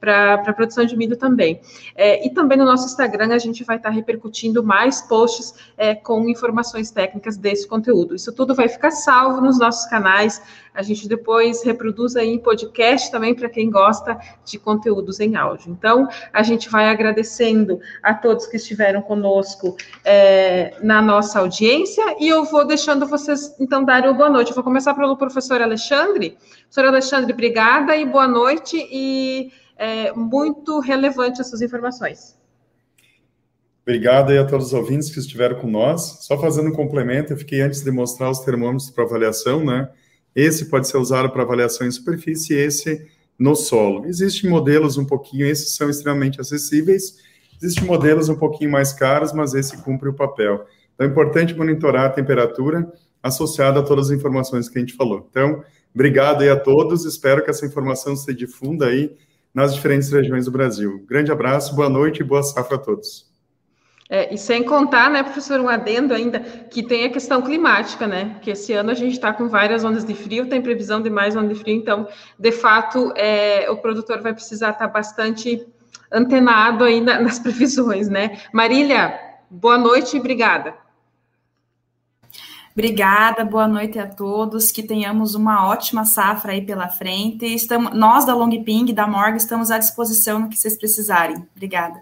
para 0.00 0.54
produção 0.54 0.86
de 0.86 0.96
milho 0.96 1.18
também. 1.18 1.60
É, 1.94 2.26
e 2.26 2.30
também 2.30 2.56
no 2.56 2.64
nosso 2.64 2.86
Instagram 2.86 3.34
a 3.34 3.38
gente 3.38 3.62
vai 3.64 3.76
estar 3.76 3.90
tá 3.90 3.94
repercutindo 3.94 4.64
mais 4.64 5.02
posts 5.02 5.52
é, 5.76 5.94
com 5.94 6.26
informações 6.26 6.90
técnicas 6.90 7.36
desse 7.36 7.68
conteúdo. 7.68 8.14
Isso 8.14 8.32
tudo 8.32 8.54
vai 8.54 8.66
ficar 8.70 8.92
salvo 8.92 9.42
nos 9.42 9.58
nossos 9.58 9.84
canais. 9.90 10.40
A 10.78 10.82
gente 10.82 11.08
depois 11.08 11.64
reproduz 11.64 12.14
aí 12.14 12.28
em 12.28 12.38
podcast 12.38 13.10
também 13.10 13.34
para 13.34 13.48
quem 13.48 13.68
gosta 13.68 14.16
de 14.44 14.60
conteúdos 14.60 15.18
em 15.18 15.34
áudio. 15.34 15.72
Então, 15.72 16.06
a 16.32 16.40
gente 16.44 16.70
vai 16.70 16.88
agradecendo 16.88 17.80
a 18.00 18.14
todos 18.14 18.46
que 18.46 18.58
estiveram 18.58 19.02
conosco 19.02 19.76
é, 20.04 20.76
na 20.80 21.02
nossa 21.02 21.40
audiência 21.40 22.04
e 22.20 22.28
eu 22.28 22.44
vou 22.44 22.64
deixando 22.64 23.08
vocês, 23.08 23.56
então, 23.58 23.84
darem 23.84 24.14
boa 24.14 24.30
noite. 24.30 24.50
Eu 24.50 24.54
vou 24.54 24.62
começar 24.62 24.94
pelo 24.94 25.16
professor 25.16 25.60
Alexandre. 25.60 26.38
Professor 26.66 26.84
Alexandre, 26.84 27.32
obrigada 27.32 27.96
e 27.96 28.06
boa 28.06 28.28
noite 28.28 28.76
e 28.76 29.50
é, 29.76 30.12
muito 30.12 30.78
relevante 30.78 31.40
essas 31.40 31.60
informações. 31.60 32.38
Obrigado 33.82 34.30
aí 34.30 34.38
a 34.38 34.46
todos 34.46 34.68
os 34.68 34.74
ouvintes 34.74 35.10
que 35.10 35.18
estiveram 35.18 35.56
com 35.56 35.66
nós. 35.66 36.18
Só 36.20 36.40
fazendo 36.40 36.68
um 36.68 36.72
complemento, 36.72 37.32
eu 37.32 37.36
fiquei 37.36 37.62
antes 37.62 37.82
de 37.82 37.90
mostrar 37.90 38.30
os 38.30 38.38
termômetros 38.38 38.90
para 38.90 39.02
avaliação, 39.02 39.64
né? 39.64 39.90
Esse 40.34 40.66
pode 40.66 40.88
ser 40.88 40.98
usado 40.98 41.30
para 41.30 41.42
avaliação 41.42 41.86
em 41.86 41.90
superfície 41.90 42.54
esse 42.54 43.06
no 43.38 43.54
solo. 43.54 44.06
Existem 44.06 44.50
modelos 44.50 44.96
um 44.96 45.04
pouquinho, 45.04 45.46
esses 45.46 45.74
são 45.74 45.88
extremamente 45.88 46.40
acessíveis, 46.40 47.16
existem 47.62 47.84
modelos 47.84 48.28
um 48.28 48.36
pouquinho 48.36 48.70
mais 48.70 48.92
caros, 48.92 49.32
mas 49.32 49.54
esse 49.54 49.76
cumpre 49.82 50.08
o 50.08 50.14
papel. 50.14 50.66
Então 50.94 51.06
é 51.06 51.10
importante 51.10 51.54
monitorar 51.54 52.06
a 52.06 52.10
temperatura 52.10 52.92
associada 53.22 53.80
a 53.80 53.82
todas 53.82 54.10
as 54.10 54.16
informações 54.16 54.68
que 54.68 54.78
a 54.78 54.80
gente 54.80 54.94
falou. 54.94 55.26
Então, 55.30 55.62
obrigado 55.94 56.42
aí 56.42 56.48
a 56.48 56.58
todos, 56.58 57.04
espero 57.04 57.44
que 57.44 57.50
essa 57.50 57.66
informação 57.66 58.16
se 58.16 58.34
difunda 58.34 58.86
aí 58.86 59.16
nas 59.54 59.74
diferentes 59.74 60.10
regiões 60.10 60.44
do 60.44 60.50
Brasil. 60.50 61.04
Grande 61.08 61.30
abraço, 61.30 61.74
boa 61.74 61.88
noite 61.88 62.20
e 62.20 62.24
boa 62.24 62.42
safra 62.42 62.76
a 62.76 62.78
todos. 62.78 63.27
É, 64.10 64.32
e 64.32 64.38
sem 64.38 64.64
contar, 64.64 65.10
né, 65.10 65.22
professor, 65.22 65.60
um 65.60 65.68
adendo 65.68 66.14
ainda, 66.14 66.40
que 66.40 66.82
tem 66.82 67.04
a 67.04 67.10
questão 67.10 67.42
climática, 67.42 68.06
né? 68.06 68.38
Que 68.40 68.52
esse 68.52 68.72
ano 68.72 68.90
a 68.90 68.94
gente 68.94 69.12
está 69.12 69.34
com 69.34 69.48
várias 69.48 69.84
ondas 69.84 70.02
de 70.02 70.14
frio, 70.14 70.48
tem 70.48 70.62
previsão 70.62 71.02
de 71.02 71.10
mais 71.10 71.36
ondas 71.36 71.50
de 71.50 71.62
frio, 71.62 71.76
então, 71.76 72.08
de 72.38 72.50
fato, 72.50 73.12
é, 73.14 73.70
o 73.70 73.76
produtor 73.76 74.22
vai 74.22 74.32
precisar 74.32 74.70
estar 74.70 74.86
tá 74.86 74.92
bastante 74.92 75.66
antenado 76.10 76.84
aí 76.84 77.02
nas 77.02 77.38
previsões, 77.38 78.08
né? 78.08 78.40
Marília, 78.50 79.20
boa 79.50 79.76
noite 79.76 80.16
e 80.16 80.20
obrigada. 80.20 80.74
Obrigada, 82.72 83.44
boa 83.44 83.68
noite 83.68 83.98
a 83.98 84.06
todos, 84.06 84.70
que 84.70 84.84
tenhamos 84.84 85.34
uma 85.34 85.68
ótima 85.68 86.04
safra 86.06 86.52
aí 86.52 86.64
pela 86.64 86.88
frente. 86.88 87.44
Estamos, 87.44 87.92
nós 87.92 88.24
da 88.24 88.34
Longping, 88.34 88.94
da 88.94 89.06
Morgan, 89.06 89.36
estamos 89.36 89.70
à 89.70 89.78
disposição 89.78 90.38
no 90.38 90.48
que 90.48 90.56
vocês 90.56 90.78
precisarem. 90.78 91.44
Obrigada. 91.54 92.00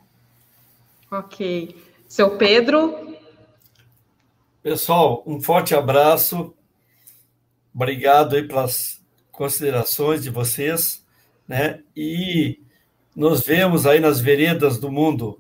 Ok. 1.10 1.85
Seu 2.08 2.36
Pedro. 2.36 3.16
Pessoal, 4.62 5.22
um 5.26 5.40
forte 5.40 5.74
abraço. 5.74 6.54
Obrigado 7.74 8.36
aí 8.36 8.46
pelas 8.46 9.00
considerações 9.30 10.22
de 10.22 10.30
vocês, 10.30 11.04
né? 11.46 11.80
E 11.96 12.58
nos 13.14 13.40
vemos 13.40 13.86
aí 13.86 14.00
nas 14.00 14.20
veredas 14.20 14.78
do 14.78 14.90
mundo. 14.90 15.38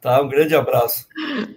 Tá? 0.00 0.22
Um 0.22 0.28
grande 0.28 0.54
abraço. 0.54 1.06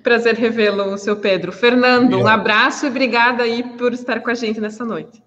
Prazer 0.04 0.36
revê-lo, 0.36 0.98
seu 0.98 1.18
Pedro. 1.18 1.52
Fernando, 1.52 2.18
um 2.18 2.28
abraço 2.28 2.86
e 2.86 2.90
obrigada 2.90 3.44
aí 3.44 3.64
por 3.78 3.94
estar 3.94 4.22
com 4.22 4.30
a 4.30 4.34
gente 4.34 4.60
nessa 4.60 4.84
noite. 4.84 5.24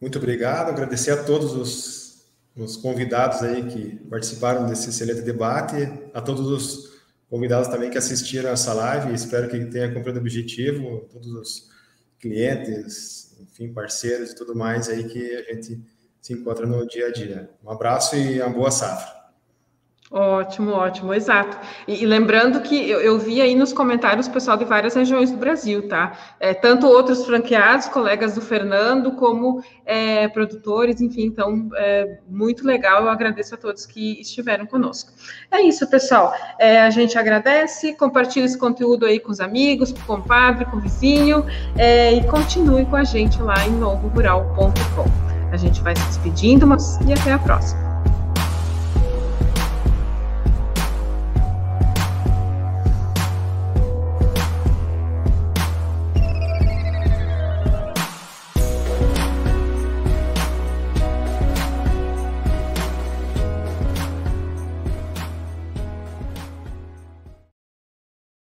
Muito 0.00 0.18
obrigado, 0.18 0.68
agradecer 0.68 1.12
a 1.12 1.22
todos 1.22 1.52
os, 1.52 2.26
os 2.56 2.76
convidados 2.76 3.42
aí 3.42 3.62
que 3.64 3.96
participaram 4.08 4.66
desse 4.66 4.90
excelente 4.90 5.22
debate, 5.22 5.76
a 6.12 6.20
todos 6.20 6.46
os 6.46 6.91
convidados 7.32 7.68
também 7.68 7.88
que 7.88 7.96
assistiram 7.96 8.50
essa 8.50 8.74
live. 8.74 9.14
Espero 9.14 9.48
que 9.48 9.64
tenha 9.64 9.90
cumprido 9.90 10.18
o 10.18 10.20
objetivo, 10.20 11.08
todos 11.10 11.28
os 11.28 11.70
clientes, 12.20 13.34
enfim, 13.40 13.72
parceiros 13.72 14.32
e 14.32 14.34
tudo 14.34 14.54
mais 14.54 14.86
aí 14.90 15.08
que 15.08 15.34
a 15.36 15.42
gente 15.44 15.80
se 16.20 16.34
encontra 16.34 16.66
no 16.66 16.86
dia 16.86 17.06
a 17.06 17.10
dia. 17.10 17.48
Um 17.64 17.70
abraço 17.70 18.16
e 18.16 18.38
uma 18.38 18.50
boa 18.50 18.70
safra. 18.70 19.21
Ótimo, 20.12 20.72
ótimo, 20.72 21.14
exato. 21.14 21.56
E, 21.88 22.02
e 22.02 22.06
lembrando 22.06 22.60
que 22.60 22.90
eu, 22.90 23.00
eu, 23.00 23.18
vi 23.18 23.40
aí 23.40 23.54
nos 23.54 23.72
comentários 23.72 24.26
o 24.26 24.30
pessoal 24.30 24.58
de 24.58 24.64
várias 24.66 24.94
regiões 24.94 25.30
do 25.30 25.38
Brasil, 25.38 25.88
tá? 25.88 26.12
É, 26.38 26.52
tanto 26.52 26.86
outros 26.86 27.24
franqueados, 27.24 27.88
colegas 27.88 28.34
do 28.34 28.42
Fernando, 28.42 29.12
como 29.12 29.64
é, 29.86 30.28
produtores, 30.28 31.00
enfim, 31.00 31.22
então, 31.22 31.70
é, 31.76 32.18
muito 32.28 32.66
legal. 32.66 33.04
Eu 33.04 33.08
agradeço 33.08 33.54
a 33.54 33.58
todos 33.58 33.86
que 33.86 34.20
estiveram 34.20 34.66
conosco. 34.66 35.10
É 35.50 35.62
isso, 35.62 35.88
pessoal. 35.88 36.34
É, 36.58 36.82
a 36.82 36.90
gente 36.90 37.16
agradece, 37.16 37.94
compartilhe 37.94 38.44
esse 38.44 38.58
conteúdo 38.58 39.06
aí 39.06 39.18
com 39.18 39.32
os 39.32 39.40
amigos, 39.40 39.92
com 39.92 40.00
o 40.00 40.18
compadre, 40.18 40.66
com 40.66 40.76
o 40.76 40.80
vizinho, 40.80 41.46
é, 41.78 42.12
e 42.12 42.22
continue 42.26 42.84
com 42.84 42.96
a 42.96 43.04
gente 43.04 43.40
lá 43.40 43.66
em 43.66 43.70
novorural.com. 43.70 45.06
A 45.50 45.56
gente 45.56 45.80
vai 45.80 45.96
se 45.96 46.04
despedindo, 46.04 46.66
mas 46.66 46.98
e 47.00 47.14
até 47.14 47.32
a 47.32 47.38
próxima. 47.38 47.91